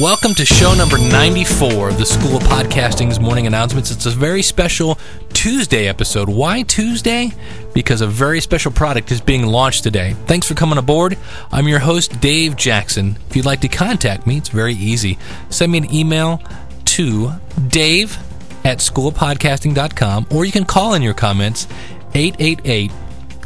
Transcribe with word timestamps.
Welcome 0.00 0.34
to 0.34 0.44
show 0.44 0.74
number 0.74 0.98
94 0.98 1.90
of 1.90 1.98
the 1.98 2.04
School 2.04 2.36
of 2.36 2.42
Podcasting's 2.42 3.20
morning 3.20 3.46
announcements. 3.46 3.92
It's 3.92 4.06
a 4.06 4.10
very 4.10 4.42
special 4.42 4.98
Tuesday 5.32 5.86
episode. 5.86 6.28
Why 6.28 6.62
Tuesday? 6.62 7.30
Because 7.74 8.00
a 8.00 8.06
very 8.08 8.40
special 8.40 8.72
product 8.72 9.12
is 9.12 9.20
being 9.20 9.46
launched 9.46 9.84
today. 9.84 10.14
Thanks 10.26 10.48
for 10.48 10.54
coming 10.54 10.78
aboard. 10.78 11.16
I'm 11.52 11.68
your 11.68 11.78
host, 11.78 12.20
Dave 12.20 12.56
Jackson. 12.56 13.18
If 13.30 13.36
you'd 13.36 13.46
like 13.46 13.60
to 13.60 13.68
contact 13.68 14.26
me, 14.26 14.38
it's 14.38 14.48
very 14.48 14.74
easy. 14.74 15.16
Send 15.48 15.70
me 15.70 15.78
an 15.78 15.94
email 15.94 16.42
to 16.86 17.30
dave 17.68 18.18
at 18.64 18.78
schoolofpodcasting.com 18.78 20.26
or 20.30 20.44
you 20.44 20.50
can 20.50 20.64
call 20.64 20.94
in 20.94 21.02
your 21.02 21.14
comments 21.14 21.68
888 22.14 22.90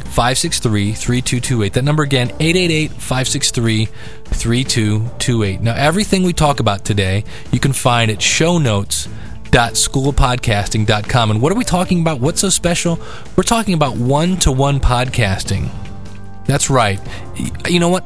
563 0.09 0.93
3228. 0.93 1.73
That 1.73 1.83
number 1.83 2.01
again, 2.01 2.29
888 2.39 2.91
563 2.91 3.87
3228. 4.39 5.61
Now, 5.61 5.75
everything 5.75 6.23
we 6.23 6.33
talk 6.33 6.59
about 6.59 6.85
today, 6.85 7.25
you 7.51 7.59
can 7.59 7.73
find 7.73 8.09
at 8.09 8.21
show 8.21 8.57
notes. 8.57 9.07
And 9.51 11.41
what 11.41 11.51
are 11.51 11.55
we 11.55 11.63
talking 11.63 12.01
about? 12.01 12.19
What's 12.19 12.41
so 12.41 12.49
special? 12.49 12.99
We're 13.35 13.43
talking 13.43 13.73
about 13.73 13.97
one 13.97 14.37
to 14.37 14.51
one 14.51 14.79
podcasting. 14.79 15.69
That's 16.45 16.69
right. 16.69 16.99
You 17.67 17.79
know 17.79 17.89
what? 17.89 18.05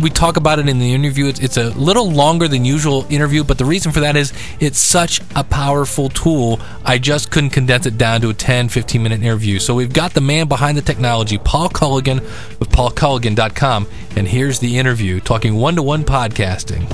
We 0.00 0.10
talk 0.10 0.36
about 0.36 0.58
it 0.58 0.68
in 0.68 0.78
the 0.78 0.92
interview. 0.92 1.26
It's, 1.26 1.40
it's, 1.40 1.56
a 1.56 1.70
little 1.70 2.10
longer 2.10 2.48
than 2.48 2.64
usual 2.64 3.06
interview, 3.10 3.44
but 3.44 3.58
the 3.58 3.64
reason 3.64 3.92
for 3.92 4.00
that 4.00 4.16
is 4.16 4.32
it's 4.60 4.78
such 4.78 5.20
a 5.34 5.44
powerful 5.44 6.08
tool. 6.08 6.60
I 6.84 6.98
just 6.98 7.30
couldn't 7.30 7.50
condense 7.50 7.86
it 7.86 7.96
down 7.96 8.20
to 8.22 8.30
a 8.30 8.34
10, 8.34 8.68
15 8.68 9.02
minute 9.02 9.22
interview. 9.22 9.58
So 9.58 9.74
we've 9.74 9.92
got 9.92 10.14
the 10.14 10.20
man 10.20 10.48
behind 10.48 10.76
the 10.76 10.82
technology, 10.82 11.38
Paul 11.38 11.68
Colligan 11.68 12.20
with 12.58 12.70
paulcolligan.com. 12.70 13.86
And 14.16 14.28
here's 14.28 14.58
the 14.58 14.78
interview 14.78 15.20
talking 15.20 15.54
one 15.56 15.76
to 15.76 15.82
one 15.82 16.04
podcasting. 16.04 16.88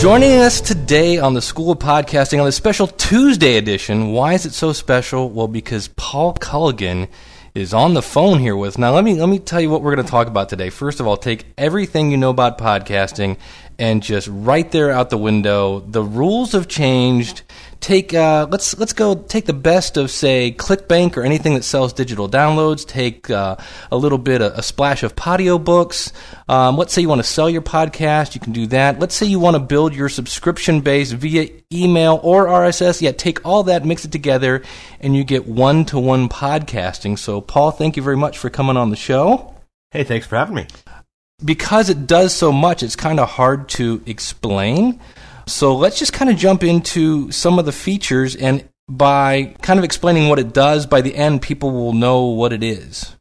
Joining 0.00 0.32
us 0.32 0.60
today 0.60 1.18
on 1.18 1.34
the 1.34 1.42
School 1.42 1.72
of 1.72 1.78
Podcasting 1.78 2.38
on 2.38 2.46
the 2.46 2.52
special 2.52 2.86
Tuesday 2.86 3.56
edition. 3.56 4.12
Why 4.12 4.34
is 4.34 4.46
it 4.46 4.52
so 4.52 4.72
special? 4.72 5.30
Well, 5.30 5.48
because 5.48 5.88
Paul 5.88 6.34
Colligan 6.34 7.08
is 7.54 7.72
on 7.72 7.94
the 7.94 8.02
phone 8.02 8.40
here 8.40 8.56
with. 8.56 8.78
Now, 8.78 8.92
let 8.92 9.04
me 9.04 9.14
let 9.14 9.28
me 9.28 9.38
tell 9.38 9.60
you 9.60 9.70
what 9.70 9.80
we're 9.80 9.94
going 9.94 10.04
to 10.04 10.10
talk 10.10 10.26
about 10.26 10.48
today. 10.48 10.70
First 10.70 10.98
of 10.98 11.06
all, 11.06 11.16
take 11.16 11.46
everything 11.56 12.10
you 12.10 12.16
know 12.16 12.30
about 12.30 12.58
podcasting 12.58 13.38
and 13.78 14.02
just 14.02 14.28
right 14.30 14.70
there 14.70 14.90
out 14.90 15.10
the 15.10 15.18
window. 15.18 15.80
The 15.80 16.02
rules 16.02 16.52
have 16.52 16.68
changed 16.68 17.42
take 17.84 18.14
uh, 18.14 18.46
let's 18.50 18.76
let's 18.78 18.94
go 18.94 19.14
take 19.14 19.44
the 19.44 19.52
best 19.52 19.98
of 19.98 20.10
say 20.10 20.54
ClickBank 20.56 21.16
or 21.18 21.22
anything 21.22 21.54
that 21.54 21.64
sells 21.64 21.92
digital 21.92 22.28
downloads. 22.28 22.86
Take 22.86 23.28
uh, 23.30 23.56
a 23.90 23.96
little 23.96 24.18
bit 24.18 24.40
a, 24.40 24.58
a 24.58 24.62
splash 24.62 25.02
of 25.02 25.14
Podiobooks. 25.14 26.12
Um, 26.48 26.76
let's 26.78 26.94
say 26.94 27.02
you 27.02 27.08
want 27.08 27.18
to 27.20 27.28
sell 27.28 27.50
your 27.50 27.62
podcast, 27.62 28.34
you 28.34 28.40
can 28.40 28.52
do 28.52 28.66
that. 28.68 28.98
Let's 28.98 29.14
say 29.14 29.26
you 29.26 29.38
want 29.38 29.56
to 29.56 29.60
build 29.60 29.94
your 29.94 30.08
subscription 30.08 30.80
base 30.80 31.12
via 31.12 31.48
email 31.72 32.20
or 32.22 32.46
RSS. 32.46 33.02
Yeah, 33.02 33.12
take 33.12 33.44
all 33.44 33.64
that, 33.64 33.84
mix 33.84 34.04
it 34.04 34.12
together, 34.12 34.62
and 35.00 35.14
you 35.14 35.22
get 35.22 35.46
one 35.46 35.84
to 35.86 35.98
one 35.98 36.28
podcasting. 36.28 37.18
So, 37.18 37.40
Paul, 37.42 37.70
thank 37.70 37.96
you 37.96 38.02
very 38.02 38.16
much 38.16 38.38
for 38.38 38.48
coming 38.48 38.78
on 38.78 38.90
the 38.90 38.96
show. 38.96 39.54
Hey, 39.90 40.04
thanks 40.04 40.26
for 40.26 40.36
having 40.36 40.56
me. 40.56 40.66
Because 41.44 41.90
it 41.90 42.06
does 42.06 42.34
so 42.34 42.52
much, 42.52 42.82
it's 42.82 42.96
kind 42.96 43.20
of 43.20 43.28
hard 43.28 43.68
to 43.70 44.02
explain. 44.06 45.00
So 45.46 45.76
let's 45.76 45.98
just 45.98 46.12
kind 46.12 46.30
of 46.30 46.36
jump 46.36 46.64
into 46.64 47.30
some 47.30 47.58
of 47.58 47.66
the 47.66 47.72
features 47.72 48.34
and 48.34 48.68
by 48.88 49.54
kind 49.62 49.78
of 49.78 49.84
explaining 49.84 50.28
what 50.28 50.38
it 50.38 50.52
does, 50.52 50.86
by 50.86 51.00
the 51.00 51.14
end, 51.14 51.42
people 51.42 51.70
will 51.70 51.92
know 51.92 52.24
what 52.24 52.52
it 52.52 52.62
is. 52.62 53.16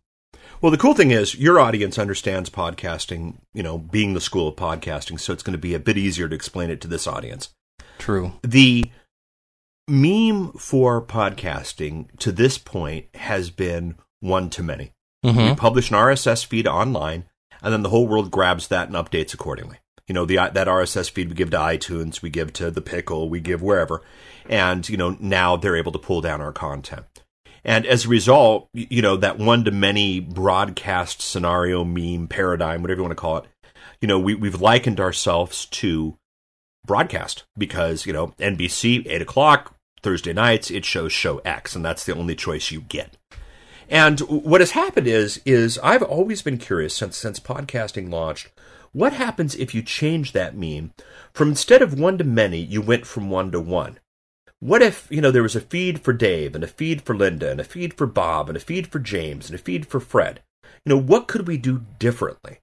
Well, 0.61 0.71
the 0.71 0.77
cool 0.77 0.94
thing 0.94 1.11
is 1.11 1.35
your 1.35 1.59
audience 1.59 1.99
understands 1.99 2.49
podcasting, 2.49 3.35
you 3.53 3.63
know, 3.63 3.77
being 3.77 4.13
the 4.13 4.21
school 4.21 4.47
of 4.47 4.55
podcasting, 4.55 5.19
so 5.19 5.33
it's 5.33 5.44
going 5.44 5.53
to 5.53 5.57
be 5.57 5.73
a 5.73 5.79
bit 5.79 5.97
easier 5.97 6.29
to 6.29 6.35
explain 6.35 6.69
it 6.69 6.79
to 6.81 6.88
this 6.88 7.07
audience. 7.07 7.49
True. 7.97 8.33
The 8.44 8.85
meme 9.88 10.53
for 10.53 11.01
podcasting 11.01 12.17
to 12.19 12.31
this 12.31 12.57
point 12.57 13.07
has 13.16 13.49
been 13.49 13.95
one 14.21 14.50
to 14.51 14.63
many. 14.63 14.94
Mm-hmm. 15.25 15.50
We 15.50 15.55
publish 15.55 15.90
an 15.90 15.97
RSS 15.97 16.45
feed 16.45 16.67
online, 16.67 17.25
and 17.63 17.74
then 17.74 17.81
the 17.81 17.90
whole 17.90 18.07
world 18.07 18.29
grabs 18.29 18.68
that 18.68 18.88
and 18.88 18.96
updates 18.96 19.34
accordingly 19.34 19.79
you 20.07 20.13
know 20.13 20.25
the 20.25 20.35
that 20.35 20.68
RSS 20.68 21.09
feed 21.09 21.29
we 21.29 21.35
give 21.35 21.51
to 21.51 21.57
iTunes, 21.57 22.22
we 22.22 22.29
give 22.29 22.51
to 22.53 22.69
the 22.69 22.81
Pickle, 22.81 23.29
we 23.29 23.40
give 23.40 23.62
wherever, 23.62 24.01
and 24.50 24.88
you 24.88 24.97
know 24.97 25.16
now 25.19 25.56
they're 25.56 25.78
able 25.78 25.91
to 25.94 26.00
pull 26.00 26.22
down 26.22 26.41
our 26.41 26.52
content. 26.52 27.06
And 27.63 27.85
as 27.85 28.06
a 28.06 28.09
result, 28.09 28.68
you 28.73 29.02
know 29.02 29.16
that 29.18 29.38
one 29.38 29.63
to 29.63 29.72
many 29.72 30.19
broadcast 30.19 31.22
scenario 31.22 31.85
meme 31.85 32.28
paradigm, 32.28 32.81
whatever 32.81 33.00
you 33.00 33.03
want 33.03 33.12
to 33.12 33.22
call 33.22 33.38
it, 33.38 33.46
you 34.02 34.07
know 34.07 34.19
we 34.19 34.35
we've 34.35 34.62
likened 34.62 35.00
ourselves 35.00 35.66
to 35.68 36.18
broadcast 36.85 37.46
because 37.57 38.06
you 38.06 38.12
know 38.12 38.28
NBC 38.40 39.07
eight 39.07 39.22
o'clock 39.22 39.73
Thursday 40.02 40.34
nights 40.34 40.69
it 40.69 40.84
shows 40.84 41.13
show 41.13 41.38
X, 41.40 41.78
and 41.78 41.85
that's 41.85 42.03
the 42.03 42.16
only 42.16 42.35
choice 42.35 42.72
you 42.72 42.81
get. 42.81 43.18
And 43.89 44.19
what 44.21 44.61
has 44.61 44.71
happened 44.71 45.07
is 45.07 45.41
is 45.45 45.79
I've 45.83 46.03
always 46.03 46.41
been 46.41 46.57
curious 46.57 46.95
since 46.95 47.17
since 47.17 47.39
podcasting 47.39 48.11
launched 48.11 48.49
what 48.94 49.13
happens 49.13 49.55
if 49.55 49.73
you 49.73 49.81
change 49.81 50.33
that 50.33 50.55
meme 50.55 50.91
from 51.33 51.49
instead 51.49 51.81
of 51.81 51.99
one 51.99 52.19
to 52.19 52.23
many, 52.23 52.59
you 52.59 52.79
went 52.79 53.07
from 53.07 53.31
one 53.31 53.51
to 53.51 53.59
one? 53.59 53.97
What 54.59 54.83
if, 54.83 55.07
you 55.09 55.19
know, 55.19 55.31
there 55.31 55.41
was 55.41 55.55
a 55.55 55.61
feed 55.61 56.01
for 56.01 56.13
Dave 56.13 56.53
and 56.53 56.63
a 56.63 56.67
feed 56.67 57.01
for 57.01 57.16
Linda 57.16 57.49
and 57.49 57.59
a 57.59 57.63
feed 57.63 57.95
for 57.95 58.05
Bob 58.05 58.49
and 58.49 58.55
a 58.55 58.61
feed 58.61 58.85
for 58.88 58.99
James 58.99 59.49
and 59.49 59.59
a 59.59 59.61
feed 59.61 59.88
for 59.88 59.99
Fred? 59.99 60.41
You 60.85 60.91
know, 60.91 61.01
what 61.01 61.27
could 61.27 61.47
we 61.47 61.57
do 61.57 61.85
differently? 61.97 62.59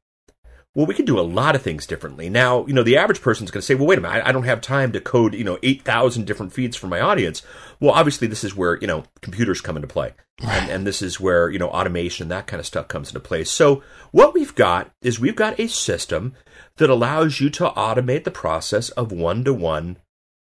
Well, 0.75 0.87
we 0.87 0.95
could 0.95 1.07
do 1.07 1.19
a 1.19 1.23
lot 1.23 1.57
of 1.57 1.63
things 1.63 1.85
differently. 1.85 2.31
Now, 2.31 2.65
you 2.67 2.73
know, 2.73 2.85
the 2.85 2.97
average 2.97 3.21
person's 3.21 3.51
going 3.51 3.61
to 3.61 3.67
say, 3.67 3.75
well, 3.75 3.89
wait 3.89 3.99
a 3.99 4.01
minute, 4.01 4.23
I 4.25 4.31
don't 4.31 4.45
have 4.45 4.61
time 4.61 4.93
to 4.93 5.01
code, 5.01 5.35
you 5.35 5.43
know, 5.43 5.59
8,000 5.65 6.25
different 6.25 6.53
feeds 6.53 6.77
for 6.77 6.87
my 6.87 7.01
audience. 7.01 7.43
Well, 7.81 7.91
obviously, 7.91 8.29
this 8.29 8.45
is 8.45 8.55
where, 8.55 8.79
you 8.79 8.87
know, 8.87 9.03
computers 9.21 9.61
come 9.61 9.77
into 9.77 9.89
play. 9.89 10.13
And, 10.39 10.71
and 10.71 10.87
this 10.87 11.03
is 11.03 11.19
where, 11.19 11.51
you 11.51 11.59
know, 11.59 11.71
automation, 11.71 12.29
that 12.29 12.47
kind 12.47 12.61
of 12.61 12.67
stuff 12.67 12.87
comes 12.87 13.09
into 13.09 13.19
play. 13.19 13.43
So, 13.43 13.83
what 14.13 14.33
we've 14.33 14.55
got 14.55 14.93
is 15.03 15.19
we've 15.19 15.35
got 15.35 15.59
a 15.59 15.67
system 15.67 16.35
that 16.77 16.89
allows 16.89 17.41
you 17.41 17.51
to 17.51 17.71
automate 17.71 18.23
the 18.23 18.31
process 18.31 18.91
of 18.91 19.11
one 19.11 19.43
to 19.45 19.53
one 19.53 19.97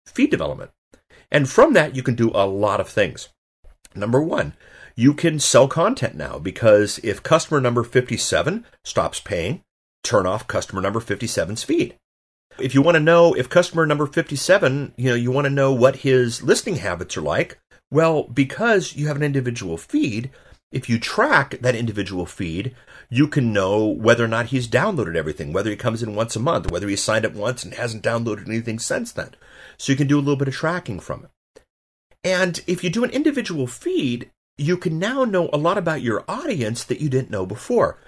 feed 0.06 0.30
development. 0.30 0.70
And 1.30 1.48
from 1.48 1.72
that, 1.72 1.97
you 1.97 2.03
can 2.03 2.14
do 2.14 2.30
a 2.34 2.47
lot 2.47 2.78
of 2.78 2.88
things. 2.88 3.30
Number 3.94 4.20
one, 4.20 4.53
you 4.94 5.14
can 5.14 5.38
sell 5.38 5.66
content 5.66 6.14
now 6.14 6.38
because 6.38 6.98
if 7.03 7.22
customer 7.22 7.60
number 7.60 7.82
57 7.82 8.66
stops 8.84 9.19
paying, 9.20 9.62
turn 10.03 10.27
off 10.27 10.47
customer 10.47 10.81
number 10.81 11.00
57's 11.00 11.62
feed. 11.62 11.97
If 12.59 12.75
you 12.75 12.83
want 12.83 12.97
to 12.97 13.00
know 13.00 13.34
if 13.34 13.49
customer 13.49 13.87
number 13.87 14.06
57, 14.06 14.94
you 14.97 15.11
know, 15.11 15.15
you 15.15 15.31
want 15.31 15.47
to 15.47 15.50
know 15.50 15.72
what 15.72 15.97
his 15.97 16.43
listening 16.43 16.77
habits 16.77 17.16
are 17.16 17.22
like, 17.22 17.59
well, 17.91 18.25
because 18.25 18.94
you 18.94 19.06
have 19.06 19.16
an 19.16 19.22
individual 19.22 19.77
feed, 19.77 20.31
if 20.72 20.89
you 20.89 20.99
track 20.99 21.59
that 21.60 21.75
individual 21.75 22.27
feed, 22.27 22.75
you 23.09 23.27
can 23.27 23.53
know 23.53 23.87
whether 23.87 24.25
or 24.25 24.28
not 24.28 24.47
he's 24.47 24.69
downloaded 24.69 25.16
everything, 25.16 25.53
whether 25.53 25.71
he 25.71 25.77
comes 25.77 26.03
in 26.03 26.15
once 26.15 26.37
a 26.37 26.41
month, 26.41 26.71
whether 26.71 26.89
he 26.89 26.97
signed 26.97 27.27
up 27.27 27.33
once 27.33 27.65
and 27.65 27.75
hasn't 27.75 28.05
downloaded 28.05 28.47
anything 28.47 28.78
since 28.78 29.10
then. 29.10 29.31
So 29.77 29.93
you 29.93 29.97
can 29.97 30.06
do 30.06 30.19
a 30.19 30.21
little 30.21 30.37
bit 30.37 30.49
of 30.49 30.55
tracking 30.55 31.00
from 31.00 31.25
it. 31.25 31.62
And 32.22 32.60
if 32.66 32.84
you 32.84 32.91
do 32.91 33.03
an 33.03 33.10
individual 33.10 33.66
feed, 33.66 34.31
you 34.56 34.77
can 34.77 34.99
now 34.99 35.25
know 35.25 35.49
a 35.53 35.59
lot 35.59 35.78
about 35.78 36.03
your 36.03 36.25
audience 36.28 36.84
that 36.84 37.00
you 37.00 37.09
didn't 37.09 37.31
know 37.31 37.47
before 37.47 37.99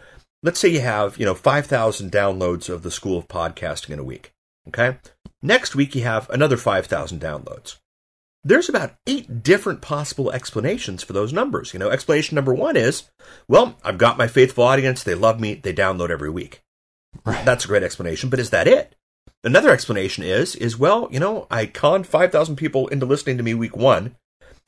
let's 0.43 0.61
say 0.61 0.69
you 0.69 0.81
have, 0.81 1.19
you 1.19 1.25
know, 1.25 1.35
5,000 1.35 2.11
downloads 2.11 2.69
of 2.69 2.83
the 2.83 2.91
School 2.91 3.19
of 3.19 3.29
Podcasting 3.29 3.91
in 3.91 3.99
a 3.99 4.05
week. 4.05 4.33
Okay. 4.69 4.99
Next 5.41 5.75
week, 5.75 5.95
you 5.95 6.03
have 6.03 6.29
another 6.31 6.57
5,000 6.57 7.21
downloads. 7.21 7.79
There's 8.45 8.69
about 8.69 8.95
eight 9.07 9.43
different 9.43 9.81
possible 9.81 10.33
explanations 10.33 11.03
for 11.05 11.13
those 11.13 11.33
numbers. 11.33 11.73
You 11.73 11.79
know, 11.79 11.91
explanation 11.91 12.35
number 12.35 12.53
one 12.53 12.77
is, 12.77 13.05
well, 13.47 13.77
I've 13.85 13.99
got 13.99 14.19
my 14.19 14.27
faithful 14.27 14.65
audience. 14.65 15.03
They 15.03 15.15
love 15.15 15.39
me. 15.39 15.55
They 15.55 15.73
download 15.73 16.11
every 16.11 16.31
week. 16.31 16.63
Right. 17.25 17.45
That's 17.45 17.65
a 17.65 17.69
great 17.69 17.85
explanation, 17.85 18.31
but 18.31 18.41
is 18.41 18.51
that 18.51 18.67
it? 18.67 18.97
Another 19.45 19.71
explanation 19.71 20.25
is, 20.25 20.57
is 20.57 20.79
well, 20.79 21.09
you 21.11 21.21
know, 21.21 21.47
I 21.51 21.67
conned 21.67 22.07
5,000 22.07 22.57
people 22.57 22.89
into 22.89 23.07
listening 23.07 23.37
to 23.37 23.43
me 23.43 23.55
week 23.55 23.77
one. 23.77 24.17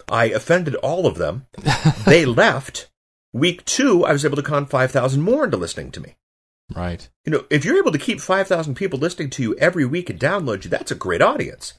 I 0.09 0.27
offended 0.27 0.75
all 0.77 1.07
of 1.07 1.17
them. 1.17 1.47
they 2.07 2.25
left. 2.25 2.91
Week 3.35 3.65
two, 3.65 4.05
I 4.05 4.13
was 4.13 4.25
able 4.25 4.37
to 4.37 4.45
con 4.45 4.65
5,000 4.65 5.21
more 5.21 5.45
into 5.45 5.57
listening 5.57 5.91
to 5.91 6.01
me. 6.01 6.15
Right. 6.73 7.09
You 7.25 7.33
know, 7.33 7.45
if 7.51 7.65
you're 7.65 7.79
able 7.79 7.91
to 7.91 7.99
keep 7.99 8.21
5,000 8.21 8.77
people 8.77 8.97
listening 8.97 9.29
to 9.31 9.43
you 9.43 9.57
every 9.57 9.85
week 9.85 10.09
and 10.09 10.21
download 10.21 10.63
you, 10.63 10.71
that's 10.71 10.93
a 10.93 10.95
great 10.95 11.21
audience. 11.21 11.75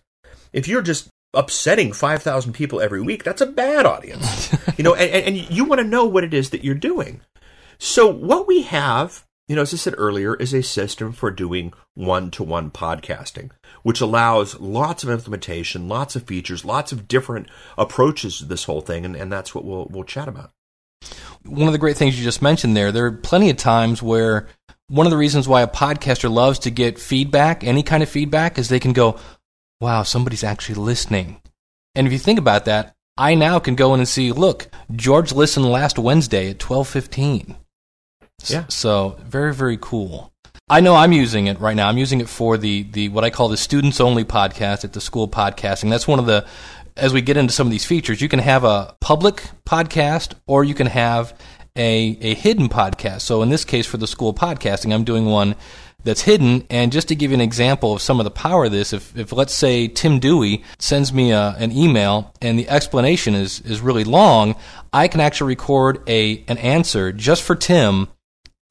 If 0.52 0.68
you're 0.68 0.82
just 0.82 1.08
upsetting 1.34 1.94
5,000 1.94 2.52
people 2.52 2.82
every 2.82 3.02
week, 3.02 3.24
that's 3.24 3.40
a 3.40 3.46
bad 3.46 3.86
audience. 3.86 4.54
you 4.78 4.84
know, 4.84 4.96
and, 4.96 5.38
and 5.38 5.50
you 5.50 5.64
want 5.64 5.80
to 5.80 5.88
know 5.88 6.04
what 6.04 6.26
it 6.26 6.34
is 6.34 6.50
that 6.50 6.66
you're 6.66 6.76
doing. 6.76 7.22
So 7.78 8.06
what 8.06 8.48
we 8.48 8.64
have, 8.64 9.24
you 9.48 9.56
know, 9.56 9.62
as 9.62 9.74
I 9.74 9.78
said 9.78 9.96
earlier, 9.98 10.36
is 10.36 10.54
a 10.54 10.62
system 10.62 11.14
for 11.14 11.32
doing 11.32 11.72
one-to-one 11.94 12.72
podcasting, 12.72 13.52
which 13.82 14.02
allows 14.02 14.60
lots 14.60 15.06
of 15.06 15.10
implementation, 15.10 15.88
lots 15.88 16.18
of 16.18 16.24
features, 16.24 16.66
lots 16.66 16.92
of 16.92 17.08
different 17.08 17.48
approaches 17.78 18.40
to 18.40 18.46
this 18.46 18.66
whole 18.66 18.82
thing, 18.82 19.06
and, 19.06 19.16
and 19.16 19.32
that's 19.32 19.56
what 19.56 19.64
we'll 19.64 19.88
we'll 19.90 20.04
chat 20.04 20.28
about 20.28 20.52
one 21.44 21.68
of 21.68 21.74
the 21.74 21.80
great 21.80 21.98
things 21.98 22.18
you 22.18 22.24
just 22.24 22.42
mentioned 22.42 22.76
there, 22.76 22.92
there 22.92 23.06
are 23.06 23.12
plenty 23.12 23.50
of 23.50 23.58
times 23.58 24.02
where 24.02 24.48
one 24.88 25.06
of 25.06 25.12
the 25.12 25.18
reasons 25.18 25.48
why 25.48 25.62
a 25.62 25.68
podcaster 25.68 26.32
loves 26.32 26.60
to 26.60 26.72
get 26.72 27.00
feedback, 27.00 27.64
any 27.64 27.84
kind 27.84 28.04
of 28.04 28.10
feedback, 28.10 28.58
is 28.58 28.70
they 28.70 28.80
can 28.80 28.94
go, 28.94 29.20
wow, 29.80 30.04
somebody's 30.04 30.44
actually 30.44 30.76
listening. 30.76 31.42
And 31.96 32.08
if 32.08 32.14
you 32.14 32.20
think 32.20 32.40
about 32.40 32.66
that, 32.66 32.96
I 33.18 33.36
now 33.36 33.60
can 33.60 33.76
go 33.76 33.94
in 33.94 34.00
and 34.00 34.10
see, 34.10 34.32
look, 34.32 34.68
George 34.94 35.32
listened 35.32 35.66
last 35.66 35.98
Wednesday 35.98 36.50
at 36.50 36.60
12:15. 36.60 37.56
Yeah. 38.48 38.66
So, 38.68 39.18
very 39.24 39.54
very 39.54 39.78
cool. 39.80 40.34
I 40.68 40.82
know 40.82 40.96
I'm 40.96 41.14
using 41.14 41.48
it 41.48 41.60
right 41.60 41.76
now. 41.76 41.88
I'm 41.88 41.98
using 41.98 42.20
it 42.20 42.28
for 42.28 42.58
the 42.58 42.84
the 42.84 43.10
what 43.10 43.24
I 43.24 43.30
call 43.30 43.48
the 43.48 43.58
students 43.58 44.02
only 44.02 44.26
podcast 44.26 44.84
at 44.84 44.94
the 44.94 45.00
school 45.00 45.28
podcasting. 45.28 45.90
That's 45.90 46.08
one 46.08 46.20
of 46.20 46.26
the 46.26 46.46
as 46.98 47.14
we 47.14 47.22
get 47.22 47.38
into 47.38 47.54
some 47.54 47.68
of 47.68 47.72
these 47.72 47.86
features, 47.86 48.22
you 48.22 48.30
can 48.30 48.40
have 48.40 48.64
a 48.64 48.96
public 49.02 49.44
podcast 49.66 50.34
or 50.48 50.64
you 50.64 50.74
can 50.74 50.88
have 50.88 51.38
a 51.78 52.18
a 52.22 52.34
hidden 52.36 52.70
podcast. 52.70 53.22
So 53.22 53.42
in 53.42 53.50
this 53.50 53.66
case 53.66 53.86
for 53.86 53.98
the 53.98 54.08
school 54.08 54.34
podcasting, 54.34 54.94
I'm 54.94 55.04
doing 55.04 55.26
one 55.26 55.56
that's 56.06 56.22
hidden. 56.22 56.66
And 56.70 56.92
just 56.92 57.10
to 57.10 57.16
give 57.16 57.32
you 57.32 57.36
an 57.36 57.42
example 57.42 57.94
of 57.94 58.02
some 58.02 58.20
of 58.20 58.24
the 58.24 58.32
power 58.32 58.66
of 58.66 58.72
this, 58.72 58.94
if, 58.94 59.18
if 59.18 59.34
let's 59.34 59.54
say 59.54 59.88
Tim 59.88 60.20
Dewey 60.20 60.64
sends 60.80 61.12
me 61.12 61.32
a, 61.32 61.56
an 61.58 61.72
email 61.72 62.34
and 62.42 62.58
the 62.58 62.70
explanation 62.70 63.34
is, 63.34 63.60
is 63.62 63.82
really 63.82 64.04
long, 64.04 64.56
I 64.94 65.08
can 65.08 65.20
actually 65.20 65.50
record 65.50 66.08
a, 66.08 66.44
an 66.48 66.60
answer 66.60 67.12
just 67.12 67.44
for 67.44 67.56
Tim 67.56 68.08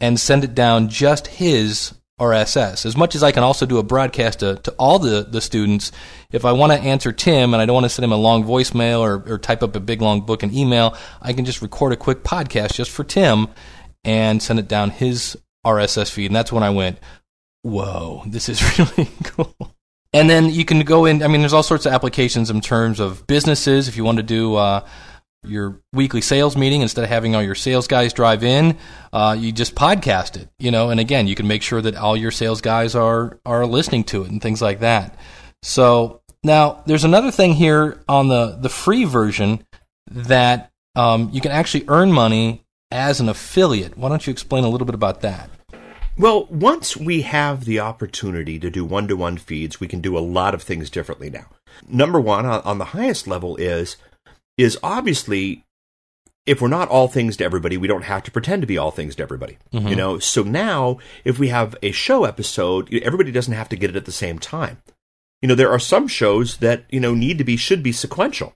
and 0.01 0.19
send 0.19 0.45
it 0.45 0.55
down 0.55 0.89
just 0.89 1.27
his 1.27 1.95
RSS. 2.21 2.87
As 2.87 2.97
much 2.97 3.15
as 3.15 3.23
I 3.23 3.33
can 3.33 3.43
also 3.43 3.67
do 3.67 3.79
a 3.79 3.83
broadcast 3.83 4.41
to, 4.41 4.57
to 4.57 4.71
all 4.73 4.99
the, 4.99 5.27
the 5.29 5.41
students, 5.41 5.91
if 6.31 6.45
I 6.45 6.53
want 6.53 6.73
to 6.73 6.79
answer 6.79 7.13
Tim 7.13 7.55
and 7.55 7.61
I 7.61 7.67
don't 7.67 7.75
want 7.75 7.85
to 7.85 7.91
send 7.91 8.05
him 8.05 8.13
a 8.13 8.17
long 8.17 8.45
voicemail 8.45 9.01
or, 9.01 9.33
or 9.33 9.39
type 9.39 9.63
up 9.63 9.75
a 9.75 9.81
big 9.81 10.01
long 10.01 10.21
book 10.21 10.43
and 10.43 10.53
email, 10.55 10.97
I 11.21 11.33
can 11.33 11.45
just 11.45 11.61
record 11.61 11.93
a 11.93 11.97
quick 11.97 12.23
podcast 12.23 12.75
just 12.75 12.91
for 12.91 13.03
Tim 13.03 13.49
and 14.05 14.43
send 14.43 14.59
it 14.59 14.69
down 14.69 14.91
his 14.91 15.37
RSS 15.67 16.11
feed. 16.11 16.27
And 16.27 16.37
that's 16.37 16.53
when 16.53 16.63
I 16.63 16.71
went, 16.71 16.99
whoa, 17.63 18.23
this 18.27 18.49
is 18.49 18.63
really 18.97 19.11
cool. 19.25 19.75
And 20.13 20.31
then 20.31 20.51
you 20.51 20.65
can 20.65 20.81
go 20.81 21.07
in, 21.07 21.25
I 21.25 21.27
mean, 21.27 21.41
there's 21.41 21.53
all 21.53 21.65
sorts 21.65 21.87
of 21.87 21.93
applications 21.93 22.49
in 22.49 22.61
terms 22.61 23.01
of 23.01 23.27
businesses. 23.27 23.89
If 23.89 23.97
you 23.97 24.05
want 24.05 24.19
to 24.19 24.23
do 24.23 24.55
uh, 24.55 24.87
your 25.47 25.81
weekly 25.93 26.21
sales 26.21 26.57
meeting, 26.57 26.83
instead 26.83 27.05
of 27.05 27.11
having 27.11 27.35
all 27.35 27.43
your 27.43 27.55
sales 27.55 27.87
guys 27.87 28.13
drive 28.13 28.45
in, 28.45 28.77
uh, 29.13 29.37
you 29.39 29.53
just 29.53 29.75
podcast 29.75 30.37
it, 30.37 30.49
you 30.59 30.71
know, 30.71 30.91
and 30.91 31.01
again, 31.01 31.27
you 31.27 31.35
can 31.35 31.47
make 31.47 31.63
sure 31.63 31.81
that 31.81 31.97
all 31.97 32.17
your 32.17 32.31
sales 32.31 32.61
guys 32.61 32.95
are, 32.95 33.39
are 33.45 33.67
listening 33.67 34.05
to 34.05 34.25
it 34.25 34.31
and 34.31 34.41
things 34.43 34.61
like 34.63 34.81
that. 34.81 35.17
So 35.63 36.23
now 36.43 36.83
there's 36.87 37.05
another 37.05 37.31
thing 37.31 37.55
here 37.55 38.03
on 38.09 38.29
the, 38.29 38.59
the 38.61 38.69
free 38.69 39.05
version 39.05 39.65
that 40.11 40.71
um, 40.95 41.31
you 41.33 41.41
can 41.41 41.53
actually 41.53 41.85
earn 41.89 42.13
money 42.13 42.65
as 42.91 43.21
an 43.21 43.29
affiliate. 43.29 43.97
Why 43.97 44.09
don't 44.09 44.27
you 44.27 44.31
explain 44.31 44.65
a 44.65 44.69
little 44.69 44.87
bit 44.87 44.95
about 44.95 45.23
that? 45.23 45.51
Well, 46.17 46.45
once 46.47 46.97
we 46.97 47.23
have 47.23 47.65
the 47.65 47.81
opportunity 47.81 48.61
to 48.61 48.71
do 48.71 48.85
one 48.85 49.09
to 49.09 49.17
one 49.17 49.37
feeds, 49.37 49.81
we 49.81 49.89
can 49.89 50.01
do 50.01 50.17
a 50.17 50.21
lot 50.21 50.55
of 50.55 50.63
things 50.63 50.89
differently 50.89 51.29
now. 51.29 51.47
Number 51.89 52.21
one, 52.21 52.47
on 52.47 52.79
the 52.79 52.85
highest 52.85 53.27
level, 53.27 53.57
is 53.57 53.97
is 54.57 54.79
obviously 54.83 55.65
if 56.47 56.61
we're 56.61 56.69
not 56.69 56.89
all 56.89 57.09
things 57.09 57.37
to 57.39 57.45
everybody, 57.45 57.77
we 57.77 57.89
don't 57.89 58.05
have 58.05 58.23
to 58.23 58.31
pretend 58.31 58.63
to 58.63 58.67
be 58.67 58.77
all 58.77 58.91
things 58.91 59.17
to 59.17 59.23
everybody. 59.23 59.57
Mm-hmm. 59.73 59.89
You 59.89 59.97
know, 59.97 60.19
so 60.19 60.43
now 60.43 60.99
if 61.25 61.39
we 61.39 61.49
have 61.49 61.75
a 61.83 61.91
show 61.91 62.25
episode, 62.25 62.93
everybody 62.93 63.33
doesn't 63.33 63.55
have 63.55 63.69
to 63.71 63.77
get 63.77 63.91
it 63.91 63.97
at 63.97 64.05
the 64.05 64.13
same 64.13 64.39
time. 64.39 64.83
You 65.41 65.49
know, 65.49 65.55
there 65.55 65.71
are 65.71 65.79
some 65.79 66.09
shows 66.09 66.59
that 66.59 66.85
you 66.91 67.01
know 67.01 67.15
need 67.15 67.39
to 67.39 67.45
be 67.45 67.57
should 67.57 67.83
be 67.83 67.93
sequential. 67.93 68.55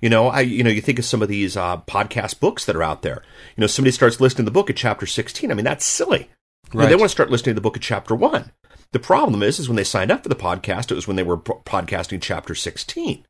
You 0.00 0.08
know, 0.08 0.28
I 0.28 0.40
you 0.40 0.64
know 0.64 0.70
you 0.70 0.80
think 0.80 0.98
of 0.98 1.04
some 1.04 1.22
of 1.22 1.28
these 1.28 1.56
uh, 1.56 1.78
podcast 1.82 2.40
books 2.40 2.64
that 2.64 2.76
are 2.76 2.82
out 2.82 3.02
there. 3.02 3.22
You 3.56 3.62
know, 3.62 3.66
somebody 3.66 3.92
starts 3.92 4.20
listening 4.20 4.46
to 4.46 4.50
the 4.50 4.54
book 4.54 4.70
at 4.70 4.76
chapter 4.76 5.06
sixteen. 5.06 5.50
I 5.50 5.54
mean, 5.54 5.64
that's 5.64 5.84
silly. 5.84 6.30
Right. 6.72 6.88
they 6.88 6.94
want 6.94 7.10
to 7.10 7.14
start 7.14 7.30
listening 7.30 7.54
to 7.54 7.60
the 7.60 7.62
book 7.62 7.76
at 7.76 7.82
chapter 7.82 8.14
one. 8.14 8.52
The 8.92 8.98
problem 8.98 9.42
is, 9.42 9.58
is 9.58 9.68
when 9.68 9.76
they 9.76 9.84
signed 9.84 10.10
up 10.10 10.22
for 10.22 10.28
the 10.28 10.34
podcast, 10.34 10.90
it 10.90 10.94
was 10.94 11.06
when 11.06 11.16
they 11.16 11.22
were 11.22 11.38
podcasting 11.38 12.20
chapter 12.20 12.54
16. 12.54 13.24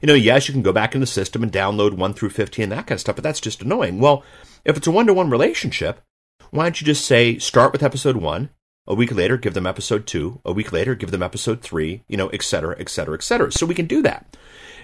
You 0.00 0.06
know, 0.06 0.14
yes, 0.14 0.48
you 0.48 0.52
can 0.52 0.62
go 0.62 0.72
back 0.72 0.94
in 0.94 1.00
the 1.00 1.06
system 1.06 1.42
and 1.42 1.52
download 1.52 1.96
1 1.96 2.14
through 2.14 2.30
15 2.30 2.68
that 2.68 2.86
kind 2.86 2.92
of 2.92 3.00
stuff, 3.00 3.16
but 3.16 3.22
that's 3.22 3.40
just 3.40 3.62
annoying. 3.62 3.98
Well, 3.98 4.22
if 4.64 4.76
it's 4.76 4.86
a 4.86 4.90
one 4.90 5.06
to 5.06 5.14
one 5.14 5.30
relationship, 5.30 6.00
why 6.50 6.64
don't 6.64 6.80
you 6.80 6.86
just 6.86 7.04
say, 7.04 7.38
start 7.38 7.72
with 7.72 7.82
episode 7.82 8.16
1, 8.16 8.50
a 8.86 8.94
week 8.94 9.12
later, 9.12 9.36
give 9.36 9.54
them 9.54 9.66
episode 9.66 10.06
2, 10.06 10.40
a 10.44 10.52
week 10.52 10.72
later, 10.72 10.94
give 10.94 11.10
them 11.10 11.22
episode 11.22 11.60
3, 11.60 12.04
you 12.08 12.16
know, 12.16 12.28
et 12.28 12.42
cetera, 12.42 12.74
et 12.78 12.88
cetera, 12.88 13.14
et 13.14 13.22
cetera. 13.22 13.52
So 13.52 13.66
we 13.66 13.74
can 13.74 13.86
do 13.86 14.00
that. 14.02 14.36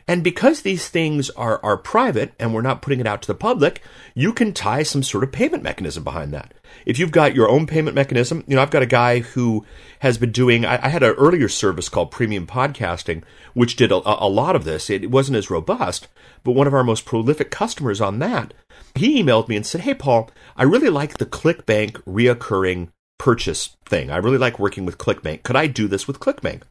And 0.06 0.22
because 0.22 0.62
these 0.62 0.88
things 0.88 1.30
are, 1.30 1.60
are 1.64 1.78
private 1.78 2.34
and 2.38 2.52
we're 2.52 2.60
not 2.60 2.82
putting 2.82 3.00
it 3.00 3.06
out 3.06 3.22
to 3.22 3.26
the 3.26 3.34
public, 3.34 3.82
you 4.14 4.32
can 4.32 4.52
tie 4.52 4.82
some 4.82 5.02
sort 5.02 5.24
of 5.24 5.32
payment 5.32 5.62
mechanism 5.62 6.04
behind 6.04 6.32
that. 6.34 6.52
If 6.84 6.98
you've 6.98 7.10
got 7.10 7.34
your 7.34 7.48
own 7.48 7.66
payment 7.66 7.94
mechanism, 7.94 8.44
you 8.46 8.56
know, 8.56 8.62
I've 8.62 8.70
got 8.70 8.82
a 8.82 8.86
guy 8.86 9.20
who 9.20 9.64
has 10.00 10.18
been 10.18 10.32
doing, 10.32 10.66
I, 10.66 10.84
I 10.84 10.88
had 10.88 11.02
an 11.02 11.14
earlier 11.14 11.48
service 11.48 11.88
called 11.88 12.10
Premium 12.10 12.46
Podcasting, 12.46 13.22
which 13.54 13.76
did 13.76 13.90
a, 13.90 14.02
a 14.04 14.28
lot 14.28 14.56
of 14.56 14.64
this. 14.64 14.90
It, 14.90 15.04
it 15.04 15.10
wasn't 15.10 15.38
as 15.38 15.50
robust, 15.50 16.08
but 16.42 16.52
one 16.52 16.66
of 16.66 16.74
our 16.74 16.84
most 16.84 17.06
prolific 17.06 17.50
customers 17.50 18.00
on 18.00 18.18
that, 18.18 18.52
he 18.94 19.22
emailed 19.22 19.48
me 19.48 19.56
and 19.56 19.64
said, 19.64 19.82
Hey, 19.82 19.94
Paul, 19.94 20.30
I 20.56 20.64
really 20.64 20.90
like 20.90 21.16
the 21.16 21.26
ClickBank 21.26 21.92
reoccurring 22.02 22.88
purchase 23.18 23.76
thing. 23.86 24.10
I 24.10 24.16
really 24.18 24.38
like 24.38 24.58
working 24.58 24.84
with 24.84 24.98
ClickBank. 24.98 25.44
Could 25.44 25.56
I 25.56 25.66
do 25.66 25.88
this 25.88 26.06
with 26.06 26.20
ClickBank? 26.20 26.62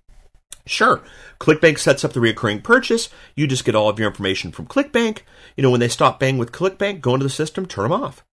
Sure. 0.65 1.01
ClickBank 1.39 1.77
sets 1.77 2.05
up 2.05 2.13
the 2.13 2.21
recurring 2.21 2.61
purchase. 2.61 3.09
You 3.35 3.47
just 3.47 3.65
get 3.65 3.75
all 3.75 3.89
of 3.89 3.99
your 3.99 4.07
information 4.07 4.51
from 4.51 4.67
ClickBank. 4.67 5.19
You 5.57 5.63
know, 5.63 5.71
when 5.71 5.79
they 5.79 5.89
stop 5.89 6.19
paying 6.19 6.37
with 6.37 6.51
ClickBank, 6.51 7.01
go 7.01 7.13
into 7.15 7.25
the 7.25 7.29
system, 7.29 7.65
turn 7.65 7.83
them 7.89 8.03
off. 8.03 8.23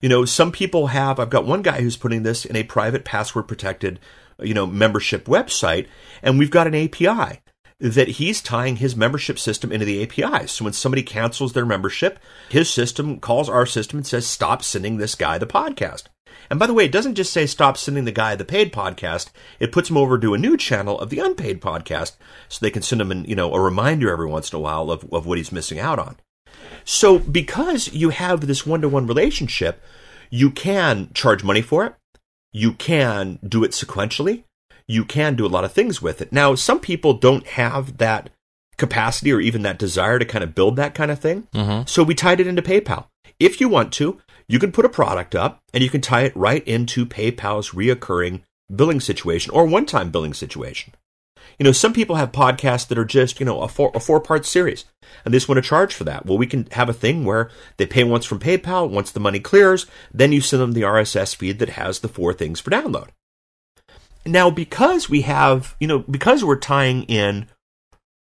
You 0.00 0.08
know, 0.08 0.24
some 0.24 0.52
people 0.52 0.88
have, 0.88 1.18
I've 1.18 1.30
got 1.30 1.46
one 1.46 1.62
guy 1.62 1.80
who's 1.80 1.96
putting 1.96 2.22
this 2.22 2.44
in 2.44 2.56
a 2.56 2.64
private 2.64 3.04
password 3.04 3.48
protected, 3.48 4.00
you 4.38 4.54
know, 4.54 4.66
membership 4.66 5.26
website, 5.26 5.86
and 6.22 6.38
we've 6.38 6.50
got 6.50 6.66
an 6.66 6.74
API 6.74 7.40
that 7.80 8.08
he's 8.08 8.40
tying 8.40 8.76
his 8.76 8.96
membership 8.96 9.38
system 9.38 9.72
into 9.72 9.84
the 9.84 10.02
API. 10.02 10.46
So 10.46 10.64
when 10.64 10.72
somebody 10.72 11.02
cancels 11.02 11.52
their 11.52 11.66
membership, 11.66 12.18
his 12.48 12.70
system 12.70 13.18
calls 13.18 13.48
our 13.48 13.66
system 13.66 13.98
and 13.98 14.06
says, 14.06 14.26
stop 14.26 14.62
sending 14.62 14.96
this 14.96 15.14
guy 15.14 15.38
the 15.38 15.46
podcast. 15.46 16.04
And 16.50 16.58
by 16.58 16.66
the 16.66 16.74
way, 16.74 16.84
it 16.84 16.92
doesn't 16.92 17.14
just 17.14 17.32
say 17.32 17.46
stop 17.46 17.76
sending 17.76 18.04
the 18.04 18.12
guy 18.12 18.34
the 18.36 18.44
paid 18.44 18.72
podcast. 18.72 19.30
It 19.60 19.72
puts 19.72 19.90
him 19.90 19.96
over 19.96 20.18
to 20.18 20.34
a 20.34 20.38
new 20.38 20.56
channel 20.56 20.98
of 20.98 21.10
the 21.10 21.18
unpaid 21.18 21.60
podcast 21.60 22.16
so 22.48 22.58
they 22.60 22.70
can 22.70 22.82
send 22.82 23.00
him 23.00 23.10
an, 23.10 23.24
you 23.24 23.34
know, 23.34 23.52
a 23.52 23.60
reminder 23.60 24.10
every 24.10 24.26
once 24.26 24.52
in 24.52 24.56
a 24.56 24.60
while 24.60 24.90
of, 24.90 25.04
of 25.12 25.26
what 25.26 25.38
he's 25.38 25.52
missing 25.52 25.78
out 25.78 25.98
on. 25.98 26.16
So 26.84 27.18
because 27.18 27.92
you 27.92 28.10
have 28.10 28.46
this 28.46 28.66
one 28.66 28.82
to 28.82 28.88
one 28.88 29.06
relationship, 29.06 29.82
you 30.30 30.50
can 30.50 31.10
charge 31.14 31.44
money 31.44 31.62
for 31.62 31.86
it. 31.86 31.94
You 32.52 32.72
can 32.72 33.38
do 33.46 33.64
it 33.64 33.72
sequentially. 33.72 34.44
You 34.86 35.04
can 35.04 35.34
do 35.34 35.46
a 35.46 35.48
lot 35.48 35.64
of 35.64 35.72
things 35.72 36.02
with 36.02 36.20
it. 36.20 36.32
Now, 36.32 36.54
some 36.54 36.78
people 36.78 37.14
don't 37.14 37.46
have 37.46 37.98
that 37.98 38.30
capacity 38.76 39.32
or 39.32 39.40
even 39.40 39.62
that 39.62 39.78
desire 39.78 40.18
to 40.18 40.24
kind 40.24 40.44
of 40.44 40.54
build 40.54 40.76
that 40.76 40.94
kind 40.94 41.10
of 41.10 41.18
thing. 41.18 41.48
Mm-hmm. 41.54 41.86
So 41.86 42.02
we 42.02 42.14
tied 42.14 42.40
it 42.40 42.46
into 42.46 42.62
PayPal. 42.62 43.06
If 43.40 43.60
you 43.60 43.68
want 43.68 43.92
to, 43.94 44.20
you 44.48 44.58
can 44.58 44.72
put 44.72 44.84
a 44.84 44.90
product 44.90 45.34
up 45.34 45.62
and 45.72 45.82
you 45.82 45.90
can 45.90 46.00
tie 46.00 46.22
it 46.22 46.36
right 46.36 46.66
into 46.66 47.06
PayPal's 47.06 47.70
reoccurring 47.70 48.42
billing 48.74 49.00
situation 49.00 49.52
or 49.52 49.66
one 49.66 49.86
time 49.86 50.10
billing 50.10 50.34
situation. 50.34 50.94
You 51.58 51.64
know, 51.64 51.72
some 51.72 51.92
people 51.92 52.16
have 52.16 52.32
podcasts 52.32 52.88
that 52.88 52.98
are 52.98 53.04
just, 53.04 53.38
you 53.38 53.46
know, 53.46 53.60
a 53.60 53.68
four, 53.68 53.92
a 53.94 54.00
four 54.00 54.20
part 54.20 54.44
series 54.44 54.84
and 55.24 55.32
they 55.32 55.36
just 55.36 55.48
want 55.48 55.62
to 55.62 55.68
charge 55.68 55.94
for 55.94 56.04
that. 56.04 56.26
Well, 56.26 56.38
we 56.38 56.46
can 56.46 56.66
have 56.72 56.88
a 56.88 56.94
thing 56.94 57.24
where 57.24 57.50
they 57.76 57.86
pay 57.86 58.04
once 58.04 58.24
from 58.24 58.40
PayPal, 58.40 58.88
once 58.88 59.10
the 59.10 59.20
money 59.20 59.40
clears, 59.40 59.86
then 60.12 60.32
you 60.32 60.40
send 60.40 60.62
them 60.62 60.72
the 60.72 60.82
RSS 60.82 61.34
feed 61.34 61.58
that 61.60 61.70
has 61.70 62.00
the 62.00 62.08
four 62.08 62.32
things 62.32 62.60
for 62.60 62.70
download. 62.70 63.08
Now, 64.26 64.50
because 64.50 65.10
we 65.10 65.22
have, 65.22 65.76
you 65.78 65.86
know, 65.86 65.98
because 65.98 66.42
we're 66.42 66.58
tying 66.58 67.04
in 67.04 67.46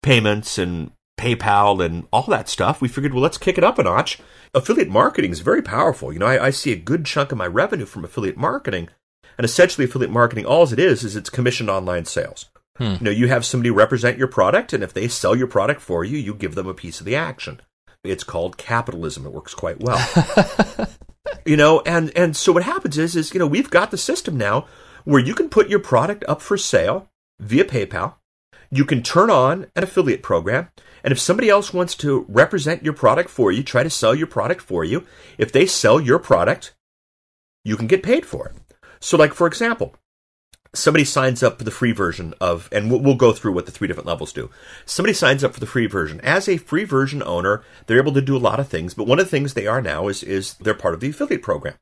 payments 0.03 0.57
and 0.57 0.91
PayPal 1.17 1.83
and 1.83 2.07
all 2.11 2.23
that 2.23 2.47
stuff, 2.47 2.81
we 2.81 2.87
figured, 2.87 3.13
well, 3.13 3.23
let's 3.23 3.37
kick 3.37 3.57
it 3.57 3.63
up 3.63 3.79
a 3.79 3.83
notch. 3.83 4.19
Affiliate 4.53 4.89
marketing 4.89 5.31
is 5.31 5.39
very 5.41 5.61
powerful. 5.61 6.13
You 6.13 6.19
know, 6.19 6.27
I, 6.27 6.45
I 6.45 6.49
see 6.51 6.71
a 6.71 6.77
good 6.77 7.05
chunk 7.05 7.31
of 7.31 7.37
my 7.37 7.47
revenue 7.47 7.85
from 7.85 8.05
affiliate 8.05 8.37
marketing. 8.37 8.89
And 9.37 9.45
essentially, 9.45 9.85
affiliate 9.85 10.11
marketing, 10.11 10.45
all 10.45 10.63
it 10.71 10.79
is, 10.79 11.03
is 11.03 11.15
it's 11.15 11.29
commissioned 11.29 11.69
online 11.69 12.05
sales. 12.05 12.45
Hmm. 12.77 12.93
You 12.93 12.99
know, 13.01 13.11
you 13.11 13.27
have 13.27 13.45
somebody 13.45 13.71
represent 13.71 14.17
your 14.17 14.27
product, 14.27 14.73
and 14.73 14.83
if 14.83 14.93
they 14.93 15.07
sell 15.07 15.35
your 15.35 15.47
product 15.47 15.81
for 15.81 16.03
you, 16.03 16.17
you 16.17 16.33
give 16.33 16.55
them 16.55 16.67
a 16.67 16.73
piece 16.73 16.99
of 16.99 17.05
the 17.05 17.15
action. 17.15 17.61
It's 18.03 18.23
called 18.23 18.57
capitalism. 18.57 19.25
It 19.25 19.33
works 19.33 19.53
quite 19.53 19.81
well. 19.81 19.99
you 21.45 21.57
know, 21.57 21.81
and 21.81 22.11
and 22.15 22.35
so 22.35 22.51
what 22.51 22.63
happens 22.63 22.97
is 22.97 23.15
is 23.15 23.33
you 23.33 23.39
know 23.39 23.47
we've 23.47 23.69
got 23.69 23.91
the 23.91 23.97
system 23.97 24.37
now 24.37 24.67
where 25.03 25.21
you 25.21 25.33
can 25.33 25.49
put 25.49 25.69
your 25.69 25.79
product 25.79 26.23
up 26.27 26.41
for 26.41 26.57
sale 26.57 27.09
via 27.39 27.65
PayPal. 27.65 28.15
You 28.69 28.85
can 28.85 29.01
turn 29.01 29.29
on 29.29 29.67
an 29.75 29.83
affiliate 29.83 30.23
program. 30.23 30.69
And 31.03 31.11
if 31.11 31.19
somebody 31.19 31.49
else 31.49 31.73
wants 31.73 31.95
to 31.95 32.25
represent 32.27 32.83
your 32.83 32.93
product 32.93 33.29
for 33.29 33.51
you, 33.51 33.63
try 33.63 33.83
to 33.83 33.89
sell 33.89 34.13
your 34.13 34.27
product 34.27 34.61
for 34.61 34.83
you, 34.83 35.05
if 35.37 35.51
they 35.51 35.65
sell 35.65 36.01
your 36.01 36.19
product, 36.19 36.75
you 37.63 37.77
can 37.77 37.87
get 37.87 38.03
paid 38.03 38.25
for 38.25 38.47
it. 38.47 38.55
So, 38.99 39.15
like, 39.15 39.33
for 39.33 39.47
example, 39.47 39.95
somebody 40.73 41.05
signs 41.05 41.43
up 41.43 41.57
for 41.57 41.63
the 41.63 41.71
free 41.71 41.91
version 41.91 42.33
of, 42.41 42.69
and 42.71 42.91
we'll, 42.91 43.15
go 43.15 43.31
through 43.31 43.53
what 43.53 43.65
the 43.65 43.71
three 43.71 43.87
different 43.87 44.07
levels 44.07 44.33
do. 44.33 44.49
Somebody 44.85 45.13
signs 45.13 45.43
up 45.43 45.53
for 45.53 45.59
the 45.59 45.65
free 45.65 45.87
version. 45.87 46.21
As 46.21 46.47
a 46.47 46.57
free 46.57 46.83
version 46.83 47.23
owner, 47.23 47.63
they're 47.85 47.99
able 47.99 48.13
to 48.13 48.21
do 48.21 48.35
a 48.35 48.39
lot 48.39 48.59
of 48.59 48.67
things, 48.67 48.93
but 48.93 49.07
one 49.07 49.19
of 49.19 49.25
the 49.25 49.31
things 49.31 49.53
they 49.53 49.67
are 49.67 49.81
now 49.81 50.07
is, 50.07 50.23
is 50.23 50.55
they're 50.55 50.73
part 50.73 50.93
of 50.93 50.99
the 50.99 51.09
affiliate 51.09 51.41
program. 51.41 51.75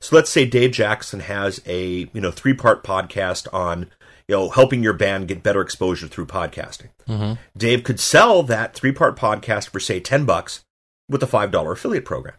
So 0.00 0.16
let's 0.16 0.30
say 0.30 0.44
Dave 0.44 0.72
Jackson 0.72 1.20
has 1.20 1.60
a, 1.66 2.10
you 2.12 2.20
know, 2.20 2.30
three 2.30 2.54
part 2.54 2.82
podcast 2.82 3.52
on 3.54 3.90
you 4.28 4.34
know, 4.34 4.48
helping 4.50 4.82
your 4.82 4.92
band 4.92 5.28
get 5.28 5.42
better 5.42 5.60
exposure 5.60 6.08
through 6.08 6.26
podcasting. 6.26 6.88
Mm-hmm. 7.08 7.40
Dave 7.56 7.84
could 7.84 8.00
sell 8.00 8.42
that 8.44 8.74
three 8.74 8.92
part 8.92 9.16
podcast 9.16 9.70
for, 9.70 9.80
say, 9.80 10.00
10 10.00 10.24
bucks 10.24 10.64
with 11.08 11.22
a 11.22 11.26
$5 11.26 11.72
affiliate 11.72 12.04
program. 12.04 12.34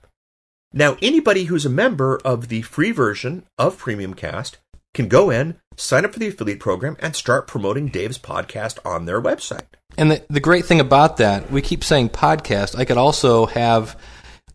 Now, 0.73 0.97
anybody 1.01 1.45
who's 1.45 1.65
a 1.65 1.69
member 1.69 2.19
of 2.25 2.47
the 2.47 2.63
free 2.63 2.91
version 2.91 3.45
of 3.59 3.77
Premium 3.77 4.15
Cast 4.15 4.57
can 4.93 5.07
go 5.07 5.29
in, 5.29 5.59
sign 5.77 6.05
up 6.05 6.13
for 6.13 6.19
the 6.19 6.27
affiliate 6.27 6.59
program, 6.59 6.97
and 6.99 7.15
start 7.15 7.47
promoting 7.47 7.87
Dave's 7.87 8.17
podcast 8.17 8.79
on 8.85 9.05
their 9.05 9.21
website. 9.21 9.65
And 9.97 10.11
the, 10.11 10.25
the 10.29 10.39
great 10.39 10.65
thing 10.65 10.79
about 10.79 11.17
that, 11.17 11.51
we 11.51 11.61
keep 11.61 11.83
saying 11.83 12.09
podcast. 12.09 12.75
I 12.75 12.85
could 12.85 12.97
also 12.97 13.45
have 13.47 13.99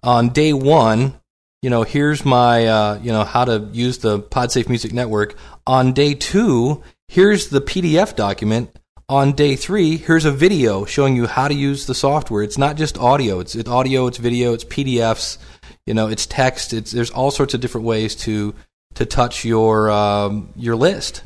on 0.02 0.30
day 0.30 0.52
one, 0.52 1.14
you 1.62 1.70
know, 1.70 1.82
here's 1.82 2.24
my, 2.24 2.66
uh, 2.66 2.98
you 3.02 3.12
know, 3.12 3.24
how 3.24 3.44
to 3.44 3.68
use 3.72 3.98
the 3.98 4.20
PodSafe 4.20 4.68
Music 4.68 4.92
Network. 4.92 5.36
On 5.66 5.92
day 5.92 6.14
two, 6.14 6.82
here's 7.08 7.48
the 7.48 7.60
PDF 7.60 8.14
document. 8.14 8.78
On 9.10 9.32
day 9.32 9.56
three, 9.56 9.96
here's 9.96 10.26
a 10.26 10.30
video 10.30 10.84
showing 10.84 11.16
you 11.16 11.26
how 11.26 11.48
to 11.48 11.54
use 11.54 11.86
the 11.86 11.94
software. 11.94 12.42
It's 12.42 12.58
not 12.58 12.76
just 12.76 12.98
audio. 12.98 13.40
It's, 13.40 13.54
it's 13.54 13.68
audio, 13.68 14.06
it's 14.06 14.18
video, 14.18 14.52
it's 14.52 14.64
PDFs, 14.64 15.38
you 15.86 15.94
know, 15.94 16.08
it's 16.08 16.26
text. 16.26 16.74
It's 16.74 16.90
there's 16.90 17.10
all 17.10 17.30
sorts 17.30 17.54
of 17.54 17.60
different 17.62 17.86
ways 17.86 18.14
to 18.16 18.54
to 18.94 19.06
touch 19.06 19.44
your 19.44 19.90
um, 19.90 20.52
your 20.54 20.76
list. 20.76 21.22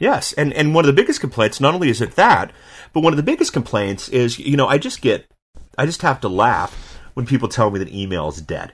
Yes, 0.00 0.32
and 0.32 0.52
and 0.54 0.74
one 0.74 0.84
of 0.84 0.86
the 0.88 1.00
biggest 1.00 1.20
complaints, 1.20 1.60
not 1.60 1.74
only 1.74 1.90
is 1.90 2.00
it 2.00 2.16
that, 2.16 2.52
but 2.92 3.02
one 3.02 3.12
of 3.12 3.16
the 3.16 3.22
biggest 3.22 3.52
complaints 3.52 4.08
is, 4.08 4.38
you 4.38 4.56
know, 4.56 4.66
I 4.66 4.78
just 4.78 5.00
get, 5.00 5.30
I 5.78 5.86
just 5.86 6.02
have 6.02 6.20
to 6.22 6.28
laugh 6.28 6.98
when 7.14 7.26
people 7.26 7.48
tell 7.48 7.70
me 7.70 7.78
that 7.78 7.92
email 7.92 8.28
is 8.28 8.40
dead. 8.40 8.72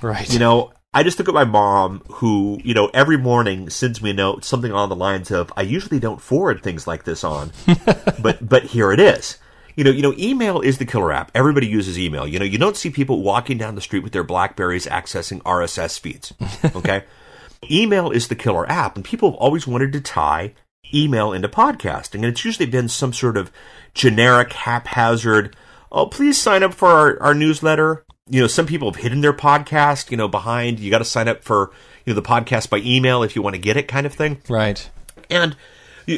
Right. 0.00 0.32
You 0.32 0.38
know, 0.38 0.72
I 0.94 1.02
just 1.02 1.18
look 1.18 1.28
at 1.28 1.34
my 1.34 1.44
mom 1.44 2.02
who, 2.10 2.60
you 2.62 2.74
know, 2.74 2.90
every 2.92 3.16
morning 3.16 3.70
sends 3.70 4.02
me 4.02 4.10
a 4.10 4.14
note, 4.14 4.44
something 4.44 4.70
along 4.70 4.90
the 4.90 4.96
lines 4.96 5.30
of, 5.30 5.50
I 5.56 5.62
usually 5.62 5.98
don't 5.98 6.20
forward 6.20 6.62
things 6.62 6.86
like 6.86 7.04
this 7.04 7.24
on, 7.24 7.50
but, 8.20 8.46
but 8.46 8.64
here 8.64 8.92
it 8.92 9.00
is. 9.00 9.38
You 9.74 9.84
know, 9.84 9.90
you 9.90 10.02
know, 10.02 10.12
email 10.18 10.60
is 10.60 10.76
the 10.76 10.84
killer 10.84 11.10
app. 11.10 11.30
Everybody 11.34 11.66
uses 11.66 11.98
email. 11.98 12.26
You 12.26 12.38
know, 12.38 12.44
you 12.44 12.58
don't 12.58 12.76
see 12.76 12.90
people 12.90 13.22
walking 13.22 13.56
down 13.56 13.74
the 13.74 13.80
street 13.80 14.02
with 14.02 14.12
their 14.12 14.22
Blackberries 14.22 14.86
accessing 14.86 15.40
RSS 15.42 15.98
feeds. 15.98 16.34
Okay. 16.76 17.04
email 17.70 18.10
is 18.10 18.28
the 18.28 18.34
killer 18.34 18.68
app 18.68 18.96
and 18.96 19.04
people 19.04 19.30
have 19.30 19.38
always 19.38 19.66
wanted 19.66 19.92
to 19.92 20.00
tie 20.00 20.52
email 20.92 21.32
into 21.32 21.48
podcasting. 21.48 22.16
And 22.16 22.26
it's 22.26 22.44
usually 22.44 22.66
been 22.66 22.88
some 22.88 23.14
sort 23.14 23.38
of 23.38 23.50
generic, 23.94 24.52
haphazard, 24.52 25.56
oh, 25.90 26.06
please 26.06 26.40
sign 26.40 26.62
up 26.62 26.74
for 26.74 26.88
our, 26.88 27.22
our 27.22 27.34
newsletter 27.34 28.04
you 28.32 28.40
know, 28.40 28.46
some 28.46 28.64
people 28.64 28.90
have 28.90 29.02
hidden 29.02 29.20
their 29.20 29.34
podcast, 29.34 30.10
you 30.10 30.16
know, 30.16 30.26
behind 30.26 30.80
you 30.80 30.90
got 30.90 30.96
to 30.98 31.04
sign 31.04 31.28
up 31.28 31.44
for, 31.44 31.70
you 32.06 32.14
know, 32.14 32.18
the 32.18 32.26
podcast 32.26 32.70
by 32.70 32.78
email 32.78 33.22
if 33.22 33.36
you 33.36 33.42
want 33.42 33.54
to 33.54 33.60
get 33.60 33.76
it 33.76 33.86
kind 33.86 34.06
of 34.06 34.14
thing. 34.14 34.40
Right. 34.48 34.88
And 35.28 35.54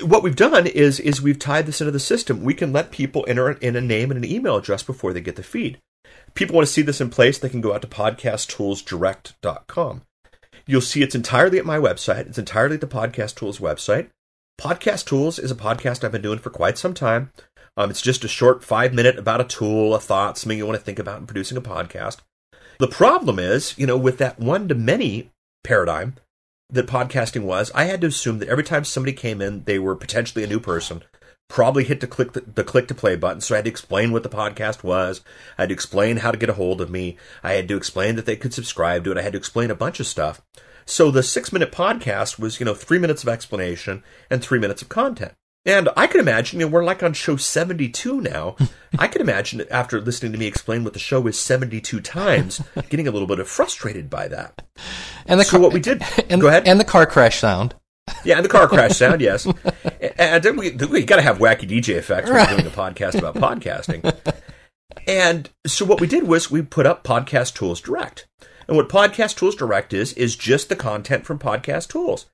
what 0.05 0.23
we've 0.23 0.37
done 0.37 0.69
is 0.69 1.01
is 1.01 1.21
we've 1.21 1.41
tied 1.41 1.67
this 1.67 1.81
into 1.81 1.91
the 1.91 1.99
system. 1.99 2.45
We 2.45 2.55
can 2.55 2.73
let 2.73 2.93
people 2.93 3.25
enter 3.27 3.51
in 3.51 3.75
a 3.75 3.81
name 3.81 4.13
and 4.13 4.25
an 4.25 4.31
email 4.31 4.55
address 4.55 4.85
before 4.85 5.13
they 5.13 5.21
get 5.21 5.35
the 5.35 5.43
feed. 5.43 5.81
People 6.35 6.55
want 6.55 6.69
to 6.69 6.73
see 6.73 6.83
this 6.83 7.01
in 7.01 7.11
place, 7.11 7.37
they 7.37 7.49
can 7.49 7.61
go 7.61 7.75
out 7.75 7.83
to 7.83 7.89
podcasttoolsdirect.com. 7.89 10.03
You'll 10.67 10.83
see 10.83 11.03
it's 11.03 11.17
entirely 11.17 11.59
at 11.59 11.67
my 11.67 11.79
website. 11.79 12.29
It's 12.29 12.39
entirely 12.39 12.75
at 12.75 12.81
the 12.81 12.87
Podcast 12.87 13.35
Tools 13.35 13.59
website. 13.59 14.11
Podcast 14.57 15.07
Tools 15.07 15.41
is 15.41 15.51
a 15.51 15.57
podcast 15.57 16.05
I've 16.05 16.13
been 16.13 16.23
doing 16.23 16.39
for 16.39 16.51
quite 16.51 16.79
some 16.79 16.95
time. 16.95 17.33
Um, 17.77 17.91
it's 17.91 18.03
just 18.03 18.25
a 18.25 18.29
short 18.29 18.63
five 18.63 18.95
minute 18.95 19.19
about 19.19 19.41
a 19.41 19.45
tool, 19.45 19.95
a 19.95 20.01
thought, 20.01 20.39
something 20.39 20.59
you 20.59 20.67
want 20.67 20.79
to 20.79 20.85
think 20.85 20.99
about 20.99 21.21
in 21.21 21.27
producing 21.27 21.59
a 21.59 21.63
podcast. 21.63 22.19
The 22.79 22.89
problem 22.89 23.39
is, 23.39 23.77
you 23.79 23.87
know, 23.87 23.97
with 23.97 24.19
that 24.19 24.39
one 24.39 24.69
to 24.69 24.75
many 24.75 25.31
paradigm 25.63 26.15
that 26.71 26.87
podcasting 26.87 27.43
was, 27.43 27.71
I 27.75 27.85
had 27.85 28.01
to 28.01 28.09
assume 28.09 28.39
that 28.39 28.49
every 28.49 28.65
time 28.65 28.85
somebody 28.85 29.13
came 29.13 29.41
in, 29.41 29.65
they 29.65 29.79
were 29.79 29.95
potentially 29.95 30.45
a 30.45 30.49
new 30.49 30.61
person, 30.61 31.03
probably 31.49 31.85
hit 31.85 32.01
the 32.01 32.07
click 32.07 32.33
the, 32.33 32.41
the, 32.41 32.65
click 32.65 32.89
to 32.89 32.95
play 32.95 33.17
button. 33.17 33.41
So 33.41 33.55
I 33.55 33.59
had 33.59 33.65
to 33.65 33.71
explain 33.71 34.13
what 34.13 34.23
the 34.23 34.29
podcast 34.29 34.83
was. 34.83 35.21
I 35.59 35.63
had 35.63 35.69
to 35.69 35.75
explain 35.75 36.19
how 36.19 36.31
to 36.31 36.39
get 36.39 36.49
a 36.49 36.55
hold 36.55 36.81
of 36.81 36.91
me. 36.91 37.17
I 37.43 37.53
had 37.53 37.69
to 37.69 37.77
explain 37.77 38.17
that 38.17 38.27
they 38.27 38.37
could 38.37 38.55
subscribe 38.55 39.05
to 39.05 39.13
it. 39.13 39.19
I 39.19 39.23
had 39.23 39.33
to 39.33 39.39
explain 39.39 39.71
a 39.71 39.77
bunch 39.77 40.01
of 40.01 40.07
stuff. 40.07 40.43
So 40.87 41.11
the 41.11 41.23
six 41.23 41.53
minute 41.53 41.73
podcast 41.73 42.39
was, 42.39 42.61
you 42.61 42.67
know, 42.67 42.75
three 42.75 42.99
minutes 42.99 43.23
of 43.23 43.29
explanation 43.29 44.03
and 44.31 44.43
three 44.43 44.59
minutes 44.59 44.83
of 44.83 44.89
content. 44.89 45.33
And 45.67 45.89
I 45.97 46.07
can 46.07 46.21
imagine, 46.21 46.61
you 46.61 46.67
know, 46.67 46.73
we're 46.73 46.85
like 46.85 47.03
on 47.03 47.15
show 47.15 47.37
72 47.37 48.21
now. 48.21 48.57
I 48.99 49.09
can 49.09 49.23
imagine 49.23 49.65
after 49.71 50.01
listening 50.01 50.33
to 50.33 50.39
me 50.39 50.47
explain 50.47 50.85
what 50.85 50.93
the 50.93 50.99
show 50.99 51.27
is 51.27 51.39
72 51.39 52.01
times, 52.01 52.63
getting 52.91 53.09
a 53.09 53.11
little 53.11 53.29
bit 53.29 53.39
of 53.39 53.49
frustrated 53.49 54.11
by 54.11 54.29
that. 54.29 54.63
And 55.27 55.41
the 55.41 55.45
so 55.45 55.53
car- 55.53 55.61
what 55.61 55.73
we 55.73 55.81
did, 55.81 56.03
and, 56.29 56.41
go 56.41 56.49
ahead. 56.49 56.69
And 56.69 56.79
the 56.79 56.85
car 56.85 57.07
crash 57.07 57.39
sound. 57.39 57.75
Yeah, 58.23 58.37
and 58.37 58.45
the 58.45 58.51
car 58.51 58.69
crash 58.69 58.97
sound, 58.97 59.23
yes. 59.23 59.47
And 60.19 60.43
then 60.43 60.57
we, 60.57 60.73
we 60.73 61.05
got 61.05 61.17
to 61.17 61.23
have 61.23 61.39
wacky 61.39 61.67
DJ 61.67 61.97
effects 61.97 62.29
when 62.29 62.37
right. 62.37 62.51
we're 62.51 62.59
doing 62.59 62.67
a 62.67 62.77
podcast 62.77 63.19
about 63.19 63.35
podcasting. 63.35 64.15
And 65.07 65.49
so 65.67 65.87
what 65.87 66.03
we 66.03 66.07
did 66.07 66.25
was 66.25 66.51
we 66.51 66.61
put 66.61 66.85
up 66.85 67.03
Podcast 67.03 67.55
Tools 67.55 67.81
Direct. 67.81 68.27
And 68.69 68.77
what 68.77 68.91
Podcast 68.91 69.37
Tools 69.37 69.57
Direct 69.57 69.95
is, 69.95 70.13
is 70.15 70.37
just 70.37 70.69
the 70.69 70.77
content 70.77 71.25
from 71.25 71.39
Podcast 71.39 71.89
Tools. 71.89 72.27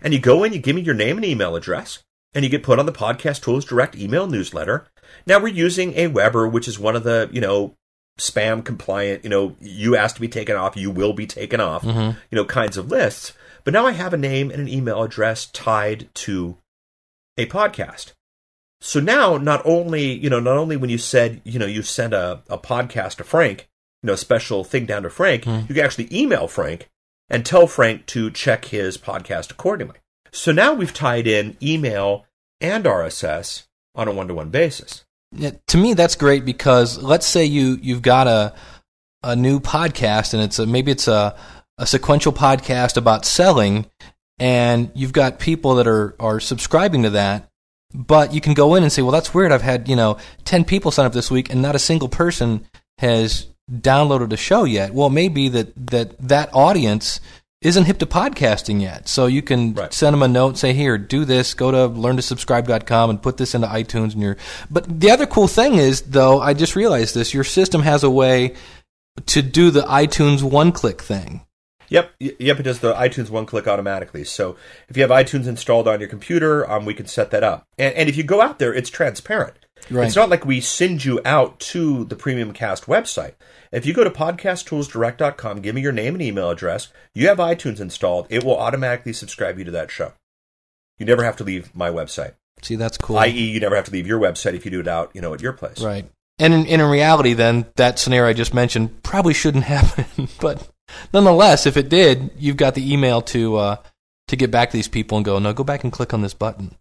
And 0.00 0.12
you 0.12 0.20
go 0.20 0.44
in, 0.44 0.52
you 0.52 0.60
give 0.60 0.76
me 0.76 0.82
your 0.82 0.94
name 0.94 1.16
and 1.16 1.24
email 1.24 1.56
address 1.56 2.04
and 2.36 2.44
you 2.44 2.50
get 2.50 2.62
put 2.62 2.78
on 2.78 2.84
the 2.84 2.92
Podcast 2.92 3.42
Tools 3.42 3.64
direct 3.64 3.96
email 3.96 4.26
newsletter. 4.26 4.86
Now 5.26 5.40
we're 5.40 5.48
using 5.48 5.94
a 5.94 6.06
Aweber, 6.06 6.52
which 6.52 6.68
is 6.68 6.78
one 6.78 6.94
of 6.94 7.02
the, 7.02 7.30
you 7.32 7.40
know, 7.40 7.74
spam 8.18 8.62
compliant, 8.62 9.24
you 9.24 9.30
know, 9.30 9.56
you 9.58 9.96
asked 9.96 10.16
to 10.16 10.20
be 10.20 10.28
taken 10.28 10.54
off, 10.54 10.76
you 10.76 10.90
will 10.90 11.14
be 11.14 11.26
taken 11.26 11.60
off, 11.60 11.82
mm-hmm. 11.82 12.18
you 12.30 12.36
know, 12.36 12.44
kinds 12.44 12.76
of 12.76 12.90
lists. 12.90 13.32
But 13.64 13.72
now 13.72 13.86
I 13.86 13.92
have 13.92 14.12
a 14.12 14.18
name 14.18 14.50
and 14.50 14.60
an 14.60 14.68
email 14.68 15.02
address 15.02 15.46
tied 15.46 16.10
to 16.14 16.58
a 17.38 17.46
podcast. 17.46 18.12
So 18.82 19.00
now 19.00 19.38
not 19.38 19.62
only, 19.64 20.12
you 20.12 20.28
know, 20.28 20.38
not 20.38 20.58
only 20.58 20.76
when 20.76 20.90
you 20.90 20.98
said, 20.98 21.40
you 21.42 21.58
know, 21.58 21.66
you 21.66 21.80
sent 21.80 22.12
a, 22.12 22.42
a 22.50 22.58
podcast 22.58 23.16
to 23.16 23.24
Frank, 23.24 23.66
you 24.02 24.08
know, 24.08 24.12
a 24.12 24.18
special 24.18 24.62
thing 24.62 24.84
down 24.84 25.04
to 25.04 25.10
Frank, 25.10 25.44
mm. 25.44 25.66
you 25.66 25.74
can 25.74 25.84
actually 25.84 26.14
email 26.14 26.48
Frank 26.48 26.90
and 27.30 27.46
tell 27.46 27.66
Frank 27.66 28.04
to 28.06 28.30
check 28.30 28.66
his 28.66 28.98
podcast 28.98 29.50
accordingly. 29.50 29.96
So 30.32 30.52
now 30.52 30.74
we've 30.74 30.92
tied 30.92 31.26
in 31.26 31.56
email 31.62 32.25
and 32.60 32.84
RSS 32.84 33.66
on 33.94 34.08
a 34.08 34.12
one 34.12 34.28
to 34.28 34.34
one 34.34 34.50
basis. 34.50 35.04
Yeah, 35.32 35.52
to 35.68 35.78
me, 35.78 35.94
that's 35.94 36.14
great 36.14 36.44
because 36.44 37.02
let's 37.02 37.26
say 37.26 37.44
you 37.44 37.78
you've 37.82 38.02
got 38.02 38.26
a 38.26 38.54
a 39.22 39.34
new 39.34 39.58
podcast 39.58 40.34
and 40.34 40.42
it's 40.42 40.58
a, 40.58 40.66
maybe 40.66 40.92
it's 40.92 41.08
a 41.08 41.36
a 41.78 41.86
sequential 41.86 42.32
podcast 42.32 42.96
about 42.96 43.24
selling, 43.24 43.86
and 44.38 44.90
you've 44.94 45.12
got 45.12 45.38
people 45.38 45.74
that 45.76 45.86
are 45.86 46.14
are 46.20 46.40
subscribing 46.40 47.02
to 47.02 47.10
that. 47.10 47.48
But 47.94 48.34
you 48.34 48.40
can 48.40 48.54
go 48.54 48.74
in 48.74 48.82
and 48.82 48.92
say, 48.92 49.02
well, 49.02 49.12
that's 49.12 49.32
weird. 49.32 49.52
I've 49.52 49.62
had 49.62 49.88
you 49.88 49.96
know 49.96 50.18
ten 50.44 50.64
people 50.64 50.90
sign 50.90 51.06
up 51.06 51.12
this 51.12 51.30
week, 51.30 51.50
and 51.50 51.62
not 51.62 51.74
a 51.74 51.80
single 51.80 52.08
person 52.08 52.66
has 52.98 53.46
downloaded 53.70 54.32
a 54.32 54.36
show 54.36 54.64
yet. 54.64 54.94
Well, 54.94 55.10
maybe 55.10 55.48
that 55.50 55.72
that 55.88 56.18
that 56.28 56.50
audience 56.52 57.20
isn't 57.66 57.84
hip 57.84 57.98
to 57.98 58.06
podcasting 58.06 58.80
yet. 58.80 59.08
So 59.08 59.26
you 59.26 59.42
can 59.42 59.74
right. 59.74 59.92
send 59.92 60.14
them 60.14 60.22
a 60.22 60.28
note, 60.28 60.56
say, 60.56 60.72
here, 60.72 60.96
do 60.96 61.24
this, 61.24 61.52
go 61.52 61.72
to 61.72 61.88
learntosubscribe.com 61.88 63.10
and 63.10 63.20
put 63.20 63.38
this 63.38 63.54
into 63.56 63.66
iTunes 63.66 64.12
and 64.12 64.22
your 64.22 64.36
but 64.70 65.00
the 65.00 65.10
other 65.10 65.26
cool 65.26 65.48
thing 65.48 65.74
is 65.74 66.02
though, 66.02 66.40
I 66.40 66.54
just 66.54 66.76
realized 66.76 67.14
this, 67.14 67.34
your 67.34 67.44
system 67.44 67.82
has 67.82 68.04
a 68.04 68.10
way 68.10 68.54
to 69.26 69.42
do 69.42 69.72
the 69.72 69.82
iTunes 69.82 70.42
one 70.42 70.70
click 70.70 71.02
thing. 71.02 71.42
Yep, 71.88 72.14
yep, 72.18 72.60
it 72.60 72.62
does 72.62 72.80
the 72.80 72.94
iTunes 72.94 73.30
one 73.30 73.46
click 73.46 73.66
automatically. 73.66 74.24
So 74.24 74.56
if 74.88 74.96
you 74.96 75.02
have 75.02 75.10
iTunes 75.10 75.46
installed 75.46 75.88
on 75.88 76.00
your 76.00 76.08
computer, 76.08 76.68
um, 76.70 76.84
we 76.84 76.94
can 76.94 77.06
set 77.06 77.30
that 77.30 77.44
up. 77.44 77.64
And, 77.78 77.94
and 77.94 78.08
if 78.08 78.16
you 78.16 78.22
go 78.22 78.40
out 78.40 78.58
there, 78.58 78.74
it's 78.74 78.90
transparent. 78.90 79.54
Right. 79.90 80.06
It's 80.06 80.16
not 80.16 80.30
like 80.30 80.44
we 80.44 80.60
send 80.60 81.04
you 81.04 81.20
out 81.24 81.60
to 81.60 82.04
the 82.04 82.16
Premium 82.16 82.52
Cast 82.52 82.86
website. 82.86 83.34
If 83.72 83.86
you 83.86 83.92
go 83.92 84.04
to 84.04 84.10
podcasttoolsdirect.com, 84.10 85.60
give 85.60 85.74
me 85.74 85.80
your 85.80 85.92
name 85.92 86.14
and 86.14 86.22
email 86.22 86.50
address, 86.50 86.88
you 87.14 87.28
have 87.28 87.38
iTunes 87.38 87.80
installed, 87.80 88.26
it 88.30 88.44
will 88.44 88.58
automatically 88.58 89.12
subscribe 89.12 89.58
you 89.58 89.64
to 89.64 89.70
that 89.72 89.90
show. 89.90 90.12
You 90.98 91.06
never 91.06 91.24
have 91.24 91.36
to 91.36 91.44
leave 91.44 91.74
my 91.74 91.90
website. 91.90 92.34
See, 92.62 92.76
that's 92.76 92.96
cool. 92.96 93.18
I.e., 93.18 93.30
you 93.30 93.60
never 93.60 93.76
have 93.76 93.84
to 93.86 93.92
leave 93.92 94.06
your 94.06 94.20
website 94.20 94.54
if 94.54 94.64
you 94.64 94.70
do 94.70 94.80
it 94.80 94.88
out, 94.88 95.10
you 95.14 95.20
know, 95.20 95.34
at 95.34 95.42
your 95.42 95.52
place. 95.52 95.82
Right. 95.82 96.08
And 96.38 96.52
in, 96.52 96.66
in 96.66 96.82
reality, 96.82 97.34
then, 97.34 97.66
that 97.76 97.98
scenario 97.98 98.30
I 98.30 98.32
just 98.32 98.54
mentioned 98.54 99.02
probably 99.02 99.34
shouldn't 99.34 99.64
happen. 99.76 100.28
but 100.40 100.68
nonetheless, 101.12 101.66
if 101.66 101.76
it 101.76 101.88
did, 101.88 102.30
you've 102.38 102.56
got 102.56 102.74
the 102.74 102.92
email 102.92 103.22
to 103.22 103.56
uh, 103.56 103.76
to 104.28 104.36
get 104.36 104.50
back 104.50 104.70
to 104.70 104.76
these 104.76 104.88
people 104.88 105.18
and 105.18 105.24
go, 105.24 105.38
no, 105.38 105.52
go 105.52 105.64
back 105.64 105.84
and 105.84 105.92
click 105.92 106.12
on 106.12 106.22
this 106.22 106.34
button. 106.34 106.74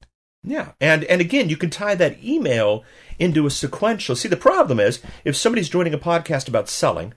Yeah, 0.46 0.72
and 0.80 1.04
and 1.06 1.22
again, 1.22 1.50
you 1.50 1.58
can 1.58 1.70
tie 1.70 1.96
that 1.96 2.24
email 2.24 2.84
into 3.18 3.46
a 3.46 3.52
sequential. 3.52 4.16
See, 4.16 4.28
the 4.28 4.38
problem 4.38 4.80
is 4.80 5.02
if 5.24 5.36
somebody's 5.36 5.70
joining 5.70 5.94
a 5.94 6.00
podcast 6.00 6.48
about 6.48 6.70
selling, 6.70 7.14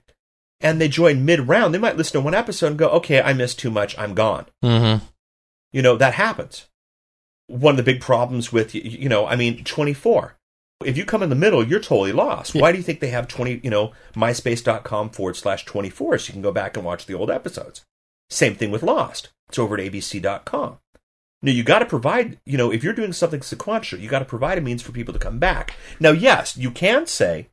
and 0.61 0.80
they 0.80 0.88
join 0.88 1.25
mid 1.25 1.49
round, 1.49 1.75
they 1.75 1.78
might 1.78 1.97
listen 1.97 2.14
to 2.14 2.25
one 2.25 2.35
episode 2.35 2.68
and 2.68 2.78
go, 2.78 2.88
"Okay, 2.90 3.20
I 3.20 3.32
missed 3.32 3.58
too 3.58 3.70
much. 3.70 3.99
I'm 3.99 4.14
gone." 4.14 4.47
Mm-hmm. 4.64 5.04
You 5.73 5.82
know 5.82 5.97
that 5.97 6.14
happens. 6.14 6.66
One 7.47 7.73
of 7.73 7.76
the 7.76 7.82
big 7.92 8.00
problems 8.00 8.52
with 8.52 8.75
you 8.75 9.08
know, 9.08 9.26
I 9.26 9.37
mean, 9.37 9.64
24. 9.64 10.37
If 10.85 10.97
you 10.97 11.04
come 11.04 11.25
in 11.25 11.28
the 11.28 11.35
middle, 11.35 11.66
you're 11.66 11.80
totally 11.80 12.12
lost. 12.12 12.54
Yeah. 12.54 12.62
Why 12.62 12.73
do 12.73 12.78
you 12.78 12.85
think 12.85 13.00
they 13.00 13.08
have 13.08 13.26
20? 13.26 13.61
You 13.64 13.70
know, 13.70 13.92
myspace.com 14.14 15.11
forward 15.11 15.37
slash 15.37 15.64
24, 15.64 16.18
so 16.18 16.28
you 16.28 16.32
can 16.35 16.42
go 16.42 16.52
back 16.52 16.76
and 16.76 16.87
watch 16.87 17.06
the 17.06 17.14
old 17.14 17.30
episodes. 17.30 17.85
Same 18.30 18.54
thing 18.54 18.70
with 18.70 18.82
Lost. 18.82 19.30
It's 19.49 19.58
over 19.58 19.76
at 19.78 19.92
abc.com. 19.92 20.78
No, 21.42 21.52
you 21.52 21.62
got 21.62 21.78
to 21.78 21.87
provide, 21.87 22.38
you 22.45 22.59
know, 22.59 22.73
if 22.73 22.83
you're 22.83 22.92
doing 22.92 23.12
something 23.12 23.42
sequential, 23.42 23.99
you 23.99 24.09
got 24.09 24.18
to 24.18 24.25
provide 24.25 24.59
a 24.59 24.61
means 24.61 24.83
for 24.83 24.92
people 24.92 25.14
to 25.14 25.21
come 25.21 25.38
back. 25.38 25.76
Now, 26.00 26.11
yes, 26.11 26.57
you 26.57 26.71
can 26.73 27.07
say, 27.07 27.49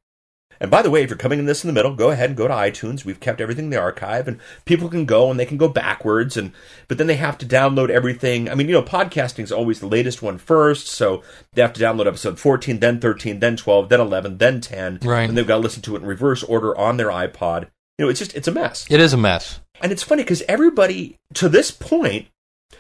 and 0.60 0.72
by 0.72 0.82
the 0.82 0.90
way, 0.90 1.04
if 1.04 1.10
you're 1.10 1.18
coming 1.18 1.40
in 1.40 1.46
this 1.46 1.64
in 1.64 1.68
the 1.68 1.74
middle, 1.74 1.94
go 1.96 2.12
ahead 2.12 2.30
and 2.30 2.38
go 2.38 2.48
to 2.48 2.54
iTunes. 2.54 3.06
We've 3.06 3.20
kept 3.20 3.42
everything 3.42 3.66
in 3.66 3.72
the 3.72 3.80
archive, 3.80 4.28
and 4.28 4.40
people 4.64 4.90
can 4.90 5.06
go 5.06 5.30
and 5.30 5.40
they 5.40 5.46
can 5.46 5.58
go 5.58 5.68
backwards, 5.68 6.38
and 6.38 6.52
but 6.88 6.98
then 6.98 7.08
they 7.08 7.18
have 7.18 7.38
to 7.40 7.46
download 7.46 7.90
everything. 7.90 8.50
I 8.50 8.56
mean, 8.56 8.68
you 8.68 8.74
know, 8.74 8.82
podcasting 8.82 9.44
is 9.44 9.52
always 9.52 9.80
the 9.80 9.88
latest 9.88 10.22
one 10.22 10.38
first, 10.38 10.88
so 10.88 11.24
they 11.54 11.62
have 11.62 11.74
to 11.74 11.82
download 11.82 12.08
episode 12.08 12.40
14, 12.40 12.80
then 12.80 13.00
13, 13.00 13.40
then 13.40 13.58
12, 13.58 13.90
then 13.90 14.00
11, 14.00 14.38
then 14.38 14.62
10, 14.62 15.00
Right. 15.04 15.28
And 15.28 15.38
they've 15.38 15.48
got 15.48 15.58
to 15.58 15.62
listen 15.62 15.82
to 15.84 15.96
it 15.96 16.02
in 16.02 16.08
reverse 16.08 16.44
order 16.44 16.78
on 16.78 16.98
their 16.98 17.10
iPod. 17.10 17.68
You 17.98 18.06
know, 18.06 18.10
it's 18.10 18.20
just 18.20 18.36
it's 18.36 18.48
a 18.48 18.52
mess. 18.52 18.86
It 18.90 19.00
is 19.00 19.14
a 19.14 19.18
mess. 19.18 19.60
And 19.82 19.92
it's 19.92 20.04
funny 20.04 20.24
because 20.24 20.44
everybody 20.48 21.20
to 21.36 21.50
this 21.50 21.70
point 21.72 22.28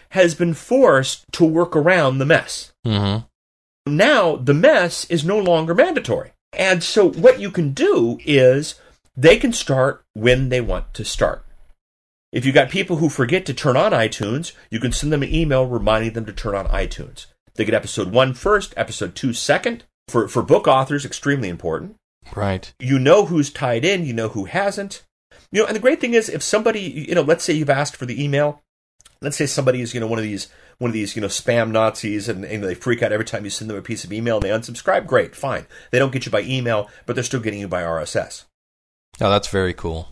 has 0.09 0.35
been 0.35 0.53
forced 0.53 1.25
to 1.33 1.45
work 1.45 1.75
around 1.75 2.17
the 2.17 2.25
mess. 2.25 2.73
Mm-hmm. 2.85 3.25
Now 3.95 4.35
the 4.35 4.53
mess 4.53 5.05
is 5.05 5.25
no 5.25 5.37
longer 5.37 5.75
mandatory. 5.75 6.31
And 6.53 6.83
so 6.83 7.09
what 7.09 7.39
you 7.39 7.51
can 7.51 7.73
do 7.73 8.19
is 8.25 8.75
they 9.15 9.37
can 9.37 9.53
start 9.53 10.03
when 10.13 10.49
they 10.49 10.61
want 10.61 10.93
to 10.93 11.05
start. 11.05 11.45
If 12.31 12.45
you've 12.45 12.55
got 12.55 12.69
people 12.69 12.97
who 12.97 13.09
forget 13.09 13.45
to 13.45 13.53
turn 13.53 13.77
on 13.77 13.91
iTunes, 13.91 14.53
you 14.69 14.79
can 14.79 14.91
send 14.91 15.13
them 15.13 15.23
an 15.23 15.33
email 15.33 15.65
reminding 15.65 16.13
them 16.13 16.25
to 16.25 16.33
turn 16.33 16.55
on 16.55 16.67
iTunes. 16.67 17.27
They 17.55 17.63
get 17.63 17.73
episode 17.73 18.11
one 18.11 18.33
first, 18.33 18.73
episode 18.75 19.15
two 19.15 19.33
second. 19.33 19.83
For, 20.07 20.27
for 20.27 20.43
book 20.43 20.67
authors, 20.67 21.05
extremely 21.05 21.49
important. 21.49 21.95
Right. 22.35 22.73
You 22.79 22.99
know 22.99 23.25
who's 23.25 23.49
tied 23.49 23.85
in, 23.85 24.05
you 24.05 24.13
know 24.13 24.29
who 24.29 24.45
hasn't. 24.45 25.03
You 25.51 25.61
know, 25.61 25.67
and 25.67 25.75
the 25.75 25.81
great 25.81 26.01
thing 26.01 26.13
is 26.13 26.29
if 26.29 26.43
somebody, 26.43 26.81
you 26.81 27.15
know, 27.15 27.21
let's 27.21 27.43
say 27.43 27.53
you've 27.53 27.69
asked 27.69 27.95
for 27.95 28.05
the 28.05 28.21
email, 28.23 28.61
let's 29.21 29.37
say 29.37 29.45
somebody 29.45 29.81
is, 29.81 29.93
you 29.93 29.99
know, 29.99 30.07
one 30.07 30.19
of 30.19 30.23
these 30.23 30.47
one 30.77 30.89
of 30.89 30.93
these, 30.93 31.15
you 31.15 31.21
know, 31.21 31.27
spam 31.27 31.71
Nazis 31.71 32.27
and, 32.27 32.43
and 32.43 32.63
they 32.63 32.75
freak 32.75 33.01
out 33.01 33.13
every 33.13 33.25
time 33.25 33.45
you 33.45 33.49
send 33.49 33.69
them 33.69 33.77
a 33.77 33.81
piece 33.81 34.03
of 34.03 34.11
email 34.11 34.35
and 34.35 34.43
they 34.43 34.49
unsubscribe, 34.49 35.07
great, 35.07 35.35
fine. 35.35 35.67
They 35.91 35.99
don't 35.99 36.11
get 36.11 36.25
you 36.25 36.31
by 36.31 36.41
email, 36.41 36.89
but 37.05 37.15
they're 37.15 37.23
still 37.23 37.39
getting 37.39 37.61
you 37.61 37.67
by 37.67 37.81
RSS. 37.81 38.43
Oh, 39.21 39.29
that's 39.29 39.47
very 39.47 39.73
cool. 39.73 40.09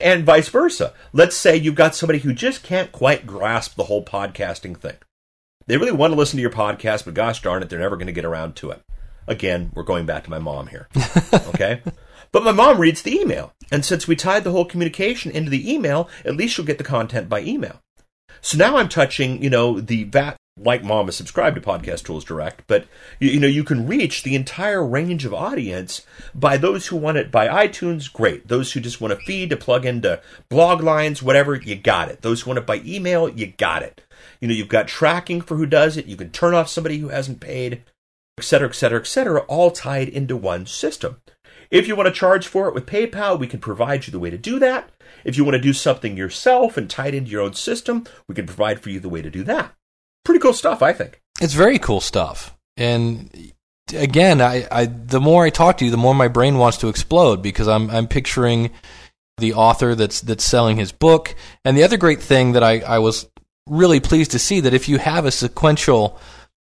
And 0.00 0.24
vice 0.24 0.48
versa. 0.48 0.94
Let's 1.12 1.36
say 1.36 1.56
you've 1.56 1.74
got 1.74 1.94
somebody 1.94 2.20
who 2.20 2.32
just 2.32 2.62
can't 2.62 2.92
quite 2.92 3.26
grasp 3.26 3.76
the 3.76 3.84
whole 3.84 4.04
podcasting 4.04 4.76
thing. 4.76 4.96
They 5.66 5.76
really 5.76 5.92
want 5.92 6.12
to 6.12 6.18
listen 6.18 6.36
to 6.36 6.42
your 6.42 6.50
podcast, 6.50 7.04
but 7.04 7.14
gosh 7.14 7.42
darn 7.42 7.62
it, 7.62 7.68
they're 7.68 7.78
never 7.78 7.96
going 7.96 8.06
to 8.06 8.12
get 8.12 8.24
around 8.24 8.56
to 8.56 8.70
it. 8.70 8.82
Again, 9.26 9.72
we're 9.74 9.82
going 9.82 10.06
back 10.06 10.24
to 10.24 10.30
my 10.30 10.38
mom 10.38 10.68
here. 10.68 10.88
Okay? 11.48 11.82
but 12.32 12.44
my 12.44 12.52
mom 12.52 12.78
reads 12.78 13.02
the 13.02 13.18
email. 13.18 13.52
And 13.70 13.84
since 13.84 14.06
we 14.06 14.14
tied 14.14 14.44
the 14.44 14.52
whole 14.52 14.64
communication 14.64 15.32
into 15.32 15.50
the 15.50 15.72
email, 15.72 16.08
at 16.24 16.36
least 16.36 16.54
she'll 16.54 16.64
get 16.64 16.78
the 16.78 16.84
content 16.84 17.28
by 17.28 17.40
email. 17.40 17.80
So 18.46 18.56
now 18.56 18.76
I'm 18.76 18.88
touching, 18.88 19.42
you 19.42 19.50
know, 19.50 19.80
the 19.80 20.04
VAT 20.04 20.36
like 20.56 20.84
mom 20.84 21.08
is 21.08 21.16
subscribed 21.16 21.56
to 21.56 21.60
Podcast 21.60 22.04
Tools 22.04 22.24
Direct, 22.24 22.62
but 22.68 22.86
you, 23.18 23.30
you 23.30 23.40
know 23.40 23.48
you 23.48 23.64
can 23.64 23.88
reach 23.88 24.22
the 24.22 24.36
entire 24.36 24.86
range 24.86 25.24
of 25.24 25.34
audience 25.34 26.06
by 26.32 26.56
those 26.56 26.86
who 26.86 26.96
want 26.96 27.16
it 27.16 27.32
by 27.32 27.48
iTunes, 27.48 28.10
great. 28.10 28.46
Those 28.46 28.72
who 28.72 28.78
just 28.78 29.00
want 29.00 29.12
a 29.12 29.16
feed 29.16 29.50
to 29.50 29.56
plug 29.56 29.84
into 29.84 30.22
Bloglines, 30.48 31.22
whatever, 31.22 31.56
you 31.56 31.74
got 31.74 32.08
it. 32.08 32.22
Those 32.22 32.42
who 32.42 32.50
want 32.50 32.58
it 32.58 32.66
by 32.66 32.82
email, 32.84 33.28
you 33.28 33.48
got 33.48 33.82
it. 33.82 34.02
You 34.40 34.46
know 34.46 34.54
you've 34.54 34.68
got 34.68 34.86
tracking 34.86 35.40
for 35.40 35.56
who 35.56 35.66
does 35.66 35.96
it. 35.96 36.06
You 36.06 36.16
can 36.16 36.30
turn 36.30 36.54
off 36.54 36.68
somebody 36.68 36.98
who 36.98 37.08
hasn't 37.08 37.40
paid, 37.40 37.82
et 38.38 38.44
cetera, 38.44 38.68
et 38.68 38.76
cetera, 38.76 39.00
et 39.00 39.08
cetera, 39.08 39.40
all 39.48 39.72
tied 39.72 40.08
into 40.08 40.36
one 40.36 40.66
system. 40.66 41.20
If 41.68 41.88
you 41.88 41.96
want 41.96 42.06
to 42.06 42.12
charge 42.12 42.46
for 42.46 42.68
it 42.68 42.74
with 42.74 42.86
PayPal, 42.86 43.40
we 43.40 43.48
can 43.48 43.58
provide 43.58 44.06
you 44.06 44.12
the 44.12 44.20
way 44.20 44.30
to 44.30 44.38
do 44.38 44.60
that. 44.60 44.88
If 45.24 45.36
you 45.36 45.44
want 45.44 45.56
to 45.56 45.60
do 45.60 45.72
something 45.72 46.16
yourself 46.16 46.76
and 46.76 46.88
tie 46.88 47.08
it 47.08 47.14
into 47.14 47.30
your 47.30 47.42
own 47.42 47.54
system, 47.54 48.04
we 48.28 48.34
can 48.34 48.46
provide 48.46 48.80
for 48.80 48.90
you 48.90 49.00
the 49.00 49.08
way 49.08 49.22
to 49.22 49.30
do 49.30 49.42
that. 49.44 49.74
Pretty 50.24 50.40
cool 50.40 50.52
stuff, 50.52 50.82
I 50.82 50.92
think. 50.92 51.20
It's 51.40 51.54
very 51.54 51.78
cool 51.78 52.00
stuff. 52.00 52.56
And 52.76 53.52
again, 53.94 54.40
I, 54.40 54.66
I 54.70 54.86
the 54.86 55.20
more 55.20 55.44
I 55.44 55.50
talk 55.50 55.78
to 55.78 55.84
you, 55.84 55.90
the 55.90 55.96
more 55.96 56.14
my 56.14 56.28
brain 56.28 56.58
wants 56.58 56.78
to 56.78 56.88
explode 56.88 57.42
because 57.42 57.68
I'm 57.68 57.90
I'm 57.90 58.08
picturing 58.08 58.70
the 59.38 59.54
author 59.54 59.94
that's 59.94 60.20
that's 60.20 60.44
selling 60.44 60.76
his 60.76 60.92
book. 60.92 61.34
And 61.64 61.76
the 61.76 61.84
other 61.84 61.96
great 61.96 62.20
thing 62.20 62.52
that 62.52 62.64
I, 62.64 62.80
I 62.80 62.98
was 62.98 63.28
really 63.68 64.00
pleased 64.00 64.30
to 64.32 64.38
see 64.38 64.60
that 64.60 64.74
if 64.74 64.88
you 64.88 64.98
have 64.98 65.24
a 65.24 65.30
sequential 65.30 66.18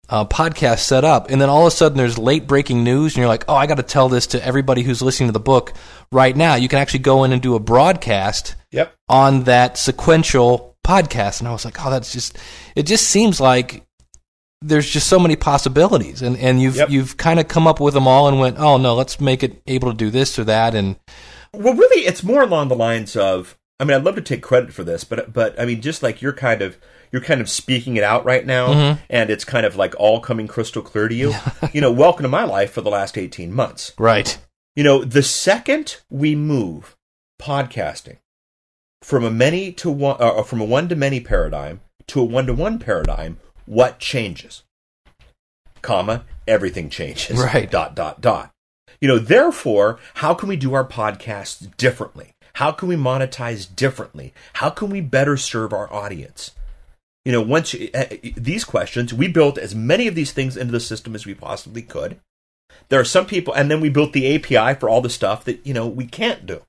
uh, 0.10 0.26
podcast 0.26 0.80
set 0.80 1.04
up, 1.06 1.30
and 1.30 1.42
then 1.42 1.50
all 1.50 1.62
of 1.66 1.68
a 1.74 1.76
sudden 1.76 1.98
there's 1.98 2.18
late 2.18 2.46
breaking 2.48 2.84
news, 2.84 3.14
and 3.14 3.18
you're 3.22 3.28
like, 3.28 3.46
oh, 3.48 3.56
I 3.56 3.68
got 3.68 3.76
to 3.78 3.84
tell 3.84 4.10
this 4.10 4.28
to 4.28 4.46
everybody 4.46 4.84
who's 4.84 5.02
listening 5.02 5.30
to 5.30 5.34
the 5.34 5.40
book 5.40 5.74
right 6.12 6.36
now. 6.36 6.56
You 6.56 6.68
can 6.68 6.80
actually 6.80 7.00
go 7.00 7.24
in 7.24 7.32
and 7.32 7.42
do 7.42 7.56
a 7.56 7.60
broadcast 7.60 8.56
Yep. 8.72 8.94
on 9.08 9.44
that 9.44 9.78
sequential 9.78 10.76
podcast, 10.86 11.40
and 11.40 11.48
I 11.48 11.52
was 11.52 11.64
like, 11.66 11.84
oh, 11.86 11.90
that's 11.90 12.12
just 12.12 12.38
it. 12.76 12.84
Just 12.84 13.08
seems 13.08 13.40
like 13.40 13.86
there's 14.62 14.90
just 14.90 15.08
so 15.08 15.20
many 15.20 15.36
possibilities, 15.36 16.22
and 16.22 16.38
and 16.38 16.62
you've 16.62 16.76
Yep. 16.76 16.90
you've 16.90 17.18
kind 17.18 17.40
of 17.40 17.48
come 17.48 17.68
up 17.68 17.80
with 17.80 17.94
them 17.94 18.08
all, 18.08 18.28
and 18.28 18.40
went, 18.40 18.60
oh 18.60 18.78
no, 18.78 18.96
let's 18.96 19.22
make 19.22 19.44
it 19.44 19.62
able 19.68 19.90
to 19.92 19.98
do 19.98 20.10
this 20.10 20.38
or 20.38 20.44
that, 20.44 20.76
and 20.76 20.98
Well, 21.54 21.76
really, 21.76 22.06
it's 22.06 22.24
more 22.24 22.42
along 22.44 22.68
the 22.68 22.76
lines 22.76 23.16
of. 23.16 23.58
I 23.80 23.86
mean, 23.86 23.96
I'd 23.98 24.04
love 24.04 24.16
to 24.16 24.22
take 24.22 24.42
credit 24.42 24.72
for 24.74 24.84
this, 24.84 25.04
but 25.04 25.32
but 25.34 25.60
I 25.60 25.66
mean, 25.66 25.82
just 25.82 26.04
like 26.04 26.22
you're 26.22 26.34
kind 26.34 26.62
of 26.62 26.78
you're 27.14 27.22
kind 27.22 27.40
of 27.40 27.50
speaking 27.50 27.96
it 27.96 28.04
out 28.04 28.26
right 28.26 28.46
now, 28.46 28.98
and 29.10 29.30
it's 29.30 29.46
kind 29.46 29.66
of 29.66 29.76
like 29.76 29.94
all 29.98 30.20
coming 30.20 30.48
crystal 30.48 30.82
clear 30.82 31.08
to 31.08 31.16
you. 31.16 31.32
you 31.72 31.80
know, 31.80 31.92
welcome 31.92 32.24
to 32.24 32.30
my 32.30 32.44
life 32.44 32.72
for 32.72 32.82
the 32.82 32.90
last 32.90 33.18
eighteen 33.18 33.54
months. 33.54 33.94
right, 33.98 34.38
You 34.76 34.84
know, 34.84 35.06
the 35.06 35.24
second 35.24 36.02
we 36.10 36.36
move 36.36 36.98
podcasting 37.40 38.18
from 39.04 39.24
a 39.24 39.30
many 39.32 39.72
to 39.74 39.92
one, 39.92 40.18
uh, 40.20 40.42
from 40.44 40.60
a 40.60 40.66
one 40.66 40.90
to 40.90 40.96
many 40.96 41.20
paradigm 41.20 41.82
to 42.08 42.20
a 42.20 42.26
one 42.26 42.48
to 42.48 42.54
one 42.54 42.80
paradigm, 42.80 43.38
what 43.66 44.00
changes? 44.00 44.64
Comma, 45.82 46.26
everything 46.48 46.90
changes. 46.90 47.38
Right. 47.38 47.70
Dot, 47.70 47.96
dot, 47.96 48.22
dot. 48.22 48.52
You 49.00 49.08
know, 49.08 49.20
therefore, 49.20 50.00
how 50.16 50.34
can 50.34 50.50
we 50.50 50.56
do 50.56 50.74
our 50.74 50.86
podcasts 50.86 51.76
differently? 51.78 52.34
How 52.54 52.72
can 52.72 52.88
we 52.88 52.96
monetize 52.96 53.74
differently? 53.74 54.34
How 54.54 54.70
can 54.70 54.90
we 54.90 55.02
better 55.02 55.38
serve 55.38 55.74
our 55.74 55.92
audience? 55.92 56.52
You 57.26 57.32
know, 57.32 57.42
once 57.42 57.74
you, 57.74 57.90
uh, 57.94 58.06
these 58.36 58.66
questions, 58.66 59.14
we 59.14 59.28
built 59.28 59.58
as 59.58 59.74
many 59.74 60.08
of 60.08 60.16
these 60.16 60.34
things 60.34 60.58
into 60.58 60.74
the 60.74 60.80
system 60.80 61.16
as 61.16 61.26
we 61.26 61.34
possibly 61.34 61.82
could. 61.82 62.20
There 62.90 63.00
are 63.00 63.06
some 63.06 63.26
people, 63.26 63.54
and 63.54 63.72
then 63.72 63.80
we 63.80 63.90
built 63.90 64.14
the 64.14 64.36
API 64.36 64.78
for 64.80 64.90
all 64.90 65.02
the 65.02 65.10
stuff 65.10 65.46
that 65.46 65.66
you 65.66 65.74
know 65.74 65.88
we 65.88 66.06
can't 66.06 66.46
do. 66.46 66.64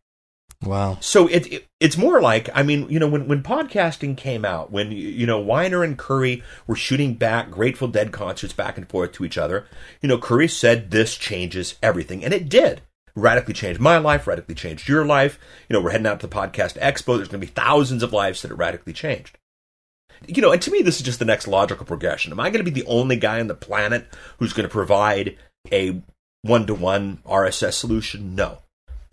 wow, 0.63 0.99
So 1.01 1.27
it, 1.27 1.53
it 1.53 1.67
it's 1.81 1.97
more 1.97 2.21
like 2.21 2.49
I 2.55 2.63
mean 2.63 2.89
you 2.89 3.01
know 3.01 3.09
when 3.09 3.27
when 3.27 3.43
podcasting 3.43 4.17
came 4.17 4.45
out 4.45 4.71
when 4.71 4.93
you 4.93 5.27
know 5.27 5.43
Winer 5.43 5.85
and 5.85 5.99
Curry 5.99 6.43
were 6.67 6.77
shooting 6.77 7.15
back 7.15 7.51
Grateful 7.51 7.89
Dead 7.89 8.13
concerts 8.13 8.53
back 8.53 8.79
and 8.79 8.89
forth 8.89 9.13
to 9.13 9.25
each 9.25 9.39
other. 9.39 9.67
You 10.03 10.09
know 10.09 10.19
Curry 10.19 10.49
said 10.49 10.91
this 10.91 11.17
changes 11.17 11.77
everything, 11.83 12.25
and 12.25 12.33
it 12.33 12.49
did 12.49 12.83
radically 13.17 13.55
changed 13.55 13.81
my 13.81 13.99
life, 13.99 14.27
radically 14.27 14.55
changed 14.55 14.89
your 14.89 15.05
life. 15.05 15.39
You 15.69 15.75
know 15.75 15.83
we're 15.83 15.91
heading 15.91 16.07
out 16.07 16.21
to 16.21 16.27
the 16.27 16.35
podcast 16.35 16.79
expo. 16.79 17.17
There's 17.17 17.29
going 17.29 17.41
to 17.41 17.47
be 17.47 17.47
thousands 17.47 18.03
of 18.03 18.13
lives 18.13 18.43
that 18.43 18.53
it 18.53 18.55
radically 18.55 18.93
changed. 18.93 19.37
You 20.27 20.43
know, 20.43 20.53
and 20.53 20.63
to 20.63 20.71
me, 20.71 20.83
this 20.83 20.97
is 20.97 21.03
just 21.03 21.19
the 21.19 21.25
next 21.25 21.47
logical 21.47 21.87
progression. 21.87 22.33
Am 22.33 22.41
I 22.41 22.51
going 22.51 22.65
to 22.65 22.71
be 22.71 22.81
the 22.81 22.87
only 22.89 23.17
guy 23.17 23.41
on 23.41 23.49
the 23.49 23.55
planet 23.55 24.07
who's 24.39 24.53
going 24.53 24.69
to 24.69 24.73
provide 24.73 25.37
a 25.73 26.03
one 26.43 26.67
to 26.67 26.75
one 26.75 27.19
RSS 27.27 27.75
solution? 27.75 28.35
No. 28.35 28.59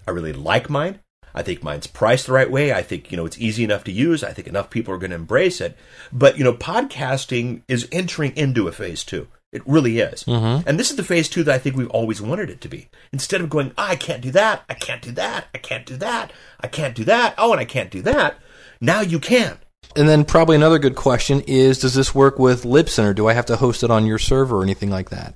I 0.07 0.11
really 0.11 0.33
like 0.33 0.69
mine. 0.69 0.99
I 1.33 1.43
think 1.43 1.63
mine's 1.63 1.87
priced 1.87 2.25
the 2.25 2.33
right 2.33 2.51
way. 2.51 2.73
I 2.73 2.81
think, 2.81 3.11
you 3.11 3.17
know, 3.17 3.25
it's 3.25 3.39
easy 3.39 3.63
enough 3.63 3.83
to 3.85 3.91
use. 3.91 4.23
I 4.23 4.33
think 4.33 4.47
enough 4.47 4.69
people 4.69 4.93
are 4.93 4.97
going 4.97 5.11
to 5.11 5.15
embrace 5.15 5.61
it. 5.61 5.77
But, 6.11 6.37
you 6.37 6.43
know, 6.43 6.53
podcasting 6.53 7.61
is 7.67 7.87
entering 7.91 8.35
into 8.35 8.67
a 8.67 8.71
phase 8.71 9.03
two. 9.03 9.27
It 9.51 9.67
really 9.67 9.99
is. 9.99 10.23
Mm-hmm. 10.23 10.67
And 10.67 10.79
this 10.79 10.91
is 10.91 10.95
the 10.95 11.03
phase 11.03 11.27
two 11.27 11.43
that 11.43 11.53
I 11.53 11.57
think 11.57 11.75
we've 11.75 11.89
always 11.89 12.21
wanted 12.21 12.49
it 12.49 12.61
to 12.61 12.69
be. 12.69 12.87
Instead 13.11 13.41
of 13.41 13.49
going, 13.49 13.73
"Ah, 13.77 13.89
I 13.89 13.95
can't 13.97 14.21
do 14.21 14.31
that, 14.31 14.63
I 14.69 14.73
can't 14.73 15.01
do 15.01 15.11
that, 15.11 15.47
I 15.53 15.57
can't 15.57 15.85
do 15.85 15.97
that, 15.97 16.31
I 16.61 16.67
can't 16.67 16.95
do 16.95 17.03
that, 17.03 17.35
oh, 17.37 17.51
and 17.51 17.59
I 17.59 17.65
can't 17.65 17.91
do 17.91 18.01
that, 18.01 18.39
now 18.79 19.01
you 19.01 19.19
can. 19.19 19.59
And 19.95 20.07
then 20.07 20.25
probably 20.25 20.55
another 20.55 20.79
good 20.79 20.95
question 20.95 21.41
is, 21.47 21.79
does 21.79 21.93
this 21.93 22.15
work 22.15 22.39
with 22.39 22.63
Libsyn, 22.63 23.05
or 23.05 23.13
do 23.13 23.27
I 23.27 23.33
have 23.33 23.45
to 23.47 23.57
host 23.57 23.83
it 23.83 23.91
on 23.91 24.05
your 24.05 24.19
server 24.19 24.57
or 24.57 24.63
anything 24.63 24.89
like 24.89 25.09
that? 25.09 25.35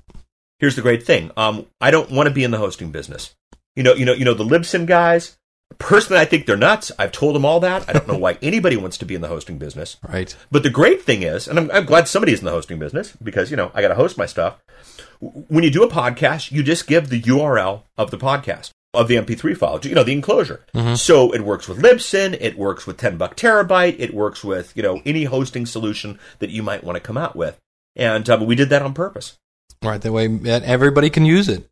Here's 0.60 0.76
the 0.76 0.82
great 0.82 1.04
thing. 1.04 1.32
Um, 1.36 1.66
I 1.82 1.92
don't 1.92 2.12
want 2.12 2.28
to 2.28 2.34
be 2.34 2.44
in 2.44 2.52
the 2.52 2.58
hosting 2.58 2.92
business. 2.92 3.36
You 3.76 3.84
know, 3.84 3.94
you 3.94 4.06
know, 4.06 4.14
you 4.14 4.26
know, 4.26 4.34
the 4.34 4.46
Libsyn 4.46 4.86
guys. 4.86 5.38
Personally, 5.80 6.22
I 6.22 6.26
think 6.26 6.46
they're 6.46 6.56
nuts. 6.56 6.92
I've 7.00 7.12
told 7.12 7.36
them 7.36 7.44
all 7.44 7.60
that. 7.60 7.90
I 7.90 7.94
don't 7.94 8.08
know 8.08 8.18
why 8.18 8.38
anybody 8.42 8.78
wants 8.78 8.98
to 9.00 9.06
be 9.06 9.16
in 9.16 9.22
the 9.22 9.28
hosting 9.28 9.58
business. 9.58 9.98
Right. 10.08 10.36
But 10.52 10.64
the 10.64 10.70
great 10.70 11.02
thing 11.02 11.24
is, 11.24 11.48
and 11.48 11.58
I'm, 11.58 11.72
I'm 11.72 11.86
glad 11.86 12.08
somebody's 12.08 12.40
in 12.40 12.46
the 12.46 12.52
hosting 12.52 12.80
business 12.80 13.16
because 13.22 13.50
you 13.52 13.58
know 13.58 13.72
I 13.74 13.82
got 13.82 13.90
to 13.90 13.96
host 13.96 14.18
my 14.18 14.28
stuff. 14.28 14.64
When 15.20 15.64
you 15.64 15.72
do 15.72 15.84
a 15.84 15.90
podcast, 15.90 16.52
you 16.52 16.62
just 16.62 16.88
give 16.88 17.10
the 17.10 17.22
URL 17.22 17.82
of 17.98 18.12
the 18.12 18.18
podcast 18.18 18.72
of 18.96 19.08
the 19.08 19.16
MP3 19.16 19.58
file, 19.58 19.80
you 19.84 19.96
know, 19.96 20.04
the 20.04 20.14
enclosure. 20.14 20.66
So 20.96 21.34
it 21.34 21.42
works 21.42 21.68
with 21.68 21.82
Libsyn, 21.82 22.38
it 22.40 22.58
works 22.58 22.88
with 22.88 22.98
10 22.98 23.18
buck 23.18 23.36
terabyte, 23.36 23.96
it 24.00 24.14
works 24.14 24.44
with 24.44 24.76
you 24.76 24.84
know 24.84 25.02
any 25.06 25.26
hosting 25.26 25.66
solution 25.66 26.20
that 26.40 26.50
you 26.50 26.64
might 26.64 26.84
want 26.84 26.96
to 26.96 27.00
come 27.00 27.18
out 27.18 27.36
with. 27.36 27.60
And 27.96 28.30
uh, 28.30 28.44
we 28.46 28.56
did 28.56 28.70
that 28.70 28.82
on 28.82 28.94
purpose. 28.94 29.38
Right. 29.82 30.02
That 30.02 30.12
way 30.12 30.28
everybody 30.46 31.10
can 31.10 31.26
use 31.26 31.48
it. 31.48 31.70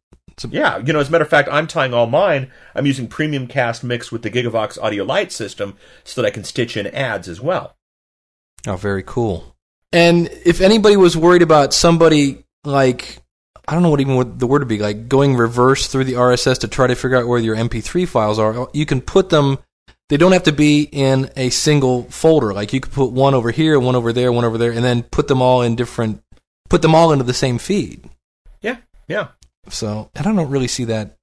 Yeah, 0.49 0.77
you 0.79 0.93
know, 0.93 0.99
as 0.99 1.09
a 1.09 1.11
matter 1.11 1.23
of 1.23 1.29
fact, 1.29 1.49
I'm 1.51 1.67
tying 1.67 1.93
all 1.93 2.07
mine. 2.07 2.51
I'm 2.73 2.87
using 2.87 3.07
Premium 3.07 3.45
Cast 3.47 3.83
mixed 3.83 4.11
with 4.11 4.23
the 4.23 4.31
Gigavox 4.31 4.81
Audio 4.81 5.03
Lite 5.03 5.31
system 5.31 5.77
so 6.03 6.21
that 6.21 6.27
I 6.27 6.31
can 6.31 6.43
stitch 6.43 6.75
in 6.75 6.87
ads 6.87 7.27
as 7.27 7.39
well. 7.39 7.75
Oh, 8.65 8.75
very 8.75 9.03
cool. 9.03 9.55
And 9.91 10.27
if 10.43 10.59
anybody 10.59 10.97
was 10.97 11.15
worried 11.15 11.43
about 11.43 11.73
somebody 11.73 12.45
like 12.63 13.19
I 13.67 13.73
don't 13.73 13.83
know 13.83 13.89
what 13.89 14.01
even 14.01 14.15
what 14.15 14.39
the 14.39 14.47
word 14.47 14.61
would 14.61 14.67
be 14.67 14.79
like 14.79 15.07
going 15.07 15.35
reverse 15.35 15.87
through 15.87 16.03
the 16.03 16.13
RSS 16.13 16.59
to 16.59 16.67
try 16.67 16.87
to 16.87 16.95
figure 16.95 17.17
out 17.17 17.27
where 17.27 17.39
your 17.39 17.55
MP3 17.55 18.07
files 18.07 18.39
are, 18.39 18.69
you 18.73 18.85
can 18.85 19.01
put 19.01 19.29
them. 19.29 19.59
They 20.09 20.17
don't 20.17 20.33
have 20.33 20.43
to 20.43 20.51
be 20.51 20.89
in 20.91 21.31
a 21.37 21.49
single 21.49 22.03
folder. 22.03 22.53
Like 22.53 22.73
you 22.73 22.81
could 22.81 22.91
put 22.91 23.11
one 23.11 23.33
over 23.33 23.51
here, 23.51 23.79
one 23.79 23.95
over 23.95 24.11
there, 24.11 24.31
one 24.31 24.43
over 24.43 24.57
there, 24.57 24.71
and 24.71 24.83
then 24.83 25.03
put 25.03 25.27
them 25.27 25.41
all 25.41 25.61
in 25.61 25.75
different. 25.75 26.21
Put 26.69 26.81
them 26.81 26.93
all 26.93 27.11
into 27.11 27.23
the 27.23 27.33
same 27.33 27.57
feed. 27.57 28.09
Yeah, 28.61 28.77
yeah. 29.07 29.29
So 29.69 30.09
and 30.13 30.27
I 30.27 30.33
don't 30.33 30.49
really 30.49 30.67
see 30.67 30.83
that. 30.85 31.17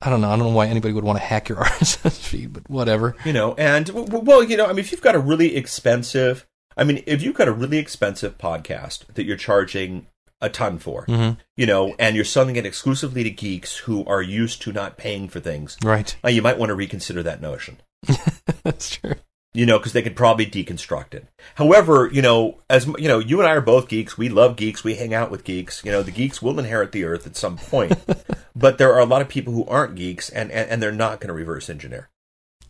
I 0.00 0.10
don't 0.10 0.20
know. 0.20 0.28
I 0.28 0.36
don't 0.36 0.46
know 0.46 0.54
why 0.54 0.66
anybody 0.66 0.94
would 0.94 1.04
want 1.04 1.18
to 1.18 1.24
hack 1.24 1.48
your 1.48 1.58
RSS 1.64 2.20
feed, 2.20 2.52
but 2.52 2.70
whatever. 2.70 3.16
You 3.24 3.32
know, 3.32 3.54
and 3.54 3.88
well, 3.88 4.44
you 4.44 4.56
know, 4.56 4.66
I 4.66 4.68
mean, 4.68 4.78
if 4.78 4.92
you've 4.92 5.02
got 5.02 5.16
a 5.16 5.20
really 5.20 5.56
expensive, 5.56 6.46
I 6.76 6.84
mean, 6.84 7.02
if 7.06 7.22
you've 7.22 7.34
got 7.34 7.48
a 7.48 7.52
really 7.52 7.78
expensive 7.78 8.38
podcast 8.38 9.06
that 9.14 9.24
you're 9.24 9.36
charging 9.36 10.06
a 10.40 10.48
ton 10.48 10.78
for, 10.78 11.06
mm-hmm. 11.06 11.38
you 11.56 11.66
know, 11.66 11.94
and 11.98 12.14
you're 12.14 12.24
selling 12.24 12.56
it 12.56 12.66
exclusively 12.66 13.22
to 13.24 13.30
geeks 13.30 13.78
who 13.78 14.04
are 14.04 14.22
used 14.22 14.62
to 14.62 14.72
not 14.72 14.98
paying 14.98 15.28
for 15.28 15.40
things, 15.40 15.76
right? 15.82 16.16
Uh, 16.24 16.28
you 16.28 16.42
might 16.42 16.58
want 16.58 16.70
to 16.70 16.74
reconsider 16.74 17.22
that 17.22 17.40
notion. 17.40 17.78
That's 18.62 18.90
true. 18.96 19.14
You 19.54 19.64
know, 19.64 19.78
because 19.78 19.94
they 19.94 20.02
could 20.02 20.16
probably 20.16 20.44
deconstruct 20.44 21.14
it. 21.14 21.28
However, 21.54 22.10
you 22.12 22.20
know, 22.20 22.58
as 22.68 22.86
you 22.86 23.08
know, 23.08 23.18
you 23.18 23.40
and 23.40 23.48
I 23.48 23.52
are 23.52 23.62
both 23.62 23.88
geeks. 23.88 24.18
We 24.18 24.28
love 24.28 24.56
geeks. 24.56 24.84
We 24.84 24.96
hang 24.96 25.14
out 25.14 25.30
with 25.30 25.44
geeks. 25.44 25.82
You 25.82 25.92
know, 25.92 26.02
the 26.02 26.10
geeks 26.10 26.42
will 26.42 26.58
inherit 26.58 26.92
the 26.92 27.04
earth 27.04 27.26
at 27.26 27.36
some 27.36 27.56
point. 27.56 27.94
but 28.54 28.76
there 28.76 28.92
are 28.92 29.00
a 29.00 29.06
lot 29.06 29.22
of 29.22 29.30
people 29.30 29.54
who 29.54 29.64
aren't 29.64 29.94
geeks, 29.94 30.28
and 30.28 30.50
and, 30.50 30.68
and 30.68 30.82
they're 30.82 30.92
not 30.92 31.20
going 31.20 31.28
to 31.28 31.34
reverse 31.34 31.70
engineer. 31.70 32.10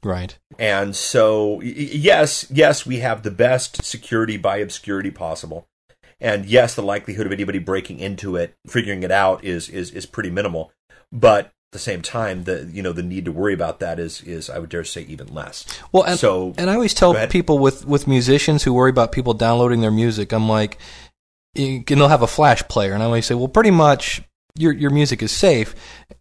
Right. 0.04 0.38
And 0.58 0.94
so, 0.94 1.60
yes, 1.60 2.46
yes, 2.50 2.86
we 2.86 3.00
have 3.00 3.22
the 3.22 3.30
best 3.32 3.84
security 3.84 4.36
by 4.36 4.58
obscurity 4.58 5.10
possible. 5.10 5.66
And 6.20 6.46
yes, 6.46 6.74
the 6.74 6.82
likelihood 6.82 7.26
of 7.26 7.32
anybody 7.32 7.58
breaking 7.58 7.98
into 7.98 8.36
it, 8.36 8.54
figuring 8.66 9.02
it 9.02 9.10
out, 9.10 9.44
is 9.44 9.68
is 9.68 9.90
is 9.90 10.06
pretty 10.06 10.30
minimal. 10.30 10.72
But 11.12 11.46
at 11.46 11.52
the 11.72 11.78
same 11.78 12.00
time, 12.00 12.44
the 12.44 12.68
you 12.72 12.82
know 12.82 12.92
the 12.92 13.02
need 13.02 13.26
to 13.26 13.32
worry 13.32 13.52
about 13.52 13.80
that 13.80 13.98
is 13.98 14.22
is 14.22 14.48
I 14.48 14.58
would 14.58 14.70
dare 14.70 14.84
say 14.84 15.02
even 15.02 15.32
less. 15.32 15.66
Well, 15.92 16.04
and, 16.04 16.18
so 16.18 16.54
and 16.56 16.70
I 16.70 16.74
always 16.74 16.94
tell 16.94 17.14
people 17.28 17.58
with 17.58 17.84
with 17.86 18.06
musicians 18.06 18.62
who 18.62 18.72
worry 18.72 18.90
about 18.90 19.12
people 19.12 19.34
downloading 19.34 19.82
their 19.82 19.90
music, 19.90 20.32
I'm 20.32 20.48
like, 20.48 20.78
and 21.54 21.84
they'll 21.86 22.08
have 22.08 22.22
a 22.22 22.26
flash 22.26 22.66
player, 22.68 22.92
and 22.92 23.02
I 23.02 23.06
always 23.06 23.26
say, 23.26 23.34
well, 23.34 23.48
pretty 23.48 23.70
much 23.70 24.22
your 24.58 24.72
your 24.72 24.90
music 24.90 25.22
is 25.22 25.32
safe. 25.32 25.74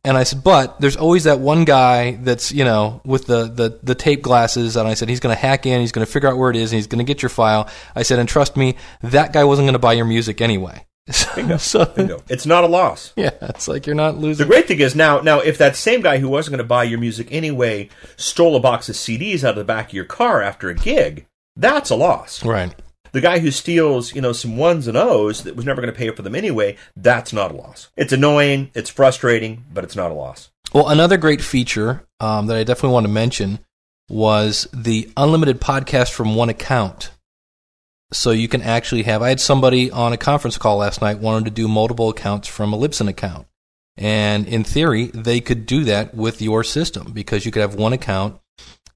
And 0.03 0.17
I 0.17 0.23
said, 0.23 0.43
but 0.43 0.79
there's 0.79 0.97
always 0.97 1.23
that 1.25 1.39
one 1.39 1.65
guy 1.65 2.11
that's 2.11 2.51
you 2.51 2.63
know 2.63 3.01
with 3.05 3.25
the 3.25 3.45
the, 3.45 3.79
the 3.83 3.95
tape 3.95 4.21
glasses, 4.21 4.75
and 4.75 4.87
I 4.87 4.93
said 4.93 5.09
he's 5.09 5.19
going 5.19 5.35
to 5.35 5.41
hack 5.41 5.65
in, 5.65 5.81
he's 5.81 5.91
going 5.91 6.05
to 6.05 6.11
figure 6.11 6.29
out 6.29 6.37
where 6.37 6.49
it 6.49 6.55
is, 6.55 6.71
and 6.71 6.77
he's 6.77 6.87
going 6.87 7.05
to 7.05 7.11
get 7.11 7.21
your 7.21 7.29
file. 7.29 7.69
I 7.95 8.03
said, 8.03 8.19
and 8.19 8.29
trust 8.29 8.57
me, 8.57 8.75
that 9.01 9.33
guy 9.33 9.43
wasn't 9.43 9.65
going 9.65 9.73
to 9.73 9.79
buy 9.79 9.93
your 9.93 10.05
music 10.05 10.41
anyway. 10.41 10.85
Bingo. 11.35 11.57
so, 11.57 11.85
Bingo. 11.85 12.23
It's 12.29 12.45
not 12.45 12.63
a 12.63 12.67
loss. 12.67 13.13
Yeah, 13.15 13.31
it's 13.41 13.67
like 13.67 13.85
you're 13.85 13.95
not 13.95 14.17
losing. 14.17 14.47
The 14.47 14.51
great 14.51 14.67
thing 14.67 14.79
is 14.79 14.95
now, 14.95 15.19
now 15.21 15.39
if 15.39 15.57
that 15.59 15.75
same 15.75 16.01
guy 16.01 16.17
who 16.17 16.29
wasn't 16.29 16.53
going 16.53 16.63
to 16.63 16.67
buy 16.67 16.83
your 16.83 16.99
music 16.99 17.27
anyway 17.31 17.89
stole 18.17 18.55
a 18.55 18.59
box 18.59 18.89
of 18.89 18.95
CDs 18.95 19.43
out 19.43 19.51
of 19.51 19.55
the 19.57 19.63
back 19.63 19.89
of 19.89 19.93
your 19.93 20.05
car 20.05 20.41
after 20.41 20.69
a 20.69 20.75
gig, 20.75 21.27
that's 21.55 21.91
a 21.91 21.95
loss. 21.95 22.43
Right. 22.43 22.73
The 23.15 23.21
guy 23.21 23.39
who 23.39 23.49
steals, 23.49 24.13
you 24.13 24.19
know, 24.19 24.33
some 24.33 24.57
ones 24.57 24.89
and 24.89 24.97
O's 24.97 25.43
that 25.43 25.55
was 25.55 25.63
never 25.63 25.81
going 25.81 25.93
to 25.93 25.97
pay 25.97 26.09
for 26.09 26.21
them 26.21 26.35
anyway, 26.35 26.75
that's 26.97 27.31
not 27.31 27.49
a 27.49 27.55
loss. 27.55 27.89
It's 27.95 28.11
annoying, 28.11 28.71
it's 28.73 28.89
frustrating, 28.89 29.63
but 29.73 29.85
it's 29.85 29.95
not 29.95 30.11
a 30.11 30.13
loss. 30.13 30.51
Well, 30.73 30.89
another 30.89 31.15
great 31.15 31.41
feature 31.41 32.05
um, 32.19 32.47
that 32.47 32.57
I 32.57 32.65
definitely 32.65 32.93
want 32.93 33.05
to 33.05 33.13
mention 33.13 33.59
was 34.09 34.67
the 34.73 35.09
unlimited 35.15 35.61
podcast 35.61 36.11
from 36.11 36.35
one 36.35 36.49
account. 36.49 37.11
So 38.11 38.31
you 38.31 38.49
can 38.49 38.61
actually 38.61 39.03
have. 39.03 39.21
I 39.21 39.29
had 39.29 39.39
somebody 39.39 39.89
on 39.89 40.11
a 40.11 40.17
conference 40.17 40.57
call 40.57 40.75
last 40.75 41.01
night 41.01 41.19
wanted 41.19 41.45
to 41.45 41.51
do 41.51 41.69
multiple 41.69 42.09
accounts 42.09 42.49
from 42.49 42.73
a 42.73 42.77
Libsyn 42.77 43.07
account. 43.07 43.47
And 43.95 44.45
in 44.45 44.65
theory, 44.65 45.05
they 45.05 45.39
could 45.39 45.65
do 45.65 45.85
that 45.85 46.13
with 46.13 46.41
your 46.41 46.65
system 46.65 47.13
because 47.13 47.45
you 47.45 47.53
could 47.53 47.61
have 47.61 47.75
one 47.75 47.93
account 47.93 48.41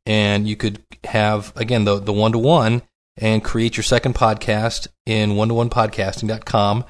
and 0.06 0.46
you 0.46 0.58
could 0.58 0.84
have, 1.06 1.54
again, 1.56 1.86
the, 1.86 2.00
the 2.00 2.12
one 2.12 2.34
to 2.34 2.38
one 2.38 2.82
and 3.20 3.44
create 3.44 3.78
your 3.78 3.84
second 3.84 4.16
podcast 4.16 4.88
in 5.06 5.36
one 5.36 5.50
to 5.50 5.54
one 5.54 5.70
podcasting.com. 5.70 6.86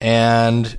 And 0.00 0.78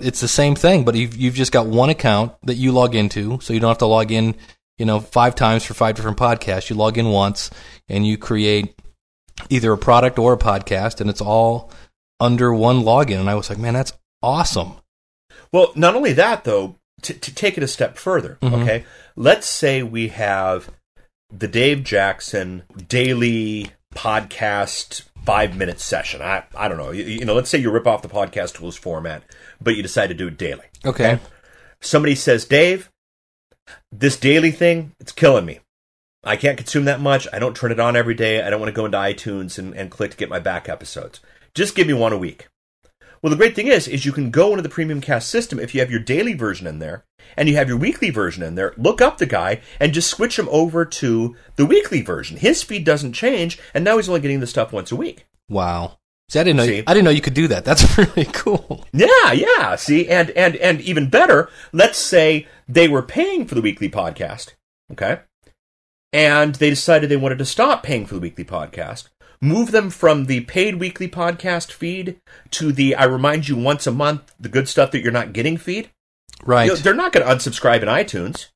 it's 0.00 0.20
the 0.20 0.28
same 0.28 0.54
thing, 0.54 0.84
but 0.84 0.94
you've, 0.94 1.16
you've 1.16 1.34
just 1.34 1.50
got 1.50 1.66
one 1.66 1.90
account 1.90 2.32
that 2.44 2.54
you 2.54 2.72
log 2.72 2.94
into, 2.94 3.40
so 3.40 3.52
you 3.52 3.60
don't 3.60 3.70
have 3.70 3.78
to 3.78 3.86
log 3.86 4.12
in, 4.12 4.36
you 4.78 4.86
know, 4.86 5.00
five 5.00 5.34
times 5.34 5.64
for 5.64 5.74
five 5.74 5.96
different 5.96 6.18
podcasts. 6.18 6.70
You 6.70 6.76
log 6.76 6.98
in 6.98 7.08
once 7.08 7.50
and 7.88 8.06
you 8.06 8.16
create 8.16 8.78
either 9.48 9.72
a 9.72 9.78
product 9.78 10.18
or 10.18 10.34
a 10.34 10.38
podcast, 10.38 11.00
and 11.00 11.10
it's 11.10 11.20
all 11.20 11.70
under 12.20 12.54
one 12.54 12.82
login. 12.82 13.18
And 13.18 13.30
I 13.30 13.34
was 13.34 13.48
like, 13.48 13.58
man, 13.58 13.74
that's 13.74 13.92
awesome. 14.22 14.74
Well, 15.52 15.72
not 15.74 15.94
only 15.94 16.12
that, 16.12 16.44
though, 16.44 16.76
to, 17.02 17.14
to 17.14 17.34
take 17.34 17.56
it 17.56 17.64
a 17.64 17.68
step 17.68 17.96
further, 17.96 18.38
mm-hmm. 18.42 18.54
okay, 18.56 18.84
let's 19.16 19.46
say 19.46 19.82
we 19.82 20.08
have 20.08 20.70
the 21.30 21.48
Dave 21.48 21.84
Jackson 21.84 22.64
daily 22.88 23.70
podcast 23.94 25.02
five 25.24 25.56
minute 25.56 25.80
session. 25.80 26.22
I, 26.22 26.44
I 26.56 26.68
don't 26.68 26.78
know. 26.78 26.90
You, 26.90 27.04
you, 27.04 27.24
know, 27.24 27.34
let's 27.34 27.50
say 27.50 27.58
you 27.58 27.70
rip 27.70 27.86
off 27.86 28.02
the 28.02 28.08
podcast 28.08 28.54
tools 28.54 28.76
format, 28.76 29.22
but 29.60 29.76
you 29.76 29.82
decide 29.82 30.08
to 30.08 30.14
do 30.14 30.28
it 30.28 30.38
daily. 30.38 30.64
Okay. 30.84 31.12
okay. 31.12 31.22
Somebody 31.80 32.14
says, 32.14 32.44
Dave, 32.44 32.90
this 33.92 34.16
daily 34.16 34.50
thing, 34.50 34.92
it's 34.98 35.12
killing 35.12 35.44
me. 35.44 35.60
I 36.24 36.36
can't 36.36 36.56
consume 36.56 36.84
that 36.86 37.00
much. 37.00 37.28
I 37.32 37.38
don't 37.38 37.56
turn 37.56 37.72
it 37.72 37.80
on 37.80 37.94
every 37.94 38.14
day. 38.14 38.42
I 38.42 38.50
don't 38.50 38.60
want 38.60 38.70
to 38.70 38.76
go 38.76 38.86
into 38.86 38.98
iTunes 38.98 39.58
and, 39.58 39.74
and 39.74 39.90
click 39.90 40.12
to 40.12 40.16
get 40.16 40.28
my 40.28 40.40
back 40.40 40.68
episodes. 40.68 41.20
Just 41.54 41.74
give 41.74 41.86
me 41.86 41.94
one 41.94 42.12
a 42.12 42.18
week. 42.18 42.48
Well, 43.22 43.30
the 43.30 43.36
great 43.36 43.54
thing 43.54 43.66
is, 43.66 43.88
is 43.88 44.06
you 44.06 44.12
can 44.12 44.30
go 44.30 44.50
into 44.50 44.62
the 44.62 44.68
Premium 44.68 45.00
Cast 45.00 45.28
system 45.28 45.58
if 45.58 45.74
you 45.74 45.80
have 45.80 45.90
your 45.90 46.00
daily 46.00 46.34
version 46.34 46.66
in 46.66 46.78
there 46.78 47.04
and 47.36 47.48
you 47.48 47.56
have 47.56 47.68
your 47.68 47.76
weekly 47.76 48.10
version 48.10 48.42
in 48.42 48.54
there. 48.54 48.74
Look 48.76 49.00
up 49.00 49.18
the 49.18 49.26
guy 49.26 49.60
and 49.80 49.92
just 49.92 50.10
switch 50.10 50.38
him 50.38 50.48
over 50.50 50.84
to 50.84 51.36
the 51.56 51.66
weekly 51.66 52.00
version. 52.02 52.36
His 52.36 52.62
feed 52.62 52.84
doesn't 52.84 53.12
change, 53.12 53.58
and 53.74 53.84
now 53.84 53.96
he's 53.96 54.08
only 54.08 54.20
getting 54.20 54.40
the 54.40 54.46
stuff 54.46 54.72
once 54.72 54.92
a 54.92 54.96
week. 54.96 55.26
Wow. 55.48 55.98
See, 56.28 56.38
I 56.38 56.44
didn't 56.44 56.58
know. 56.58 56.66
See? 56.66 56.84
I 56.86 56.94
didn't 56.94 57.04
know 57.04 57.10
you 57.10 57.20
could 57.20 57.34
do 57.34 57.48
that. 57.48 57.64
That's 57.64 57.98
really 58.16 58.26
cool. 58.26 58.84
Yeah, 58.92 59.32
yeah. 59.32 59.76
See, 59.76 60.08
and 60.08 60.30
and 60.30 60.56
and 60.56 60.80
even 60.82 61.08
better, 61.08 61.48
let's 61.72 61.98
say 61.98 62.46
they 62.68 62.88
were 62.88 63.02
paying 63.02 63.46
for 63.46 63.54
the 63.54 63.62
weekly 63.62 63.88
podcast, 63.88 64.54
okay, 64.92 65.20
and 66.12 66.54
they 66.56 66.70
decided 66.70 67.08
they 67.08 67.16
wanted 67.16 67.38
to 67.38 67.46
stop 67.46 67.82
paying 67.82 68.04
for 68.04 68.14
the 68.14 68.20
weekly 68.20 68.44
podcast 68.44 69.08
move 69.40 69.70
them 69.70 69.90
from 69.90 70.26
the 70.26 70.40
paid 70.42 70.76
weekly 70.76 71.08
podcast 71.08 71.72
feed 71.72 72.20
to 72.50 72.72
the 72.72 72.94
I 72.94 73.04
remind 73.04 73.48
you 73.48 73.56
once 73.56 73.86
a 73.86 73.92
month 73.92 74.34
the 74.38 74.48
good 74.48 74.68
stuff 74.68 74.90
that 74.92 75.00
you're 75.00 75.12
not 75.12 75.32
getting 75.32 75.56
feed. 75.56 75.90
Right. 76.44 76.64
You 76.64 76.72
know, 76.72 76.76
they're 76.76 76.94
not 76.94 77.12
going 77.12 77.26
to 77.26 77.32
unsubscribe 77.32 77.82
in 77.82 77.88
iTunes, 77.88 78.48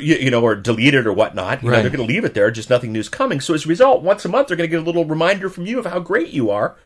you, 0.00 0.30
know, 0.30 0.42
or 0.42 0.54
delete 0.54 0.94
it 0.94 1.06
or 1.06 1.12
whatnot. 1.12 1.62
You 1.62 1.70
right. 1.70 1.76
know, 1.76 1.82
they're 1.82 1.96
going 1.96 2.06
to 2.06 2.12
leave 2.12 2.24
it 2.24 2.34
there, 2.34 2.50
just 2.50 2.70
nothing 2.70 2.92
new's 2.92 3.08
coming. 3.08 3.40
So 3.40 3.54
as 3.54 3.64
a 3.64 3.68
result, 3.68 4.02
once 4.02 4.24
a 4.24 4.28
month, 4.28 4.48
they're 4.48 4.56
going 4.56 4.68
to 4.68 4.76
get 4.76 4.82
a 4.82 4.86
little 4.86 5.04
reminder 5.04 5.48
from 5.48 5.66
you 5.66 5.78
of 5.78 5.86
how 5.86 6.00
great 6.00 6.28
you 6.28 6.50
are 6.50 6.76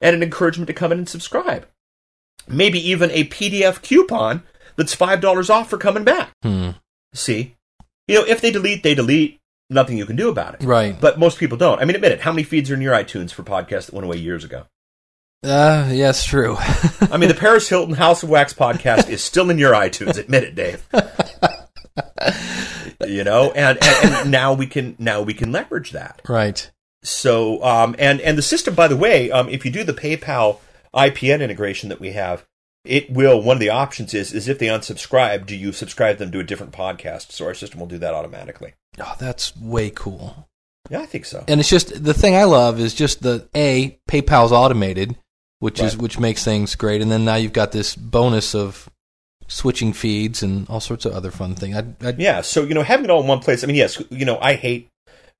and 0.00 0.14
an 0.14 0.22
encouragement 0.22 0.66
to 0.66 0.74
come 0.74 0.92
in 0.92 0.98
and 0.98 1.08
subscribe. 1.08 1.66
Maybe 2.48 2.78
even 2.90 3.10
a 3.12 3.24
PDF 3.24 3.82
coupon 3.82 4.42
that's 4.76 4.96
$5 4.96 5.50
off 5.50 5.70
for 5.70 5.78
coming 5.78 6.04
back. 6.04 6.30
Hmm. 6.42 6.70
See? 7.14 7.56
You 8.08 8.16
know, 8.16 8.24
if 8.26 8.40
they 8.40 8.50
delete, 8.50 8.82
they 8.82 8.94
delete 8.94 9.40
nothing 9.70 9.96
you 9.96 10.06
can 10.06 10.16
do 10.16 10.28
about 10.28 10.54
it. 10.54 10.64
Right. 10.64 11.00
But 11.00 11.18
most 11.18 11.38
people 11.38 11.56
don't. 11.56 11.80
I 11.80 11.84
mean, 11.84 11.94
admit 11.94 12.12
it. 12.12 12.20
How 12.20 12.32
many 12.32 12.42
feeds 12.42 12.70
are 12.70 12.74
in 12.74 12.82
your 12.82 12.94
iTunes 12.94 13.32
for 13.32 13.42
podcasts 13.42 13.86
that 13.86 13.94
went 13.94 14.04
away 14.04 14.16
years 14.16 14.44
ago? 14.44 14.66
Uh, 15.42 15.90
yes, 15.92 16.24
true. 16.24 16.56
I 16.58 17.16
mean, 17.16 17.28
the 17.28 17.36
Paris 17.38 17.68
Hilton 17.68 17.94
House 17.94 18.22
of 18.22 18.28
Wax 18.28 18.54
podcast 18.54 19.08
is 19.08 19.24
still 19.24 19.50
in 19.50 19.58
your 19.58 19.72
iTunes. 19.72 20.16
Admit 20.16 20.44
it, 20.44 20.54
Dave. 20.54 20.86
you 23.06 23.24
know, 23.24 23.50
and, 23.50 23.78
and, 23.82 24.14
and, 24.14 24.30
now 24.30 24.52
we 24.52 24.66
can 24.66 24.94
now 24.98 25.22
we 25.22 25.34
can 25.34 25.50
leverage 25.50 25.92
that. 25.92 26.22
Right. 26.28 26.70
So, 27.02 27.62
um, 27.64 27.96
and 27.98 28.20
and 28.20 28.38
the 28.38 28.42
system, 28.42 28.74
by 28.74 28.86
the 28.86 28.96
way, 28.96 29.30
um, 29.30 29.48
if 29.48 29.64
you 29.64 29.72
do 29.72 29.82
the 29.82 29.92
PayPal 29.92 30.58
IPN 30.94 31.42
integration 31.42 31.88
that 31.88 31.98
we 31.98 32.12
have, 32.12 32.46
it 32.84 33.10
will. 33.10 33.42
One 33.42 33.56
of 33.56 33.60
the 33.60 33.70
options 33.70 34.14
is 34.14 34.32
is 34.32 34.48
if 34.48 34.58
they 34.58 34.66
unsubscribe, 34.66 35.46
do 35.46 35.56
you 35.56 35.72
subscribe 35.72 36.18
them 36.18 36.30
to 36.32 36.38
a 36.38 36.44
different 36.44 36.72
podcast? 36.72 37.32
So 37.32 37.46
our 37.46 37.54
system 37.54 37.80
will 37.80 37.88
do 37.88 37.98
that 37.98 38.14
automatically. 38.14 38.74
Oh, 39.00 39.16
that's 39.18 39.56
way 39.56 39.90
cool. 39.90 40.48
Yeah, 40.90 41.00
I 41.00 41.06
think 41.06 41.24
so. 41.24 41.44
And 41.48 41.60
it's 41.60 41.70
just 41.70 42.02
the 42.02 42.14
thing 42.14 42.36
I 42.36 42.44
love 42.44 42.78
is 42.78 42.94
just 42.94 43.22
the 43.22 43.48
a 43.54 43.98
PayPal's 44.08 44.52
automated, 44.52 45.16
which 45.62 45.78
right. 45.78 45.86
is 45.86 45.96
which 45.96 46.18
makes 46.18 46.42
things 46.42 46.74
great, 46.74 47.00
and 47.00 47.10
then 47.12 47.24
now 47.24 47.36
you've 47.36 47.52
got 47.52 47.70
this 47.70 47.94
bonus 47.94 48.52
of 48.52 48.90
switching 49.46 49.92
feeds 49.92 50.42
and 50.42 50.68
all 50.68 50.80
sorts 50.80 51.04
of 51.04 51.12
other 51.12 51.30
fun 51.30 51.54
things. 51.54 51.76
I'd, 51.76 52.04
I'd, 52.04 52.18
yeah, 52.18 52.40
so 52.40 52.64
you 52.64 52.74
know 52.74 52.82
having 52.82 53.04
it 53.04 53.10
all 53.10 53.20
in 53.20 53.28
one 53.28 53.38
place. 53.38 53.62
I 53.62 53.68
mean, 53.68 53.76
yes, 53.76 54.02
you 54.10 54.24
know 54.24 54.40
I 54.40 54.54
hate 54.54 54.88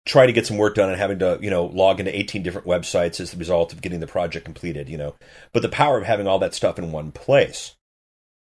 trying 0.06 0.28
to 0.28 0.32
get 0.32 0.46
some 0.46 0.58
work 0.58 0.76
done 0.76 0.90
and 0.90 0.98
having 0.98 1.18
to 1.18 1.40
you 1.42 1.50
know 1.50 1.64
log 1.66 1.98
into 1.98 2.16
18 2.16 2.44
different 2.44 2.68
websites 2.68 3.18
as 3.18 3.32
the 3.32 3.36
result 3.36 3.72
of 3.72 3.82
getting 3.82 3.98
the 3.98 4.06
project 4.06 4.44
completed. 4.44 4.88
You 4.88 4.96
know, 4.96 5.16
but 5.52 5.62
the 5.62 5.68
power 5.68 5.98
of 5.98 6.04
having 6.04 6.28
all 6.28 6.38
that 6.38 6.54
stuff 6.54 6.78
in 6.78 6.92
one 6.92 7.10
place. 7.10 7.74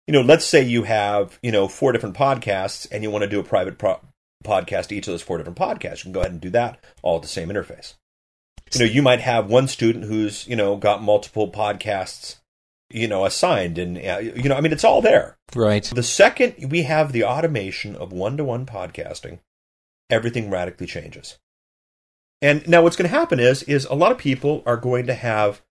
You 0.06 0.12
know, 0.12 0.20
let's 0.20 0.44
say 0.44 0.62
you 0.62 0.82
have 0.82 1.38
you 1.42 1.50
know 1.50 1.66
four 1.66 1.92
different 1.92 2.14
podcasts 2.14 2.86
and 2.92 3.02
you 3.02 3.10
want 3.10 3.22
to 3.22 3.30
do 3.30 3.40
a 3.40 3.44
private 3.44 3.78
pro- 3.78 4.00
podcast 4.44 4.92
each 4.92 5.08
of 5.08 5.14
those 5.14 5.22
four 5.22 5.38
different 5.38 5.58
podcasts. 5.58 6.00
You 6.00 6.04
can 6.04 6.12
go 6.12 6.20
ahead 6.20 6.32
and 6.32 6.42
do 6.42 6.50
that 6.50 6.84
all 7.00 7.16
at 7.16 7.22
the 7.22 7.28
same 7.28 7.48
interface. 7.48 7.94
You 8.72 8.80
know, 8.80 8.86
you 8.86 9.02
might 9.02 9.20
have 9.20 9.50
one 9.50 9.68
student 9.68 10.04
who's 10.04 10.46
you 10.46 10.56
know 10.56 10.76
got 10.76 11.02
multiple 11.02 11.50
podcasts, 11.50 12.36
you 12.90 13.08
know, 13.08 13.24
assigned, 13.24 13.78
and 13.78 13.96
uh, 13.98 14.18
you 14.18 14.48
know, 14.48 14.56
I 14.56 14.60
mean, 14.60 14.72
it's 14.72 14.84
all 14.84 15.02
there. 15.02 15.36
Right. 15.54 15.84
The 15.84 16.02
second 16.02 16.70
we 16.70 16.82
have 16.82 17.12
the 17.12 17.24
automation 17.24 17.96
of 17.96 18.12
one-to-one 18.12 18.66
podcasting, 18.66 19.40
everything 20.08 20.50
radically 20.50 20.86
changes. 20.86 21.38
And 22.42 22.66
now 22.66 22.82
what's 22.82 22.96
going 22.96 23.10
to 23.10 23.16
happen 23.16 23.40
is 23.40 23.62
is 23.64 23.84
a 23.86 23.94
lot 23.94 24.12
of 24.12 24.18
people 24.18 24.62
are 24.64 24.76
going 24.76 25.06
to 25.06 25.14
have 25.14 25.62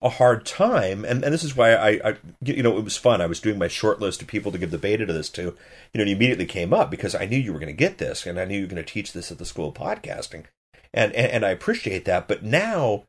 a 0.00 0.08
hard 0.08 0.46
time, 0.46 1.04
and, 1.04 1.24
and 1.24 1.34
this 1.34 1.42
is 1.42 1.56
why 1.56 1.74
I, 1.74 1.88
I, 2.04 2.16
you 2.40 2.62
know, 2.62 2.78
it 2.78 2.84
was 2.84 2.96
fun. 2.96 3.20
I 3.20 3.26
was 3.26 3.40
doing 3.40 3.58
my 3.58 3.66
short 3.66 3.98
list 3.98 4.22
of 4.22 4.28
people 4.28 4.52
to 4.52 4.58
give 4.58 4.70
the 4.70 4.78
beta 4.78 5.04
to 5.04 5.12
this 5.12 5.28
to, 5.30 5.42
you 5.42 5.52
know, 5.94 6.02
and 6.02 6.08
immediately 6.08 6.46
came 6.46 6.72
up 6.72 6.88
because 6.88 7.16
I 7.16 7.26
knew 7.26 7.36
you 7.36 7.52
were 7.52 7.58
going 7.58 7.66
to 7.66 7.72
get 7.72 7.98
this, 7.98 8.24
and 8.24 8.38
I 8.38 8.44
knew 8.44 8.58
you 8.58 8.62
were 8.62 8.74
going 8.74 8.84
to 8.84 8.92
teach 8.92 9.12
this 9.12 9.32
at 9.32 9.38
the 9.38 9.44
School 9.44 9.70
of 9.70 9.74
Podcasting, 9.74 10.44
and, 10.92 11.12
and 11.12 11.30
and 11.32 11.46
I 11.46 11.50
appreciate 11.50 12.04
that. 12.06 12.28
But 12.28 12.42
now 12.42 13.04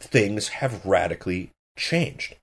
things 0.00 0.48
have 0.48 0.84
radically 0.84 1.50
changed. 1.76 2.36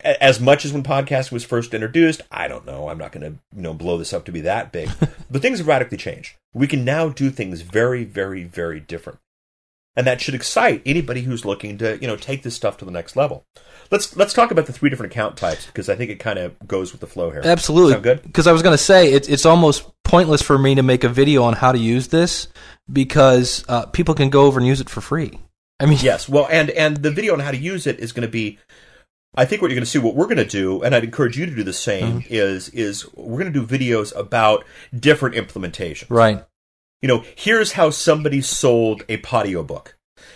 As 0.00 0.38
much 0.38 0.64
as 0.64 0.72
when 0.72 0.82
podcasting 0.82 1.32
was 1.32 1.44
first 1.44 1.72
introduced, 1.72 2.20
I 2.30 2.46
don't 2.46 2.66
know. 2.66 2.88
I'm 2.88 2.98
not 2.98 3.12
going 3.12 3.32
to 3.32 3.38
you 3.54 3.62
know 3.62 3.74
blow 3.74 3.96
this 3.96 4.12
up 4.12 4.24
to 4.26 4.32
be 4.32 4.40
that 4.42 4.72
big, 4.72 4.90
but 5.30 5.42
things 5.42 5.58
have 5.58 5.68
radically 5.68 5.98
changed. 5.98 6.36
We 6.52 6.66
can 6.66 6.84
now 6.84 7.08
do 7.08 7.30
things 7.30 7.62
very, 7.62 8.04
very, 8.04 8.44
very 8.44 8.80
different 8.80 9.18
and 9.96 10.06
that 10.06 10.20
should 10.20 10.34
excite 10.34 10.82
anybody 10.84 11.22
who's 11.22 11.44
looking 11.44 11.78
to 11.78 11.98
you 12.00 12.06
know 12.06 12.16
take 12.16 12.42
this 12.42 12.54
stuff 12.54 12.76
to 12.78 12.84
the 12.84 12.90
next 12.90 13.16
level. 13.16 13.46
Let's 13.90 14.16
let's 14.16 14.32
talk 14.32 14.50
about 14.50 14.66
the 14.66 14.72
three 14.72 14.90
different 14.90 15.12
account 15.12 15.36
types 15.36 15.66
because 15.66 15.88
I 15.88 15.96
think 15.96 16.10
it 16.10 16.16
kind 16.16 16.38
of 16.38 16.54
goes 16.66 16.92
with 16.92 17.00
the 17.00 17.06
flow 17.06 17.30
here. 17.30 17.42
Absolutely, 17.44 17.92
Sound 17.92 18.04
good. 18.04 18.22
Because 18.22 18.46
I 18.46 18.52
was 18.52 18.62
going 18.62 18.74
to 18.74 18.82
say 18.82 19.12
it's 19.12 19.28
it's 19.28 19.46
almost 19.46 19.90
pointless 20.02 20.42
for 20.42 20.58
me 20.58 20.74
to 20.74 20.82
make 20.82 21.04
a 21.04 21.08
video 21.08 21.42
on 21.44 21.54
how 21.54 21.72
to 21.72 21.78
use 21.78 22.08
this 22.08 22.48
because 22.92 23.64
uh, 23.68 23.86
people 23.86 24.14
can 24.14 24.30
go 24.30 24.42
over 24.42 24.58
and 24.58 24.66
use 24.66 24.80
it 24.80 24.88
for 24.88 25.00
free. 25.00 25.38
I 25.80 25.86
mean, 25.86 25.98
yes, 26.00 26.28
well, 26.28 26.48
and 26.50 26.70
and 26.70 26.98
the 26.98 27.10
video 27.10 27.34
on 27.34 27.40
how 27.40 27.50
to 27.50 27.56
use 27.56 27.86
it 27.86 27.98
is 27.98 28.12
going 28.12 28.26
to 28.26 28.32
be. 28.32 28.58
I 29.36 29.44
think 29.44 29.60
what 29.60 29.72
you're 29.72 29.76
going 29.76 29.84
to 29.84 29.90
see, 29.90 29.98
what 29.98 30.14
we're 30.14 30.26
going 30.26 30.36
to 30.36 30.44
do, 30.44 30.80
and 30.84 30.94
I'd 30.94 31.02
encourage 31.02 31.36
you 31.36 31.44
to 31.44 31.54
do 31.54 31.64
the 31.64 31.72
same, 31.72 32.20
mm-hmm. 32.20 32.32
is 32.32 32.68
is 32.68 33.12
we're 33.14 33.40
going 33.40 33.52
to 33.52 33.66
do 33.66 33.66
videos 33.66 34.14
about 34.16 34.64
different 34.96 35.34
implementations. 35.34 36.06
Right 36.08 36.44
you 37.04 37.08
know, 37.08 37.22
here's 37.36 37.72
how 37.72 37.90
somebody 37.90 38.40
sold 38.40 39.02
a 39.10 39.18
podiobook. 39.18 39.88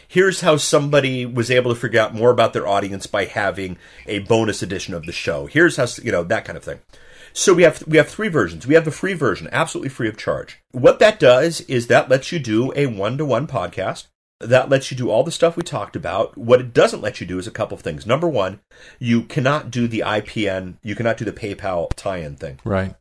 Here's 0.07 0.43
how 0.43 0.59
somebody 0.59 1.25
was 1.25 1.51
able 1.51 1.73
to 1.73 1.81
figure 1.81 1.99
out 1.99 2.13
more 2.13 2.31
about 2.31 2.53
their 2.53 2.69
audience 2.69 3.07
by 3.07 3.25
having 3.25 3.79
a 4.07 4.19
bonus 4.19 4.63
edition 4.63 4.93
of 4.93 5.07
the 5.07 5.13
show. 5.13 5.47
Here's 5.47 5.79
how, 5.79 5.87
you 6.03 6.13
know, 6.13 6.25
that 6.25 6.45
kind 6.45 6.59
of 6.59 6.65
thing. 6.65 6.81
So 7.33 7.55
we 7.55 7.63
have 7.63 7.83
we 7.87 7.97
have 7.97 8.11
three 8.11 8.29
versions. 8.29 8.67
We 8.67 8.75
have 8.75 8.85
the 8.85 8.91
free 8.91 9.15
version, 9.15 9.49
absolutely 9.51 9.89
free 9.89 10.11
of 10.11 10.19
charge. 10.19 10.61
What 10.73 10.99
that 10.99 11.19
does 11.19 11.63
is 11.63 11.87
that 11.87 12.11
lets 12.11 12.33
you 12.33 12.39
do 12.39 12.71
a 12.77 12.85
one-to-one 12.85 13.47
podcast. 13.47 14.09
That 14.39 14.69
lets 14.69 14.91
you 14.91 14.97
do 14.99 15.09
all 15.09 15.25
the 15.25 15.33
stuff 15.33 15.57
we 15.57 15.63
talked 15.63 15.97
about. 15.97 16.37
What 16.37 16.61
it 16.61 16.75
doesn't 16.75 17.01
let 17.01 17.19
you 17.19 17.27
do 17.27 17.39
is 17.39 17.47
a 17.47 17.51
couple 17.51 17.77
of 17.77 17.83
things. 17.83 18.05
Number 18.05 18.29
one, 18.29 18.61
you 18.99 19.23
cannot 19.23 19.71
do 19.71 19.89
the 19.89 20.01
IPN, 20.01 20.75
you 20.83 20.95
cannot 20.95 21.17
do 21.17 21.25
the 21.25 21.33
PayPal 21.33 21.89
tie-in 21.97 22.37
thing. 22.37 22.61
Right. 22.63 22.95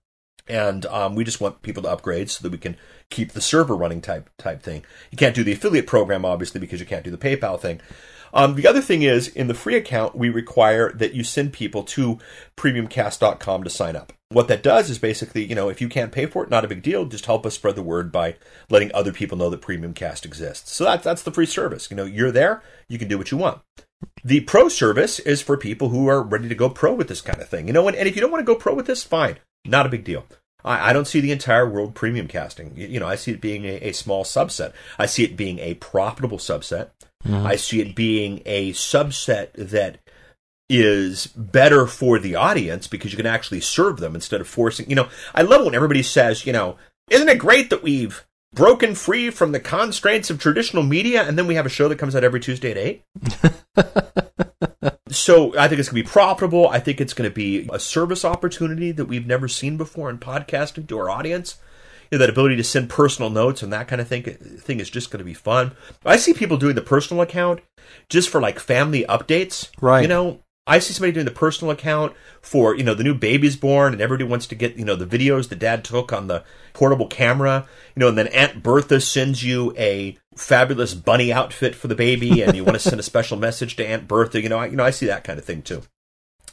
And 0.47 0.85
um, 0.85 1.15
we 1.15 1.23
just 1.23 1.41
want 1.41 1.61
people 1.61 1.83
to 1.83 1.89
upgrade 1.89 2.29
so 2.29 2.41
that 2.43 2.51
we 2.51 2.57
can 2.57 2.77
keep 3.09 3.31
the 3.31 3.41
server 3.41 3.75
running 3.75 4.01
type 4.01 4.29
type 4.37 4.61
thing. 4.61 4.83
You 5.11 5.17
can't 5.17 5.35
do 5.35 5.43
the 5.43 5.53
affiliate 5.53 5.87
program 5.87 6.25
obviously 6.25 6.59
because 6.59 6.79
you 6.79 6.85
can't 6.85 7.03
do 7.03 7.11
the 7.11 7.17
PayPal 7.17 7.59
thing. 7.59 7.81
Um, 8.33 8.55
the 8.55 8.67
other 8.67 8.81
thing 8.81 9.03
is 9.03 9.27
in 9.27 9.47
the 9.47 9.53
free 9.53 9.75
account 9.75 10.15
we 10.15 10.29
require 10.29 10.91
that 10.93 11.13
you 11.13 11.23
send 11.23 11.53
people 11.53 11.83
to 11.83 12.19
premiumcast.com 12.55 13.63
to 13.63 13.69
sign 13.69 13.95
up. 13.95 14.13
What 14.29 14.49
that 14.49 14.61
does 14.61 14.89
is 14.89 14.99
basically, 14.99 15.45
you 15.45 15.55
know, 15.55 15.69
if 15.69 15.79
you 15.79 15.87
can't 15.87 16.11
pay 16.11 16.25
for 16.25 16.43
it, 16.43 16.49
not 16.49 16.65
a 16.65 16.67
big 16.67 16.83
deal. 16.83 17.05
Just 17.05 17.27
help 17.27 17.45
us 17.45 17.55
spread 17.55 17.75
the 17.75 17.81
word 17.81 18.11
by 18.11 18.35
letting 18.69 18.91
other 18.93 19.13
people 19.13 19.37
know 19.37 19.49
that 19.49 19.61
Premiumcast 19.61 20.25
exists. 20.25 20.73
So 20.73 20.83
that's 20.83 21.05
that's 21.05 21.23
the 21.23 21.31
free 21.31 21.45
service. 21.45 21.89
You 21.89 21.95
know, 21.95 22.03
you're 22.03 22.31
there, 22.31 22.61
you 22.89 22.99
can 22.99 23.07
do 23.07 23.17
what 23.17 23.31
you 23.31 23.37
want. 23.37 23.61
The 24.23 24.41
pro 24.41 24.67
service 24.67 25.19
is 25.19 25.41
for 25.41 25.55
people 25.55 25.89
who 25.89 26.07
are 26.07 26.21
ready 26.21 26.49
to 26.49 26.55
go 26.55 26.69
pro 26.69 26.93
with 26.93 27.07
this 27.07 27.21
kind 27.21 27.41
of 27.41 27.47
thing. 27.47 27.67
You 27.67 27.73
know, 27.73 27.87
and, 27.87 27.95
and 27.95 28.07
if 28.07 28.15
you 28.15 28.21
don't 28.21 28.31
want 28.31 28.41
to 28.41 28.53
go 28.53 28.59
pro 28.59 28.73
with 28.73 28.85
this, 28.85 29.03
fine. 29.03 29.37
Not 29.65 29.85
a 29.85 29.89
big 29.89 30.03
deal. 30.03 30.25
I, 30.63 30.89
I 30.89 30.93
don't 30.93 31.07
see 31.07 31.19
the 31.19 31.31
entire 31.31 31.67
world 31.67 31.95
premium 31.95 32.27
casting. 32.27 32.75
You, 32.75 32.87
you 32.87 32.99
know, 32.99 33.07
I 33.07 33.15
see 33.15 33.31
it 33.31 33.41
being 33.41 33.65
a, 33.65 33.75
a, 33.77 33.91
small 33.93 34.23
subset. 34.23 34.73
I 34.97 35.05
see 35.05 35.23
it 35.23 35.37
being 35.37 35.59
a 35.59 35.75
profitable 35.75 36.37
subset. 36.37 36.89
Mm-hmm. 37.25 37.45
I 37.45 37.55
see 37.55 37.81
it 37.81 37.95
being 37.95 38.41
a 38.45 38.71
subset 38.73 39.53
that 39.53 39.99
is 40.69 41.27
better 41.27 41.87
for 41.87 42.19
the 42.19 42.35
audience 42.35 42.87
because 42.87 43.11
you 43.11 43.17
can 43.17 43.25
actually 43.25 43.61
serve 43.61 43.99
them 43.99 44.15
instead 44.15 44.41
of 44.41 44.47
forcing. 44.47 44.89
You 44.89 44.95
know, 44.95 45.09
I 45.33 45.41
love 45.43 45.65
when 45.65 45.75
everybody 45.75 46.03
says, 46.03 46.45
you 46.45 46.53
know, 46.53 46.77
isn't 47.09 47.29
it 47.29 47.39
great 47.39 47.69
that 47.69 47.83
we've 47.83 48.25
broken 48.53 48.95
free 48.95 49.29
from 49.29 49.51
the 49.51 49.59
constraints 49.59 50.29
of 50.29 50.39
traditional 50.39 50.83
media 50.83 51.23
and 51.23 51.37
then 51.37 51.47
we 51.47 51.55
have 51.55 51.65
a 51.65 51.69
show 51.69 51.87
that 51.87 51.99
comes 51.99 52.15
out 52.15 52.23
every 52.23 52.39
Tuesday 52.39 52.71
at 52.71 52.77
8? 54.83 54.93
so 55.09 55.57
I 55.57 55.67
think 55.67 55.79
it's 55.79 55.89
going 55.89 56.01
to 56.01 56.07
be 56.07 56.11
profitable. 56.11 56.67
I 56.67 56.79
think 56.79 57.01
it's 57.01 57.13
going 57.13 57.29
to 57.29 57.33
be 57.33 57.69
a 57.71 57.79
service 57.79 58.23
opportunity 58.25 58.91
that 58.91 59.05
we've 59.05 59.27
never 59.27 59.47
seen 59.47 59.77
before 59.77 60.09
in 60.09 60.17
podcasting 60.17 60.87
to 60.87 60.99
our 60.99 61.09
audience. 61.09 61.57
You 62.09 62.17
know, 62.17 62.25
that 62.25 62.29
ability 62.29 62.55
to 62.55 62.63
send 62.63 62.89
personal 62.89 63.29
notes 63.29 63.61
and 63.61 63.73
that 63.73 63.89
kind 63.89 63.99
of 63.99 64.07
thing 64.07 64.23
thing 64.23 64.79
is 64.79 64.89
just 64.89 65.11
going 65.11 65.19
to 65.19 65.25
be 65.25 65.33
fun. 65.33 65.73
I 66.05 66.15
see 66.17 66.33
people 66.33 66.55
doing 66.55 66.75
the 66.75 66.81
personal 66.81 67.21
account 67.21 67.59
just 68.07 68.29
for 68.29 68.39
like 68.39 68.59
family 68.59 69.05
updates. 69.09 69.69
Right. 69.81 70.03
You 70.03 70.07
know, 70.07 70.39
I 70.67 70.79
see 70.79 70.93
somebody 70.93 71.13
doing 71.13 71.25
the 71.25 71.31
personal 71.31 71.71
account 71.71 72.13
for, 72.41 72.75
you 72.75 72.83
know, 72.83 72.93
the 72.93 73.03
new 73.03 73.15
baby's 73.15 73.55
born 73.55 73.93
and 73.93 74.01
everybody 74.01 74.29
wants 74.29 74.45
to 74.47 74.55
get, 74.55 74.75
you 74.75 74.83
know, 74.83 74.95
the 74.95 75.05
videos 75.05 75.47
the 75.47 75.55
dad 75.55 75.85
took 75.85 76.11
on 76.11 76.27
the 76.27 76.43
portable 76.73 77.07
camera, 77.07 77.65
you 77.95 78.01
know, 78.01 78.09
and 78.09 78.17
then 78.17 78.27
Aunt 78.27 78.61
Bertha 78.61 78.99
sends 78.99 79.43
you 79.43 79.73
a 79.77 80.17
fabulous 80.35 80.93
bunny 80.93 81.31
outfit 81.31 81.73
for 81.73 81.87
the 81.87 81.95
baby 81.95 82.43
and 82.43 82.55
you 82.55 82.65
want 82.65 82.75
to 82.75 82.79
send 82.79 82.99
a 82.99 83.03
special 83.03 83.37
message 83.37 83.77
to 83.77 83.87
Aunt 83.87 84.07
Bertha, 84.07 84.41
you 84.41 84.49
know, 84.49 84.59
I, 84.59 84.67
you 84.67 84.75
know, 84.75 84.83
I 84.83 84.91
see 84.91 85.05
that 85.07 85.23
kind 85.23 85.39
of 85.39 85.45
thing 85.45 85.61
too. 85.61 85.83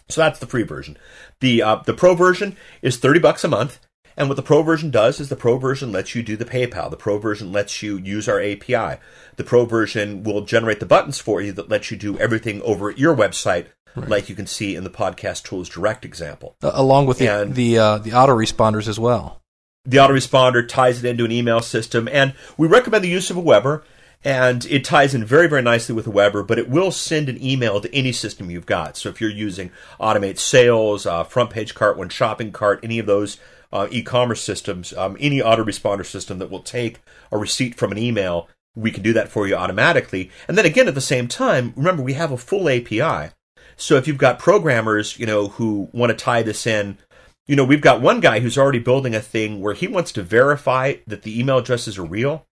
So 0.09 0.21
that's 0.21 0.39
the 0.39 0.47
free 0.47 0.63
version. 0.63 0.97
The 1.41 1.63
uh, 1.63 1.77
the 1.77 1.95
pro 1.95 2.15
version 2.15 2.57
is 2.83 2.99
30 2.99 3.21
bucks 3.21 3.43
a 3.43 3.49
month. 3.49 3.81
And 4.17 4.29
what 4.29 4.37
the 4.37 4.43
pro 4.43 4.63
version 4.63 4.91
does 4.91 5.19
is 5.19 5.29
the 5.29 5.37
pro 5.37 5.59
version 5.59 5.91
lets 5.91 6.15
you 6.15 6.23
do 6.23 6.37
the 6.37 6.45
PayPal. 6.45 6.91
The 6.91 6.97
pro 6.97 7.19
version 7.19 7.53
lets 7.53 7.83
you 7.83 7.99
use 7.99 8.29
our 8.29 8.41
API. 8.41 9.01
The 9.37 9.45
pro 9.45 9.65
version 9.65 10.23
will 10.23 10.43
generate 10.43 10.81
the 10.81 10.87
buttons 10.87 11.19
for 11.19 11.41
you 11.41 11.53
that 11.53 11.69
lets 11.69 11.91
you 11.91 11.97
do 11.97 12.19
everything 12.19 12.63
over 12.63 12.91
at 12.91 12.99
your 12.99 13.15
website 13.15 13.67
right. 13.97 14.09
like 14.09 14.29
you 14.29 14.35
can 14.35 14.47
see 14.47 14.77
in 14.77 14.85
the 14.85 14.91
podcast 14.91 15.45
tools 15.45 15.69
direct 15.69 16.05
example. 16.05 16.57
Uh, 16.63 16.71
along 16.75 17.07
with 17.07 17.19
the 17.19 17.27
and 17.27 17.55
the, 17.55 17.79
uh, 17.79 17.99
the 17.99 18.11
autoresponders 18.11 18.89
as 18.89 18.99
well. 18.99 19.41
The 19.85 19.99
autoresponder 19.99 20.67
ties 20.67 21.03
it 21.03 21.09
into 21.09 21.25
an 21.25 21.33
email 21.33 21.61
system, 21.61 22.09
and 22.11 22.35
we 22.57 22.69
recommend 22.69 23.05
the 23.05 23.09
use 23.09 23.31
of 23.31 23.37
Aweber. 23.37 23.83
And 24.27 24.65
it 24.65 24.87
ties 24.87 25.15
in 25.15 25.23
very, 25.23 25.49
very 25.49 25.61
nicely 25.61 25.95
with 25.95 26.07
Aweber, 26.07 26.47
but 26.47 26.59
it 26.59 26.71
will 26.71 26.91
send 26.91 27.29
an 27.29 27.43
email 27.45 27.79
to 27.83 27.95
any 27.95 28.11
system 28.11 28.51
you've 28.51 28.65
got. 28.65 28.97
So 28.97 29.11
if 29.11 29.21
you're 29.21 29.29
using 29.29 29.71
Automate 30.01 30.39
Sales, 30.39 31.05
uh, 31.05 31.25
Front 31.25 31.51
Page 31.51 31.75
Cart, 31.75 31.99
One 31.99 32.09
Shopping 32.09 32.51
Cart, 32.51 32.81
any 32.83 32.99
of 32.99 33.05
those 33.05 33.37
uh, 33.75 33.89
e-commerce 33.91 34.41
systems, 34.41 34.95
um, 34.95 35.17
any 35.19 35.41
autoresponder 35.41 36.07
system 36.07 36.39
that 36.39 36.51
will 36.51 36.63
take 36.63 37.01
a 37.33 37.37
receipt 37.37 37.75
from 37.75 37.91
an 37.91 37.99
email, 37.99 38.49
we 38.77 38.93
can 38.93 39.03
do 39.03 39.13
that 39.13 39.29
for 39.29 39.49
you 39.49 39.57
automatically. 39.57 40.31
And 40.47 40.57
then 40.57 40.65
again, 40.65 40.87
at 40.87 40.95
the 40.95 41.01
same 41.01 41.27
time, 41.27 41.75
remember 41.77 42.03
we 42.03 42.15
have 42.15 42.31
a 42.31 42.39
full 42.39 42.69
API. 42.69 43.35
So 43.77 43.97
if 43.97 44.07
you've 44.07 44.17
got 44.17 44.39
programmers, 44.39 45.19
you 45.19 45.27
know, 45.27 45.49
who 45.49 45.89
want 45.93 46.11
to 46.11 46.25
tie 46.25 46.43
this 46.43 46.67
in, 46.67 46.99
you 47.47 47.57
know, 47.57 47.65
we've 47.65 47.81
got 47.81 48.01
one 48.01 48.21
guy 48.21 48.39
who's 48.39 48.57
already 48.57 48.79
building 48.79 49.15
a 49.15 49.21
thing 49.21 49.61
where 49.61 49.75
he 49.75 49.89
wants 49.89 50.13
to 50.13 50.23
verify 50.23 50.95
that 51.09 51.23
the 51.23 51.39
email 51.39 51.59
addresses 51.59 51.99
are 51.99 52.05
real. 52.05 52.47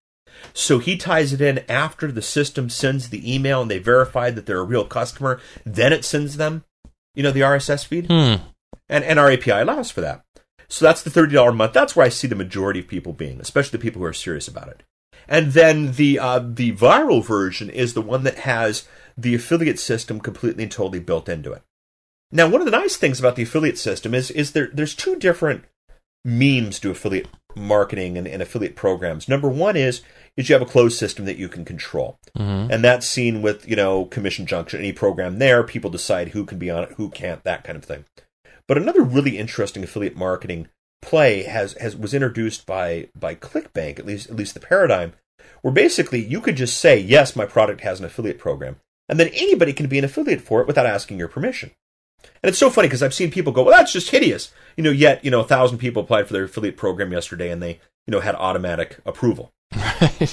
So 0.53 0.81
he 0.81 0.97
ties 0.97 1.33
it 1.33 1.41
in 1.41 1.65
after 1.69 2.11
the 2.11 2.21
system 2.23 2.69
sends 2.69 3.09
the 3.09 3.33
email 3.33 3.63
and 3.63 3.71
they 3.71 3.79
verify 3.79 4.31
that 4.31 4.47
they're 4.47 4.59
a 4.59 4.65
real 4.65 4.85
customer. 4.85 5.41
Then 5.65 5.93
it 5.93 6.05
sends 6.05 6.37
them, 6.37 6.65
you 7.15 7.23
know, 7.23 7.31
the 7.31 7.41
RSS 7.41 7.87
feed. 7.87 8.07
Hmm. 8.07 8.43
And, 8.89 9.05
and 9.05 9.21
our 9.21 9.31
API 9.31 9.53
allows 9.53 9.91
for 9.91 10.01
that. 10.01 10.25
So 10.73 10.87
that's 10.87 11.03
the 11.03 11.11
$30 11.11 11.51
a 11.51 11.53
month. 11.53 11.75
That's 11.75 11.95
where 11.95 12.07
I 12.07 12.09
see 12.09 12.27
the 12.27 12.35
majority 12.35 12.81
of 12.81 12.89
people 12.89 13.13
being, 13.13 13.43
especially 13.43 13.77
the 13.77 13.83
people 13.83 14.01
who 14.01 14.07
are 14.07 14.15
serious 14.15 14.49
about 14.49 14.69
it. 14.69 14.83
And 15.29 15.53
then 15.53 15.93
the 15.93 16.19
uh, 16.19 16.39
the 16.39 16.73
viral 16.73 17.23
version 17.23 17.69
is 17.69 17.93
the 17.93 18.01
one 18.01 18.25
that 18.25 18.39
has 18.39 18.89
the 19.17 19.35
affiliate 19.35 19.79
system 19.79 20.19
completely 20.19 20.63
and 20.63 20.73
totally 20.73 20.99
built 20.99 21.29
into 21.29 21.53
it. 21.53 21.63
Now, 22.31 22.49
one 22.49 22.63
of 22.63 22.65
the 22.65 22.71
nice 22.71 22.97
things 22.97 23.21
about 23.21 23.37
the 23.37 23.43
affiliate 23.43 23.77
system 23.77 24.15
is 24.15 24.31
is 24.31 24.53
there 24.53 24.71
there's 24.73 24.95
two 24.95 25.17
different 25.17 25.65
means 26.25 26.81
to 26.81 26.91
affiliate 26.91 27.29
marketing 27.55 28.17
and, 28.17 28.27
and 28.27 28.41
affiliate 28.41 28.75
programs. 28.75 29.29
Number 29.29 29.51
one 29.51 29.77
is 29.77 30.01
is 30.39 30.49
you 30.49 30.55
have 30.55 30.63
a 30.63 30.73
closed 30.73 30.99
system 30.99 31.27
that 31.27 31.37
you 31.37 31.51
can 31.51 31.67
control, 31.67 32.19
mm-hmm. 32.37 32.73
and 32.73 32.83
that's 32.83 33.07
seen 33.07 33.43
with 33.43 33.69
you 33.69 33.77
know 33.77 34.07
Commission 34.07 34.47
Junction. 34.47 34.81
Any 34.81 34.95
program 34.95 35.39
there, 35.39 35.63
people 35.63 35.91
decide 35.91 36.29
who 36.29 36.47
can 36.47 36.59
be 36.59 36.71
on 36.71 36.85
it, 36.85 36.93
who 36.97 37.11
can't, 37.11 37.45
that 37.45 37.63
kind 37.63 37.77
of 37.77 37.85
thing. 37.85 38.07
But 38.73 38.81
another 38.81 39.03
really 39.03 39.37
interesting 39.37 39.85
affiliate 39.85 40.17
marketing 40.17 40.71
play 41.03 41.43
has 41.43 41.75
has 41.75 41.95
was 41.95 42.15
introduced 42.15 42.65
by 42.65 43.11
by 43.15 43.35
ClickBank, 43.35 43.99
at 43.99 44.07
least 44.07 44.31
at 44.31 44.37
least 44.37 44.55
the 44.55 44.61
paradigm, 44.61 45.13
where 45.61 45.75
basically 45.75 46.25
you 46.25 46.41
could 46.41 46.57
just 46.57 46.81
say 46.81 46.99
yes, 46.99 47.37
my 47.37 47.45
product 47.45 47.83
has 47.83 48.01
an 48.01 48.07
affiliate 48.07 48.39
program, 48.39 48.77
and 49.11 49.21
then 49.21 49.29
anybody 49.35 49.75
can 49.75 49.89
be 49.89 49.99
an 49.99 50.07
affiliate 50.07 50.41
for 50.41 50.63
it 50.63 50.67
without 50.67 50.87
asking 50.87 51.19
your 51.19 51.29
permission. 51.29 51.73
And 52.23 52.49
it's 52.49 52.57
so 52.57 52.71
funny 52.71 52.89
because 52.89 53.03
I've 53.03 53.13
seen 53.13 53.31
people 53.31 53.53
go, 53.53 53.63
well, 53.63 53.77
that's 53.77 53.93
just 53.93 54.09
hideous. 54.09 54.51
You 54.79 54.85
know, 54.85 54.91
yet, 54.91 55.23
you 55.23 55.31
know, 55.31 55.41
a 55.41 55.45
thousand 55.45 55.77
people 55.77 56.03
applied 56.03 56.27
for 56.27 56.33
their 56.33 56.45
affiliate 56.45 56.79
program 56.79 57.13
yesterday 57.13 57.51
and 57.51 57.63
they, 57.63 57.79
you 58.07 58.11
know, 58.11 58.21
had 58.21 58.37
automatic 58.37 59.01
approval. 59.05 59.53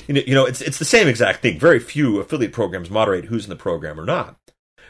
you, 0.08 0.14
know, 0.14 0.22
you 0.26 0.34
know, 0.34 0.46
it's 0.46 0.62
it's 0.62 0.80
the 0.80 0.86
same 0.86 1.10
exact 1.10 1.42
thing. 1.42 1.60
Very 1.60 1.82
few 1.82 2.22
affiliate 2.22 2.54
programs 2.54 2.90
moderate 2.90 3.26
who's 3.26 3.44
in 3.44 3.50
the 3.50 3.58
program 3.58 4.00
or 4.00 4.06
not. 4.06 4.38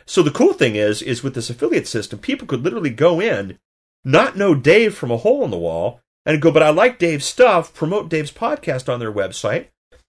So 0.09 0.23
the 0.23 0.31
cool 0.31 0.53
thing 0.53 0.75
is, 0.75 1.03
is 1.03 1.21
with 1.21 1.35
this 1.35 1.51
affiliate 1.51 1.87
system, 1.87 2.17
people 2.17 2.47
could 2.47 2.63
literally 2.63 2.89
go 2.89 3.21
in, 3.21 3.59
not 4.03 4.35
know 4.35 4.55
Dave 4.55 4.95
from 4.95 5.11
a 5.11 5.17
hole 5.17 5.45
in 5.45 5.51
the 5.51 5.57
wall, 5.57 6.01
and 6.25 6.41
go, 6.41 6.51
but 6.51 6.63
I 6.63 6.71
like 6.71 6.97
Dave's 6.97 7.25
stuff. 7.25 7.75
Promote 7.75 8.09
Dave's 8.09 8.31
podcast 8.31 8.91
on 8.91 8.99
their 8.99 9.13
website. 9.13 9.67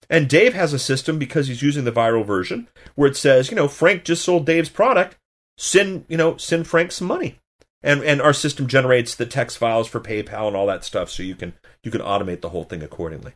And 0.09 0.27
Dave 0.27 0.55
has 0.55 0.73
a 0.73 0.79
system 0.79 1.19
because 1.19 1.47
he's 1.47 1.61
using 1.61 1.83
the 1.83 1.91
viral 1.91 2.25
version 2.25 2.67
where 2.95 3.11
it 3.11 3.15
says, 3.15 3.51
you 3.51 3.55
know, 3.55 3.67
Frank 3.67 4.03
just 4.03 4.23
sold 4.23 4.47
Dave's 4.47 4.69
product. 4.69 5.17
Send, 5.59 6.05
you 6.09 6.17
know, 6.17 6.35
send 6.35 6.65
Frank 6.65 6.91
some 6.91 7.07
money. 7.07 7.37
And 7.83 8.01
and 8.01 8.19
our 8.23 8.33
system 8.33 8.65
generates 8.65 9.13
the 9.13 9.27
text 9.27 9.59
files 9.59 9.87
for 9.87 9.99
PayPal 9.99 10.47
and 10.47 10.55
all 10.55 10.65
that 10.65 10.83
stuff 10.83 11.11
so 11.11 11.21
you 11.21 11.35
can 11.35 11.53
you 11.83 11.91
can 11.91 12.01
automate 12.01 12.41
the 12.41 12.49
whole 12.49 12.63
thing 12.63 12.81
accordingly. 12.81 13.33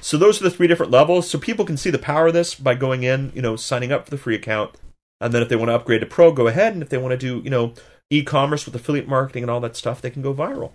So 0.00 0.16
those 0.16 0.40
are 0.40 0.44
the 0.44 0.50
three 0.50 0.66
different 0.66 0.92
levels. 0.92 1.28
So 1.28 1.38
people 1.38 1.66
can 1.66 1.76
see 1.76 1.90
the 1.90 1.98
power 1.98 2.28
of 2.28 2.32
this 2.32 2.54
by 2.54 2.74
going 2.74 3.02
in, 3.02 3.32
you 3.34 3.42
know, 3.42 3.56
signing 3.56 3.92
up 3.92 4.06
for 4.06 4.10
the 4.10 4.16
free 4.16 4.34
account. 4.34 4.74
And 5.20 5.32
then 5.32 5.42
if 5.42 5.48
they 5.48 5.56
want 5.56 5.68
to 5.68 5.74
upgrade 5.74 6.00
to 6.00 6.06
pro, 6.06 6.32
go 6.32 6.46
ahead. 6.46 6.72
And 6.74 6.82
if 6.82 6.88
they 6.88 6.98
want 6.98 7.12
to 7.12 7.18
do, 7.18 7.42
you 7.42 7.50
know, 7.50 7.74
e-commerce 8.10 8.64
with 8.64 8.74
affiliate 8.74 9.08
marketing 9.08 9.42
and 9.42 9.50
all 9.50 9.60
that 9.60 9.76
stuff, 9.76 10.00
they 10.00 10.10
can 10.10 10.22
go 10.22 10.32
viral. 10.32 10.72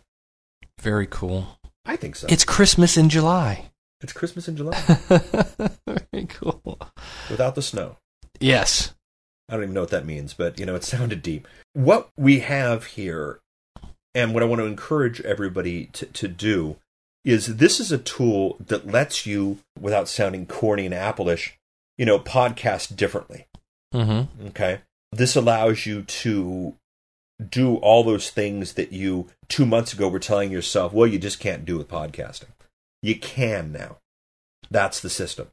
Very 0.79 1.07
cool. 1.07 1.59
I 1.85 1.95
think 1.95 2.15
so. 2.15 2.27
It's 2.29 2.45
Christmas 2.45 2.97
in 2.97 3.09
July. 3.09 3.71
It's 4.01 4.13
Christmas 4.13 4.47
in 4.47 4.57
July. 4.57 4.77
Very 6.11 6.25
cool. 6.27 6.77
Without 7.29 7.55
the 7.55 7.61
snow. 7.61 7.97
Yes. 8.39 8.93
I 9.49 9.53
don't 9.53 9.63
even 9.63 9.73
know 9.73 9.81
what 9.81 9.91
that 9.91 10.05
means, 10.05 10.33
but 10.33 10.59
you 10.59 10.65
know, 10.65 10.75
it 10.75 10.83
sounded 10.83 11.21
deep. 11.21 11.47
What 11.73 12.09
we 12.17 12.39
have 12.39 12.85
here, 12.85 13.39
and 14.13 14.33
what 14.33 14.43
I 14.43 14.45
want 14.45 14.59
to 14.59 14.67
encourage 14.67 15.21
everybody 15.21 15.87
to, 15.93 16.05
to 16.05 16.27
do, 16.27 16.77
is 17.23 17.57
this 17.57 17.79
is 17.79 17.91
a 17.91 17.97
tool 17.97 18.57
that 18.59 18.87
lets 18.87 19.25
you, 19.25 19.59
without 19.79 20.09
sounding 20.09 20.45
corny 20.45 20.85
and 20.85 20.93
Appleish, 20.93 21.51
you 21.97 22.05
know, 22.05 22.19
podcast 22.19 22.95
differently. 22.95 23.47
Mm-hmm. 23.93 24.47
Okay. 24.47 24.79
This 25.11 25.35
allows 25.35 25.85
you 25.85 26.01
to 26.03 26.75
do 27.49 27.75
all 27.77 28.03
those 28.03 28.29
things 28.29 28.73
that 28.73 28.91
you 28.91 29.27
two 29.47 29.65
months 29.65 29.93
ago 29.93 30.07
were 30.07 30.19
telling 30.19 30.51
yourself, 30.51 30.93
well, 30.93 31.07
you 31.07 31.19
just 31.19 31.39
can't 31.39 31.65
do 31.65 31.77
with 31.77 31.87
podcasting. 31.87 32.49
You 33.01 33.19
can 33.19 33.71
now. 33.71 33.97
That's 34.71 34.99
the 34.99 35.09
system. 35.09 35.49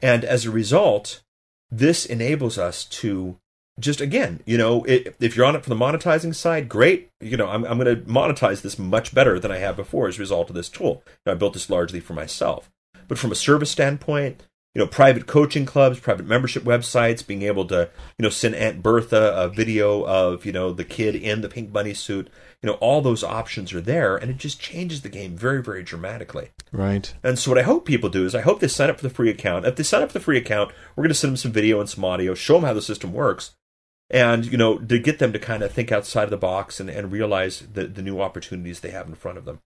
And 0.00 0.24
as 0.24 0.44
a 0.44 0.50
result, 0.50 1.22
this 1.70 2.06
enables 2.06 2.58
us 2.58 2.84
to 2.84 3.38
just 3.78 4.00
again, 4.00 4.40
you 4.46 4.56
know, 4.56 4.84
it, 4.84 5.16
if 5.20 5.36
you're 5.36 5.44
on 5.44 5.56
it 5.56 5.62
for 5.62 5.68
the 5.68 5.74
monetizing 5.76 6.34
side, 6.34 6.68
great. 6.68 7.10
You 7.20 7.36
know, 7.36 7.48
I'm, 7.48 7.64
I'm 7.64 7.78
going 7.78 7.94
to 7.94 8.02
monetize 8.02 8.62
this 8.62 8.78
much 8.78 9.14
better 9.14 9.38
than 9.38 9.50
I 9.50 9.58
have 9.58 9.76
before 9.76 10.08
as 10.08 10.16
a 10.16 10.20
result 10.20 10.48
of 10.48 10.56
this 10.56 10.70
tool. 10.70 11.02
You 11.06 11.12
know, 11.26 11.32
I 11.32 11.34
built 11.34 11.52
this 11.52 11.68
largely 11.68 12.00
for 12.00 12.14
myself. 12.14 12.70
But 13.08 13.18
from 13.18 13.32
a 13.32 13.36
service 13.36 13.70
standpoint, 13.70 14.42
you 14.76 14.82
know, 14.82 14.86
private 14.86 15.26
coaching 15.26 15.64
clubs, 15.64 15.98
private 15.98 16.26
membership 16.26 16.62
websites, 16.62 17.26
being 17.26 17.40
able 17.40 17.64
to, 17.64 17.88
you 18.18 18.22
know, 18.22 18.28
send 18.28 18.54
Aunt 18.54 18.82
Bertha 18.82 19.32
a 19.34 19.48
video 19.48 20.04
of, 20.04 20.44
you 20.44 20.52
know, 20.52 20.70
the 20.70 20.84
kid 20.84 21.14
in 21.14 21.40
the 21.40 21.48
pink 21.48 21.72
bunny 21.72 21.94
suit, 21.94 22.28
you 22.60 22.66
know, 22.66 22.74
all 22.74 23.00
those 23.00 23.24
options 23.24 23.72
are 23.72 23.80
there 23.80 24.18
and 24.18 24.30
it 24.30 24.36
just 24.36 24.60
changes 24.60 25.00
the 25.00 25.08
game 25.08 25.34
very, 25.34 25.62
very 25.62 25.82
dramatically. 25.82 26.50
Right. 26.72 27.14
And 27.22 27.38
so 27.38 27.50
what 27.50 27.58
I 27.58 27.62
hope 27.62 27.86
people 27.86 28.10
do 28.10 28.26
is 28.26 28.34
I 28.34 28.42
hope 28.42 28.60
they 28.60 28.68
sign 28.68 28.90
up 28.90 28.98
for 28.98 29.08
the 29.08 29.14
free 29.14 29.30
account. 29.30 29.64
If 29.64 29.76
they 29.76 29.82
sign 29.82 30.02
up 30.02 30.10
for 30.10 30.18
the 30.18 30.24
free 30.24 30.36
account, 30.36 30.72
we're 30.94 31.04
going 31.04 31.08
to 31.08 31.14
send 31.14 31.30
them 31.30 31.38
some 31.38 31.52
video 31.52 31.80
and 31.80 31.88
some 31.88 32.04
audio, 32.04 32.34
show 32.34 32.56
them 32.56 32.64
how 32.64 32.74
the 32.74 32.82
system 32.82 33.14
works, 33.14 33.54
and, 34.10 34.44
you 34.44 34.58
know, 34.58 34.76
to 34.76 34.98
get 34.98 35.18
them 35.18 35.32
to 35.32 35.38
kind 35.38 35.62
of 35.62 35.72
think 35.72 35.90
outside 35.90 36.24
of 36.24 36.30
the 36.30 36.36
box 36.36 36.80
and, 36.80 36.90
and 36.90 37.10
realize 37.12 37.60
the, 37.72 37.86
the 37.86 38.02
new 38.02 38.20
opportunities 38.20 38.80
they 38.80 38.90
have 38.90 39.08
in 39.08 39.14
front 39.14 39.38
of 39.38 39.46
them. 39.46 39.60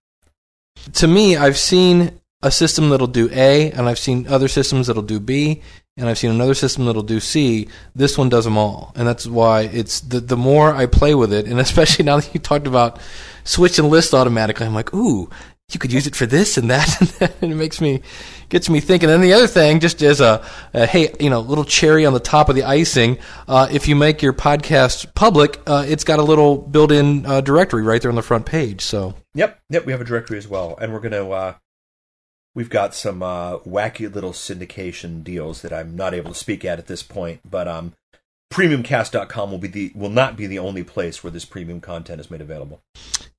To 0.93 1.09
me, 1.09 1.37
I've 1.37 1.59
seen 1.59 2.21
a 2.43 2.51
system 2.51 2.89
that'll 2.89 3.07
do 3.07 3.29
A, 3.33 3.71
and 3.71 3.89
I've 3.89 3.99
seen 3.99 4.27
other 4.27 4.49
systems 4.49 4.87
that'll 4.87 5.03
do 5.03 5.21
B, 5.21 5.63
and 5.97 6.09
I've 6.09 6.19
seen 6.19 6.31
another 6.31 6.55
system 6.55 6.87
that'll 6.87 7.03
do 7.03 7.21
C. 7.21 7.69
This 7.95 8.17
one 8.17 8.29
does 8.29 8.45
them 8.45 8.57
all, 8.57 8.93
and 8.97 9.07
that's 9.07 9.27
why 9.27 9.63
it's 9.63 10.01
the 10.01 10.21
the 10.21 10.37
more 10.37 10.75
I 10.75 10.87
play 10.87 11.15
with 11.15 11.33
it, 11.33 11.47
and 11.47 11.61
especially 11.69 12.05
now 12.05 12.17
that 12.17 12.33
you 12.33 12.41
talked 12.41 12.67
about 12.67 12.99
switch 13.45 13.79
and 13.79 13.89
list 13.89 14.15
automatically, 14.15 14.67
I'm 14.67 14.75
like, 14.75 14.95
ooh, 14.95 15.29
you 15.73 15.79
could 15.79 15.93
use 15.93 16.07
it 16.07 16.17
for 16.17 16.27
this 16.27 16.57
and 16.57 16.71
that, 16.71 17.01
and, 17.01 17.09
that, 17.19 17.43
and 17.43 17.53
it 17.53 17.57
makes 17.57 17.81
me 17.81 18.03
gets 18.49 18.69
me 18.69 18.81
thinking. 18.81 19.11
And 19.11 19.23
the 19.23 19.33
other 19.33 19.47
thing, 19.47 19.81
just 19.81 20.03
as 20.03 20.21
a, 20.21 20.45
a 20.75 20.87
hey, 20.87 21.15
you 21.21 21.31
know, 21.31 21.41
little 21.41 21.65
cherry 21.65 22.07
on 22.07 22.13
the 22.13 22.21
top 22.21 22.49
of 22.49 22.57
the 22.57 22.65
icing, 22.65 23.19
uh, 23.47 23.69
if 23.71 23.87
you 23.87 23.97
make 23.97 24.23
your 24.23 24.33
podcast 24.33 25.15
public, 25.15 25.61
uh, 25.67 25.85
it's 25.87 26.05
got 26.05 26.19
a 26.19 26.23
little 26.23 26.57
built-in 26.57 27.25
uh, 27.27 27.41
directory 27.41 27.83
right 27.83 28.03
there 28.03 28.11
on 28.11 28.17
the 28.17 28.23
front 28.23 28.47
page. 28.47 28.81
So 28.81 29.15
yep, 29.35 29.61
yep, 29.69 29.87
we 29.87 29.93
have 29.93 30.01
a 30.01 30.05
directory 30.05 30.39
as 30.39 30.49
well, 30.49 30.77
and 30.81 30.93
we're 30.93 31.01
gonna 31.01 31.29
uh, 31.29 31.55
we've 32.55 32.71
got 32.71 32.95
some 32.95 33.23
uh, 33.23 33.59
wacky 33.59 34.13
little 34.13 34.33
syndication 34.33 35.23
deals 35.23 35.63
that 35.63 35.73
I'm 35.73 35.97
not 35.97 36.15
able 36.15 36.33
to 36.33 36.39
speak 36.39 36.65
at 36.65 36.79
at 36.79 36.87
this 36.87 37.03
point, 37.03 37.41
but 37.49 37.69
um, 37.69 37.95
premiumcast.com 38.53 39.51
will 39.51 39.59
be 39.59 39.69
the 39.69 39.93
will 39.95 40.11
not 40.11 40.37
be 40.37 40.47
the 40.47 40.59
only 40.59 40.85
place 40.85 41.23
where 41.23 41.31
this 41.31 41.45
premium 41.45 41.81
content 41.81 42.21
is 42.21 42.31
made 42.31 42.41
available. 42.41 42.81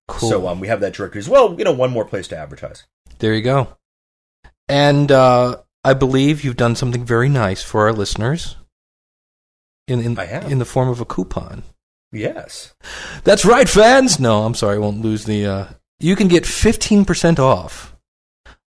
cool. 0.08 0.30
So 0.30 0.47
um, 0.47 0.60
we 0.60 0.67
have 0.67 0.80
that 0.82 0.93
directory 0.93 1.19
as 1.19 1.30
well. 1.30 1.56
You 1.58 1.65
know, 1.65 1.74
one 1.74 1.91
more 1.91 2.06
place 2.06 2.28
to 2.30 2.38
advertise. 2.38 2.86
There 3.19 3.34
you 3.34 3.41
go. 3.41 3.78
And 4.67 5.12
uh, 5.12 5.58
I 5.84 5.93
believe 5.93 6.43
you've 6.43 6.58
done 6.58 6.76
something 6.76 7.06
very 7.06 7.30
nice 7.30 7.62
for 7.62 7.82
our 7.82 7.93
listeners. 7.93 8.56
In 9.88 10.00
in, 10.00 10.17
I 10.17 10.26
have. 10.26 10.52
in 10.52 10.60
the 10.60 10.65
form 10.65 10.89
of 10.89 11.02
a 11.02 11.06
coupon. 11.06 11.63
Yes. 12.13 12.74
That's 13.24 13.45
right, 13.45 13.69
fans. 13.69 14.19
No, 14.19 14.43
I'm 14.43 14.54
sorry, 14.54 14.76
I 14.76 14.80
won't 14.80 15.02
lose 15.02 15.26
the. 15.26 15.45
Uh, 15.45 15.65
you 16.00 16.15
can 16.15 16.28
get 16.28 16.43
15% 16.43 17.39
off 17.39 17.90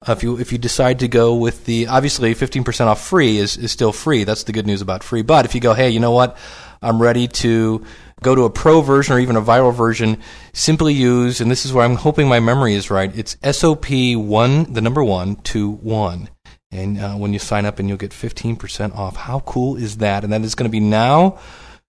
if 0.08 0.24
you 0.24 0.38
if 0.38 0.52
you 0.52 0.58
decide 0.58 1.00
to 1.00 1.08
go 1.08 1.36
with 1.36 1.66
the. 1.66 1.88
Obviously, 1.88 2.34
15% 2.34 2.86
off 2.86 3.06
free 3.06 3.38
is 3.38 3.58
is 3.58 3.72
still 3.72 3.92
free. 3.92 4.24
That's 4.24 4.44
the 4.44 4.54
good 4.54 4.66
news 4.66 4.82
about 4.82 5.04
free. 5.04 5.22
But 5.22 5.46
if 5.46 5.54
you 5.56 5.62
go, 5.62 5.74
hey, 5.74 5.90
you 5.90 6.00
know 6.00 6.12
what? 6.12 6.38
I'm 6.82 7.02
ready 7.02 7.28
to 7.28 7.84
go 8.22 8.36
to 8.36 8.46
a 8.46 8.50
pro 8.50 8.82
version 8.82 9.16
or 9.16 9.20
even 9.20 9.36
a 9.36 9.42
viral 9.42 9.74
version. 9.74 10.18
Simply 10.54 10.94
use, 10.94 11.42
and 11.42 11.52
this 11.52 11.66
is 11.66 11.74
where 11.74 11.84
I'm 11.84 11.96
hoping 11.96 12.30
my 12.30 12.40
memory 12.40 12.76
is 12.76 12.90
right. 12.90 13.12
It's 13.18 13.38
SOP 13.58 13.88
one, 14.16 14.72
the 14.72 14.82
number 14.82 15.04
one, 15.04 15.36
two 15.38 15.72
one. 15.72 16.30
And 16.72 17.00
uh, 17.00 17.16
when 17.16 17.34
you 17.34 17.40
sign 17.40 17.66
up, 17.66 17.80
and 17.80 17.90
you'll 17.90 17.98
get 17.98 18.12
15% 18.12 18.96
off. 18.96 19.16
How 19.16 19.40
cool 19.42 19.76
is 19.76 19.98
that? 19.98 20.24
And 20.24 20.32
that 20.32 20.42
is 20.42 20.54
going 20.54 20.70
to 20.70 20.72
be 20.72 20.80
now 20.80 21.40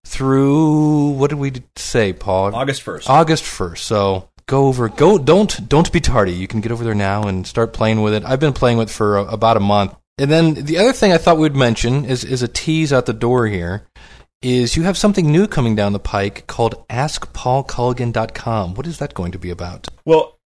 through 0.06 1.10
what 1.10 1.28
did 1.28 1.38
we 1.38 1.52
say, 1.76 2.14
Paul? 2.14 2.54
August 2.54 2.82
first. 2.82 3.08
August 3.08 3.44
first. 3.44 3.84
So 3.84 4.29
go 4.50 4.66
over. 4.66 4.88
Go. 4.88 5.16
Don't 5.16 5.68
don't 5.68 5.90
be 5.92 6.00
tardy. 6.00 6.32
You 6.32 6.48
can 6.48 6.60
get 6.60 6.72
over 6.72 6.84
there 6.84 6.94
now 6.94 7.22
and 7.22 7.46
start 7.46 7.72
playing 7.72 8.02
with 8.02 8.12
it. 8.12 8.24
I've 8.24 8.40
been 8.40 8.52
playing 8.52 8.76
with 8.76 8.90
it 8.90 8.92
for 8.92 9.16
a, 9.16 9.24
about 9.24 9.56
a 9.56 9.60
month. 9.60 9.94
And 10.18 10.30
then 10.30 10.54
the 10.54 10.76
other 10.76 10.92
thing 10.92 11.12
I 11.12 11.18
thought 11.18 11.38
we'd 11.38 11.54
mention 11.54 12.04
is 12.04 12.24
is 12.24 12.42
a 12.42 12.48
tease 12.48 12.92
out 12.92 13.06
the 13.06 13.14
door 13.14 13.46
here. 13.46 13.86
Is 14.42 14.76
you 14.76 14.82
have 14.82 14.98
something 14.98 15.30
new 15.30 15.46
coming 15.46 15.76
down 15.76 15.92
the 15.92 15.98
pike 15.98 16.46
called 16.46 16.86
AskPaulColligan.com. 16.88 18.74
What 18.74 18.86
is 18.86 18.98
that 18.98 19.14
going 19.14 19.32
to 19.32 19.38
be 19.38 19.50
about? 19.50 19.88
Well, 20.04 20.38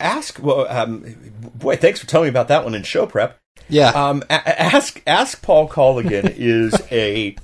ask. 0.00 0.42
Well, 0.42 0.66
um, 0.68 1.14
boy, 1.54 1.76
thanks 1.76 2.00
for 2.00 2.06
telling 2.06 2.26
me 2.26 2.30
about 2.30 2.48
that 2.48 2.64
one 2.64 2.74
in 2.74 2.82
show 2.82 3.06
prep. 3.06 3.38
Yeah. 3.68 3.90
Um, 3.90 4.22
a- 4.28 4.62
ask 4.62 5.02
Ask 5.06 5.42
Paul 5.42 5.68
Colligan 5.68 6.34
is 6.36 6.74
a 6.90 7.36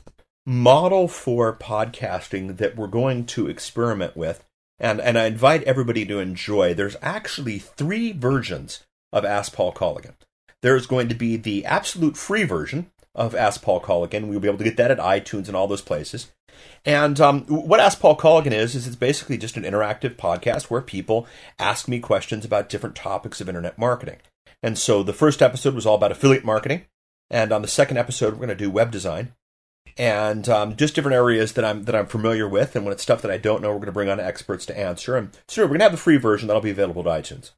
model 0.47 1.09
for 1.09 1.55
podcasting 1.55 2.57
that 2.57 2.75
we're 2.75 2.87
going 2.87 3.27
to 3.27 3.49
experiment 3.49 4.17
with, 4.17 4.43
and 4.83 5.01
and 5.01 5.17
I 5.17 5.27
invite 5.27 5.63
everybody 5.63 6.05
to 6.05 6.19
enjoy. 6.19 6.75
There's 6.75 6.97
actually 7.01 7.59
three 7.61 8.13
versions 8.13 8.85
of 9.13 9.25
Ask 9.25 9.55
Paul 9.55 9.73
Colligan. 9.73 10.15
There's 10.61 10.87
going 10.87 11.09
to 11.09 11.15
be 11.15 11.37
the 11.37 11.65
absolute 11.65 12.17
free 12.17 12.45
version 12.45 12.91
of 13.15 13.35
Ask 13.35 13.63
Paul 13.63 13.81
Colligan. 13.81 14.27
We'll 14.27 14.41
be 14.41 14.49
able 14.49 14.59
to 14.59 14.65
get 14.65 14.77
that 14.77 14.91
at 14.91 14.99
iTunes 14.99 15.47
and 15.47 15.57
all 15.57 15.69
those 15.69 15.83
places. 15.83 16.33
And 16.85 17.21
um, 17.21 17.43
what 17.47 17.81
Ask 17.81 18.01
Paul 18.01 18.17
Colligan 18.17 18.53
is, 18.53 18.75
is 18.75 18.87
it's 18.87 18.97
basically 18.97 19.39
just 19.39 19.57
an 19.57 19.65
interactive 19.65 20.17
podcast 20.17 20.65
where 20.65 20.83
people 20.83 21.27
ask 21.59 21.89
me 21.89 21.99
questions 22.01 22.45
about 22.45 22.69
different 22.69 22.97
topics 22.97 23.41
of 23.41 23.49
internet 23.49 23.79
marketing. 23.79 24.19
And 24.63 24.79
so 24.79 25.03
the 25.03 25.13
first 25.13 25.43
episode 25.43 25.75
was 25.75 25.87
all 25.87 25.97
about 25.97 26.13
affiliate 26.13 26.45
marketing. 26.45 26.87
And 27.31 27.53
on 27.53 27.63
the 27.63 27.69
second 27.69 27.97
episode, 27.97 28.35
we're 28.35 28.47
going 28.47 28.49
to 28.51 28.55
do 28.55 28.71
web 28.71 28.91
design 28.91 29.33
and 29.97 30.49
um, 30.49 30.77
just 30.77 30.95
different 30.95 31.15
areas 31.15 31.53
that 31.53 31.65
I'm 31.65 31.85
that 31.85 31.95
I'm 31.95 32.07
familiar 32.07 32.49
with. 32.49 32.77
And 32.77 32.85
when 32.85 32.93
it's 32.93 33.03
stuff 33.03 33.23
that 33.23 33.31
I 33.31 33.39
don't 33.39 33.63
know, 33.63 33.71
we're 33.71 33.77
going 33.77 33.87
to 33.87 33.93
bring 33.93 34.09
on 34.09 34.21
experts 34.21 34.67
to 34.67 34.79
answer. 34.79 35.17
And 35.17 35.31
so 35.49 35.63
we're 35.63 35.69
going 35.69 35.81
to 35.81 35.85
have 35.85 35.93
the 35.93 35.99
free 35.99 36.17
version 36.17 36.49
that'll 36.49 36.63
be 36.63 36.71
available 36.71 37.05
to 37.05 37.11
iTunes 37.11 37.53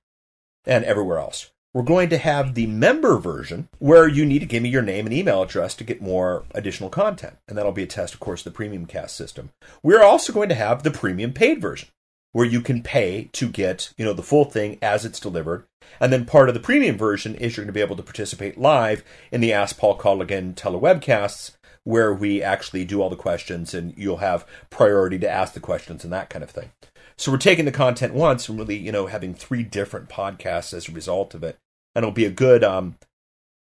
and 0.66 0.85
everywhere 0.85 1.18
else. 1.18 1.51
We're 1.72 1.82
going 1.82 2.09
to 2.11 2.18
have 2.18 2.55
the 2.55 2.68
member 2.68 3.18
version 3.18 3.68
where 3.80 4.07
you 4.07 4.24
need 4.24 4.39
to 4.39 4.47
give 4.47 4.62
me 4.62 4.68
your 4.68 4.82
name 4.82 5.07
and 5.07 5.12
email 5.12 5.43
address 5.43 5.74
to 5.74 5.85
get 5.85 6.01
more 6.01 6.45
additional 6.55 6.89
content. 6.89 7.37
And 7.49 7.59
that'll 7.59 7.72
be 7.72 7.82
a 7.82 7.87
test, 7.87 8.14
of 8.14 8.20
course, 8.20 8.45
the 8.45 8.53
premium 8.53 8.87
cast 8.87 9.16
system. 9.16 9.51
We're 9.82 10.05
also 10.05 10.32
going 10.32 10.49
to 10.51 10.55
have 10.55 10.85
the 10.85 10.93
premium 10.93 11.32
paid 11.32 11.61
version 11.61 11.89
where 12.30 12.47
you 12.47 12.61
can 12.61 12.82
pay 12.82 13.28
to 13.32 13.49
get, 13.49 13.93
you 13.97 14.05
know, 14.05 14.12
the 14.12 14.22
full 14.22 14.45
thing 14.45 14.78
as 14.82 15.05
it's 15.05 15.18
delivered. 15.18 15.64
And 16.01 16.12
then 16.12 16.26
part 16.26 16.49
of 16.49 16.55
the 16.55 16.61
premium 16.61 16.97
version 16.97 17.35
is 17.35 17.57
you're 17.57 17.64
going 17.64 17.72
to 17.72 17.76
be 17.76 17.80
able 17.80 17.97
to 17.97 18.03
participate 18.03 18.59
live 18.59 19.05
in 19.32 19.41
the 19.41 19.53
Ask 19.53 19.76
Paul 19.76 19.99
Colligan 19.99 20.55
telewebcasts 20.55 21.53
where 21.85 22.12
we 22.12 22.43
actually 22.43 22.85
do 22.85 23.01
all 23.01 23.11
the 23.11 23.16
questions 23.16 23.74
and 23.74 23.95
you'll 23.97 24.18
have 24.18 24.47
priority 24.70 25.18
to 25.18 25.30
ask 25.30 25.53
the 25.53 25.61
questions 25.61 26.03
and 26.03 26.12
that 26.12 26.30
kind 26.30 26.43
of 26.43 26.51
thing. 26.51 26.72
So 27.16 27.30
we're 27.30 27.39
taking 27.39 27.66
the 27.66 27.72
content 27.72 28.14
once 28.14 28.49
and 28.49 28.59
really, 28.59 28.76
you 28.76 28.91
know, 28.91 29.07
having 29.07 29.35
three 29.35 29.62
different 29.62 30.09
podcasts 30.09 30.74
as 30.74 30.89
a 30.89 30.93
result 30.93 31.35
of 31.35 31.45
it. 31.45 31.59
And 31.95 32.03
it'll 32.03 32.12
be 32.12 32.24
a 32.24 32.30
good 32.30 32.64
um 32.64 32.97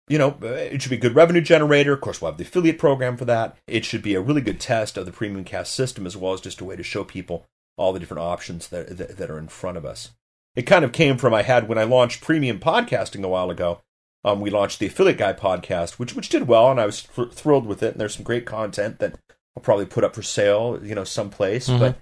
you 0.09 0.19
know, 0.19 0.37
it 0.43 0.83
should 0.83 0.91
be 0.91 0.97
a 0.97 1.01
good 1.01 1.15
revenue 1.15 1.41
generator. 1.41 1.93
Of 1.93 2.01
course, 2.01 2.21
we'll 2.21 2.33
have 2.33 2.39
the 2.39 2.45
affiliate 2.45 2.79
program 2.79 3.17
for 3.17 3.25
that. 3.25 3.57
It 3.67 3.85
should 3.85 4.03
be 4.03 4.15
a 4.15 4.21
really 4.21 4.41
good 4.41 4.61
test 4.61 4.97
of 4.97 5.07
the 5.07 5.13
premium 5.13 5.45
cast 5.45 5.73
system 5.73 6.07
as 6.07 6.17
well 6.17 6.33
as 6.33 6.41
just 6.41 6.61
a 6.61 6.65
way 6.65 6.77
to 6.77 6.83
show 6.83 7.05
people 7.05 7.47
all 7.77 7.93
the 7.93 8.01
different 8.01 8.23
options 8.23 8.69
that, 8.69 8.97
that, 8.99 9.17
that 9.17 9.31
are 9.31 9.39
in 9.39 9.49
front 9.49 9.79
of 9.79 9.87
us. 9.87 10.11
It 10.55 10.63
kind 10.63 10.85
of 10.85 10.93
came 10.93 11.17
from 11.17 11.33
I 11.33 11.43
had 11.43 11.69
when 11.69 11.79
I 11.79 11.85
launched 11.85 12.21
premium 12.21 12.59
podcasting 12.59 13.25
a 13.25 13.29
while 13.29 13.49
ago. 13.49 13.81
Um, 14.25 14.41
we 14.41 14.51
launched 14.51 14.79
the 14.79 14.87
Affiliate 14.87 15.19
Guy 15.19 15.33
podcast, 15.33 15.93
which 15.93 16.15
which 16.15 16.29
did 16.29 16.47
well, 16.47 16.71
and 16.71 16.81
I 16.81 16.87
was 16.87 17.01
thrilled 17.01 17.67
with 17.67 17.83
it. 17.83 17.93
And 17.93 18.01
there's 18.01 18.15
some 18.15 18.25
great 18.25 18.47
content 18.47 18.99
that 19.01 19.19
I'll 19.57 19.63
probably 19.63 19.87
put 19.87 20.05
up 20.05 20.15
for 20.15 20.23
sale, 20.23 20.79
you 20.83 20.95
know, 20.95 21.05
someplace. 21.05 21.69
Mm-hmm. 21.69 21.79
But 21.79 21.97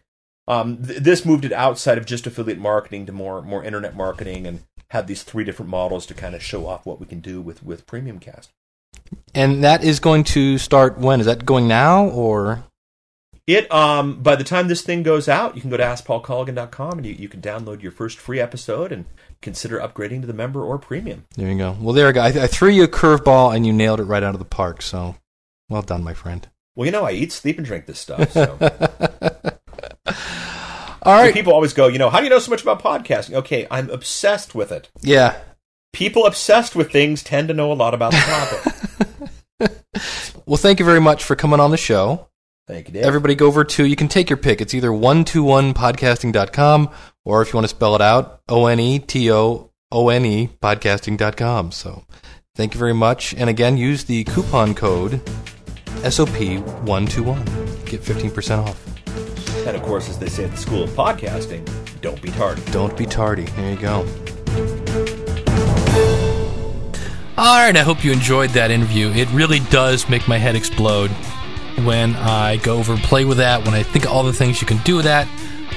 um, 0.47 0.85
th- 0.85 1.01
this 1.01 1.25
moved 1.25 1.45
it 1.45 1.53
outside 1.53 1.99
of 1.99 2.07
just 2.07 2.27
affiliate 2.27 2.59
marketing 2.59 3.07
to 3.07 3.13
more 3.13 3.41
more 3.41 3.65
internet 3.65 3.97
marketing, 3.97 4.47
and 4.47 4.61
had 4.91 5.07
these 5.07 5.23
three 5.23 5.45
different 5.45 5.71
models 5.71 6.05
to 6.07 6.15
kind 6.15 6.35
of 6.35 6.43
show 6.43 6.67
off 6.67 6.85
what 6.85 7.01
we 7.01 7.07
can 7.07 7.21
do 7.21 7.41
with 7.41 7.63
with 7.63 7.87
Premium 7.87 8.19
Cast. 8.19 8.51
And 9.35 9.65
that 9.65 9.83
is 9.83 10.01
going 10.01 10.25
to 10.25 10.59
start 10.59 10.99
when? 10.99 11.21
Is 11.21 11.27
that 11.27 11.47
going 11.47 11.69
now 11.69 12.07
or? 12.07 12.65
It 13.47 13.71
um 13.73 14.23
by 14.23 14.37
the 14.37 14.45
time 14.45 14.69
this 14.69 14.83
thing 14.83 15.03
goes 15.03 15.29
out, 15.29 15.55
you 15.55 15.61
can 15.61 15.71
go 15.71 15.77
to 15.77 15.83
askpaulcolligan.com 15.83 16.99
and 16.99 17.07
you, 17.07 17.15
you 17.15 17.29
can 17.29 17.41
download 17.41 17.83
your 17.83 17.93
first 17.93 18.19
free 18.19 18.41
episode 18.41 18.93
and 18.93 19.07
consider 19.43 19.79
upgrading 19.79 20.21
to 20.23 20.27
the 20.27 20.33
member 20.33 20.65
or 20.65 20.79
premium. 20.79 21.27
There 21.37 21.51
you 21.51 21.59
go. 21.59 21.77
Well, 21.81 21.95
there 21.95 22.09
you 22.09 22.13
go. 22.13 22.21
I, 22.21 22.29
I 22.29 22.47
threw 22.47 22.71
you 22.71 22.85
a 22.85 22.89
curveball 22.89 23.55
and 23.55 23.67
you 23.67 23.73
nailed 23.73 24.01
it 24.01 24.05
right 24.05 24.23
out 24.23 24.35
of 24.35 24.39
the 24.39 24.45
park. 24.45 24.83
So, 24.83 25.17
well 25.69 25.83
done, 25.83 26.05
my 26.05 26.15
friend. 26.15 26.49
Well, 26.75 26.87
you 26.87 26.93
know, 26.93 27.05
I 27.05 27.13
eat, 27.13 27.33
sleep, 27.33 27.59
and 27.59 27.67
drink 27.67 27.87
this 27.87 27.99
stuff. 27.99 28.33
So. 28.33 28.57
All 31.03 31.15
right. 31.15 31.33
people 31.33 31.55
always 31.55 31.73
go, 31.73 31.89
you 31.89 31.99
know, 31.99 32.11
how 32.11 32.19
do 32.19 32.25
you 32.25 32.31
know 32.31 32.39
so 32.39 32.51
much 32.51 32.63
about 32.63 32.83
podcasting? 32.83 33.35
Okay, 33.35 33.67
I'm 33.71 33.89
obsessed 33.91 34.55
with 34.55 34.71
it. 34.71 34.91
Yeah. 35.01 35.39
People 35.93 36.27
obsessed 36.27 36.77
with 36.77 36.93
things 36.93 37.23
tend 37.23 37.49
to 37.49 37.55
know 37.55 37.73
a 37.73 37.75
lot 37.75 37.95
about 37.95 38.13
the 38.13 38.73
topic. 39.59 39.73
well, 40.47 40.59
thank 40.59 40.79
you 40.79 40.85
very 40.85 41.01
much 41.01 41.25
for 41.25 41.35
coming 41.35 41.59
on 41.59 41.71
the 41.71 41.79
show. 41.79 42.29
Thank 42.69 42.89
you, 42.89 42.95
Dave. 42.95 43.05
Everybody 43.05 43.35
go 43.35 43.47
over 43.47 43.65
to, 43.65 43.85
you 43.85 43.97
can 43.97 44.09
take 44.09 44.31
your 44.31 44.37
pick. 44.37 44.61
It's 44.61 44.75
either 44.75 44.91
121podcasting.com 44.91 46.91
or 47.31 47.43
if 47.43 47.53
you 47.53 47.57
want 47.57 47.65
to 47.65 47.69
spell 47.69 47.95
it 47.95 48.03
out, 48.03 48.41
O 48.49 48.67
N 48.67 48.81
E 48.81 48.99
T 48.99 49.31
O 49.31 49.71
O 49.93 50.09
N 50.09 50.25
E 50.27 50.49
podcasting.com. 50.61 51.71
So 51.71 52.05
thank 52.57 52.75
you 52.75 52.81
very 52.81 52.93
much. 52.93 53.35
And 53.35 53.49
again, 53.49 53.77
use 53.77 54.03
the 54.03 54.25
coupon 54.25 54.75
code 54.75 55.21
SOP121. 56.03 57.87
Get 57.87 58.03
15% 58.03 58.59
off. 58.59 58.85
And 59.65 59.77
of 59.77 59.83
course, 59.83 60.09
as 60.09 60.19
they 60.19 60.29
say 60.29 60.45
at 60.45 60.51
the 60.51 60.57
School 60.57 60.83
of 60.83 60.91
Podcasting, 60.91 61.65
don't 62.01 62.21
be 62.21 62.31
tardy. 62.31 62.63
Don't 62.73 62.97
be 62.97 63.07
tardy. 63.07 63.45
There 63.45 63.71
you 63.71 63.79
go. 63.79 63.99
All 67.39 67.65
right, 67.65 67.77
I 67.77 67.83
hope 67.85 68.05
you 68.05 68.11
enjoyed 68.11 68.51
that 68.51 68.73
interview. 68.73 69.09
It 69.11 69.31
really 69.31 69.61
does 69.71 70.09
make 70.09 70.27
my 70.27 70.37
head 70.37 70.57
explode 70.57 71.11
when 71.85 72.17
I 72.17 72.57
go 72.57 72.77
over 72.79 72.93
and 72.93 73.03
play 73.03 73.25
with 73.25 73.39
that, 73.39 73.65
when 73.65 73.75
I 73.75 73.85
think 73.85 74.05
of 74.05 74.11
all 74.11 74.25
the 74.25 74.33
things 74.33 74.61
you 74.61 74.67
can 74.67 74.79
do 74.79 74.97
with 74.97 75.05
that. 75.05 75.29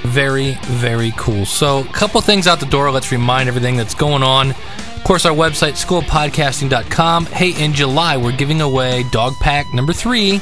Very, 0.04 0.54
very 0.64 1.14
cool. 1.18 1.46
So, 1.46 1.80
a 1.80 1.88
couple 1.88 2.20
things 2.22 2.46
out 2.46 2.60
the 2.60 2.66
door. 2.66 2.92
Let's 2.92 3.12
remind 3.12 3.48
everything 3.48 3.78
that's 3.78 3.96
going 3.96 4.22
on. 4.22 4.52
Of 4.52 5.04
course, 5.04 5.26
our 5.26 5.36
website, 5.36 5.74
schoolpodcasting.com. 5.74 7.26
Hey, 7.28 7.64
in 7.64 7.74
July, 7.74 8.18
we're 8.18 8.36
giving 8.36 8.62
away 8.62 9.04
Dog 9.12 9.34
Pack 9.40 9.74
number 9.74 9.94
three. 9.94 10.42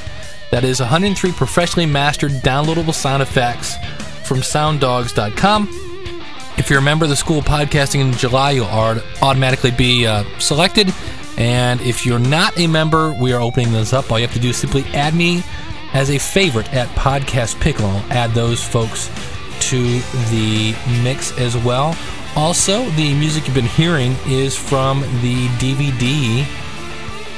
That 0.52 0.64
is 0.64 0.80
103 0.80 1.32
professionally 1.32 1.86
mastered 1.86 2.32
downloadable 2.32 2.94
sound 2.94 3.24
effects 3.24 3.78
from 4.28 4.40
sounddogs.com. 4.40 5.70
If 6.58 6.70
you're 6.70 6.80
a 6.80 6.84
member 6.84 7.06
of 7.06 7.10
the 7.10 7.16
School 7.16 7.42
Podcasting 7.42 8.02
in 8.02 8.12
July, 8.14 8.52
you'll 8.52 8.66
automatically 8.66 9.72
be 9.72 10.06
uh, 10.06 10.24
selected. 10.40 10.94
And 11.38 11.80
if 11.82 12.06
you're 12.06 12.20
not 12.20 12.58
a 12.60 12.68
member, 12.68 13.14
we 13.14 13.32
are 13.34 13.42
opening 13.42 13.72
this 13.72 13.94
up. 13.94 14.12
All 14.12 14.20
you 14.20 14.28
have 14.28 14.36
to 14.36 14.42
do 14.42 14.50
is 14.50 14.58
simply 14.58 14.84
add 14.94 15.16
me 15.16 15.44
as 15.94 16.10
a 16.10 16.18
favorite 16.18 16.72
at 16.74 16.88
Podcast 16.90 17.60
Pickle. 17.60 17.86
I'll 17.86 18.12
add 18.12 18.32
those 18.32 18.64
folks 18.64 19.10
to 19.62 20.00
the 20.30 20.76
mix 21.04 21.38
as 21.38 21.58
well. 21.58 21.96
Also, 22.36 22.84
the 22.92 23.14
music 23.16 23.46
you've 23.46 23.56
been 23.56 23.66
hearing 23.66 24.16
is 24.26 24.56
from 24.56 25.02
the 25.22 25.48
DVD, 25.60 26.46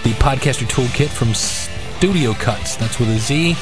the 0.03 0.11
Podcaster 0.19 0.67
Toolkit 0.67 1.09
from 1.09 1.33
Studio 1.33 2.33
Cutz. 2.33 2.75
That's 2.75 2.99
with 2.99 3.09
a 3.09 3.17
Z. 3.17 3.55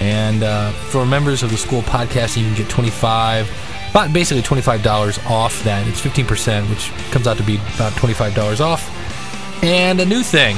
And 0.00 0.42
uh, 0.42 0.72
for 0.72 1.06
members 1.06 1.42
of 1.42 1.50
the 1.50 1.56
School 1.56 1.78
of 1.78 1.86
Podcasting, 1.86 2.38
you 2.38 2.48
can 2.48 2.56
get 2.56 2.68
25 2.68 3.50
about 3.90 4.12
basically 4.12 4.42
$25 4.42 5.30
off 5.30 5.62
that. 5.64 5.86
It's 5.86 6.00
15%, 6.00 6.68
which 6.68 6.90
comes 7.12 7.26
out 7.26 7.36
to 7.36 7.44
be 7.44 7.56
about 7.76 7.92
$25 7.92 8.60
off. 8.60 9.62
And 9.62 10.00
a 10.00 10.04
new 10.04 10.22
thing 10.22 10.56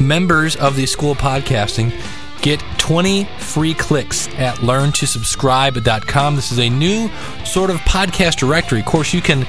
members 0.00 0.56
of 0.56 0.76
the 0.76 0.86
School 0.86 1.14
Podcasting 1.14 1.92
get 2.42 2.60
20 2.78 3.24
free 3.38 3.74
clicks 3.74 4.28
at 4.34 4.56
learntosubscribe.com. 4.56 6.36
This 6.36 6.52
is 6.52 6.58
a 6.58 6.68
new 6.68 7.10
sort 7.44 7.70
of 7.70 7.76
podcast 7.78 8.36
directory. 8.36 8.80
Of 8.80 8.86
course, 8.86 9.12
you 9.12 9.20
can 9.20 9.46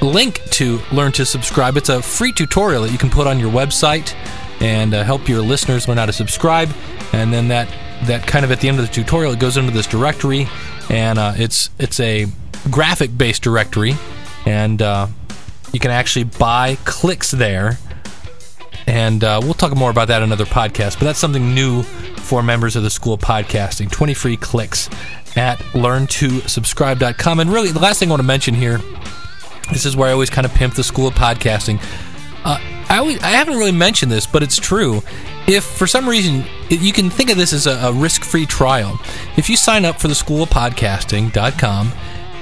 link 0.00 0.40
to 0.50 0.80
Learn 0.92 1.12
to 1.12 1.24
Subscribe. 1.26 1.76
It's 1.76 1.88
a 1.88 2.02
free 2.02 2.32
tutorial 2.32 2.82
that 2.82 2.92
you 2.92 2.98
can 2.98 3.10
put 3.10 3.26
on 3.26 3.38
your 3.38 3.50
website 3.50 4.14
and 4.60 4.94
uh, 4.94 5.04
help 5.04 5.28
your 5.28 5.40
listeners 5.40 5.88
learn 5.88 5.96
how 5.98 6.06
to 6.06 6.12
subscribe. 6.12 6.70
And 7.12 7.32
then 7.32 7.48
that 7.48 7.68
that 8.04 8.26
kind 8.26 8.44
of 8.44 8.50
at 8.50 8.60
the 8.60 8.68
end 8.68 8.78
of 8.78 8.86
the 8.86 8.92
tutorial, 8.92 9.32
it 9.32 9.38
goes 9.38 9.56
into 9.56 9.72
this 9.72 9.86
directory, 9.86 10.48
and 10.88 11.18
uh, 11.18 11.34
it's 11.36 11.70
it's 11.78 12.00
a 12.00 12.26
graphic 12.70 13.16
based 13.16 13.42
directory, 13.42 13.94
and 14.46 14.80
uh, 14.80 15.06
you 15.72 15.80
can 15.80 15.90
actually 15.90 16.24
buy 16.24 16.76
clicks 16.84 17.30
there. 17.30 17.78
And 18.86 19.22
uh, 19.22 19.40
we'll 19.42 19.54
talk 19.54 19.76
more 19.76 19.90
about 19.90 20.08
that 20.08 20.18
in 20.18 20.24
another 20.24 20.46
podcast. 20.46 20.98
But 20.98 21.04
that's 21.04 21.18
something 21.18 21.54
new 21.54 21.84
for 22.30 22.44
members 22.44 22.76
of 22.76 22.84
the 22.84 22.90
School 22.90 23.14
of 23.14 23.20
Podcasting. 23.20 23.90
20 23.90 24.14
free 24.14 24.36
clicks 24.36 24.88
at 25.34 25.58
learntosubscribe.com. 25.72 27.40
And 27.40 27.52
really, 27.52 27.72
the 27.72 27.80
last 27.80 27.98
thing 27.98 28.08
I 28.08 28.12
want 28.12 28.20
to 28.20 28.26
mention 28.26 28.54
here 28.54 28.78
this 29.72 29.84
is 29.84 29.96
where 29.96 30.08
I 30.08 30.12
always 30.12 30.30
kind 30.30 30.44
of 30.44 30.54
pimp 30.54 30.74
the 30.74 30.84
School 30.84 31.08
of 31.08 31.14
Podcasting. 31.14 31.82
Uh, 32.44 32.60
I, 32.88 32.98
always, 32.98 33.20
I 33.20 33.30
haven't 33.30 33.54
really 33.58 33.72
mentioned 33.72 34.12
this, 34.12 34.28
but 34.28 34.44
it's 34.44 34.58
true. 34.58 35.02
If 35.48 35.64
for 35.64 35.88
some 35.88 36.08
reason 36.08 36.44
you 36.68 36.92
can 36.92 37.10
think 37.10 37.30
of 37.30 37.36
this 37.36 37.52
as 37.52 37.66
a, 37.66 37.72
a 37.72 37.92
risk-free 37.92 38.46
trial, 38.46 39.00
if 39.36 39.50
you 39.50 39.56
sign 39.56 39.84
up 39.84 40.00
for 40.00 40.06
the 40.06 40.14
School 40.14 40.44
of 40.44 40.50
Podcasting.com 40.50 41.92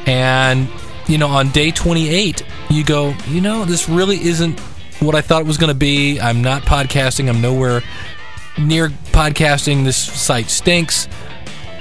and 0.05 0.69
you 1.07 1.17
know 1.17 1.29
on 1.29 1.49
day 1.49 1.71
28 1.71 2.45
you 2.69 2.85
go, 2.85 3.15
you 3.29 3.41
know, 3.41 3.65
this 3.65 3.89
really 3.89 4.23
isn't 4.23 4.61
what 5.01 5.15
I 5.15 5.23
thought 5.23 5.41
it 5.41 5.47
was 5.47 5.57
going 5.57 5.73
to 5.73 5.79
be. 5.79 6.21
I'm 6.21 6.43
not 6.43 6.63
podcasting. 6.63 7.31
I'm 7.31 7.41
nowhere 7.41 7.83
near 8.59 8.89
podcasting. 8.89 9.85
This 9.85 9.97
site 9.97 10.51
stinks. 10.51 11.09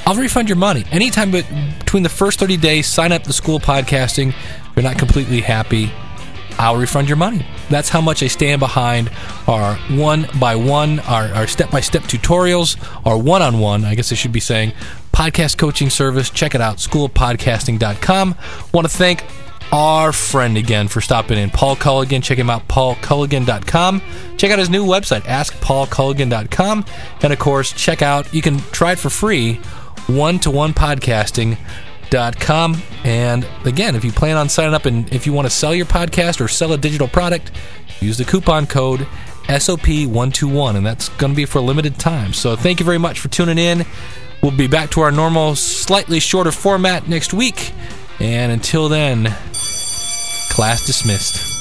I'll 0.05 0.15
refund 0.15 0.47
your 0.47 0.57
money 0.57 0.86
anytime. 0.91 1.32
But 1.32 1.45
between 1.80 2.03
the 2.03 2.09
first 2.09 2.39
30 2.39 2.57
days, 2.57 2.88
sign 2.88 3.11
up 3.11 3.23
the 3.23 3.34
School 3.34 3.59
Podcasting. 3.59 4.30
If 4.30 4.75
you're 4.75 4.84
not 4.84 4.97
completely 4.97 5.41
happy, 5.41 5.91
I'll 6.59 6.78
refund 6.78 7.07
your 7.07 7.17
money. 7.17 7.45
That's 7.69 7.89
how 7.89 8.01
much 8.01 8.23
I 8.23 8.28
stand 8.28 8.59
behind 8.59 9.11
our 9.47 9.75
one 9.89 10.28
by 10.39 10.55
one, 10.55 10.99
our 11.01 11.45
step 11.45 11.69
by 11.71 11.82
step 11.82 12.03
tutorials, 12.03 12.78
our 13.05 13.17
one 13.17 13.41
on 13.41 13.59
one, 13.59 13.86
I 13.86 13.95
guess 13.95 14.11
I 14.11 14.15
should 14.15 14.32
be 14.32 14.39
saying, 14.39 14.71
podcast 15.11 15.57
coaching 15.57 15.89
service. 15.89 16.30
Check 16.30 16.55
it 16.55 16.61
out, 16.61 16.78
schoolpodcasting.com. 16.78 18.36
Want 18.73 18.89
to 18.89 18.97
thank 18.97 19.23
our 19.72 20.11
friend 20.11 20.57
again 20.57 20.88
for 20.88 21.01
stopping 21.01 21.38
in, 21.38 21.49
Paul 21.49 21.76
Colligan. 21.76 22.24
Check 22.24 22.38
him 22.38 22.49
out, 22.49 22.68
paulcolligan.com. 22.68 24.01
Check 24.38 24.51
out 24.51 24.59
his 24.59 24.70
new 24.70 24.86
website, 24.86 25.22
askpaulcolligan.com. 25.22 26.86
And 27.22 27.34
of 27.34 27.39
course, 27.39 27.74
check 27.74 28.01
out, 28.01 28.34
you 28.34 28.41
can 28.41 28.59
try 28.72 28.93
it 28.93 28.99
for 28.99 29.09
free, 29.09 29.55
one 30.07 30.39
to 30.39 30.51
one 30.51 30.74
podcasting 30.74 31.57
com. 32.39 32.82
And 33.03 33.47
again, 33.65 33.95
if 33.95 34.03
you 34.03 34.11
plan 34.11 34.38
on 34.38 34.49
signing 34.49 34.74
up 34.74 34.86
and 34.86 35.11
if 35.13 35.26
you 35.26 35.34
want 35.34 35.45
to 35.45 35.49
sell 35.49 35.74
your 35.76 35.86
podcast 35.86 36.41
or 36.41 36.47
sell 36.47 36.74
a 36.74 36.78
digital 36.78 37.07
product, 37.07 37.51
use 37.99 38.18
the 38.18 38.26
coupon 38.26 38.68
code 38.68 39.07
SOP121, 39.47 40.76
and 40.76 40.86
that's 40.86 41.09
going 41.09 41.32
to 41.32 41.36
be 41.36 41.45
for 41.45 41.59
a 41.59 41.61
limited 41.61 41.97
time. 41.97 42.34
So 42.34 42.55
thank 42.55 42.80
you 42.80 42.86
very 42.86 42.97
much 42.97 43.20
for 43.20 43.30
tuning 43.30 43.57
in. 43.57 43.86
We'll 44.41 44.55
be 44.55 44.68
back 44.68 44.91
to 44.91 45.01
our 45.01 45.11
normal, 45.11 45.55
slightly 45.55 46.20
shorter 46.20 46.51
format 46.51 47.07
next 47.07 47.34
week. 47.34 47.74
And 48.20 48.51
until 48.51 48.89
then, 48.89 49.36
class 50.58 50.82
dismissed. 50.82 51.57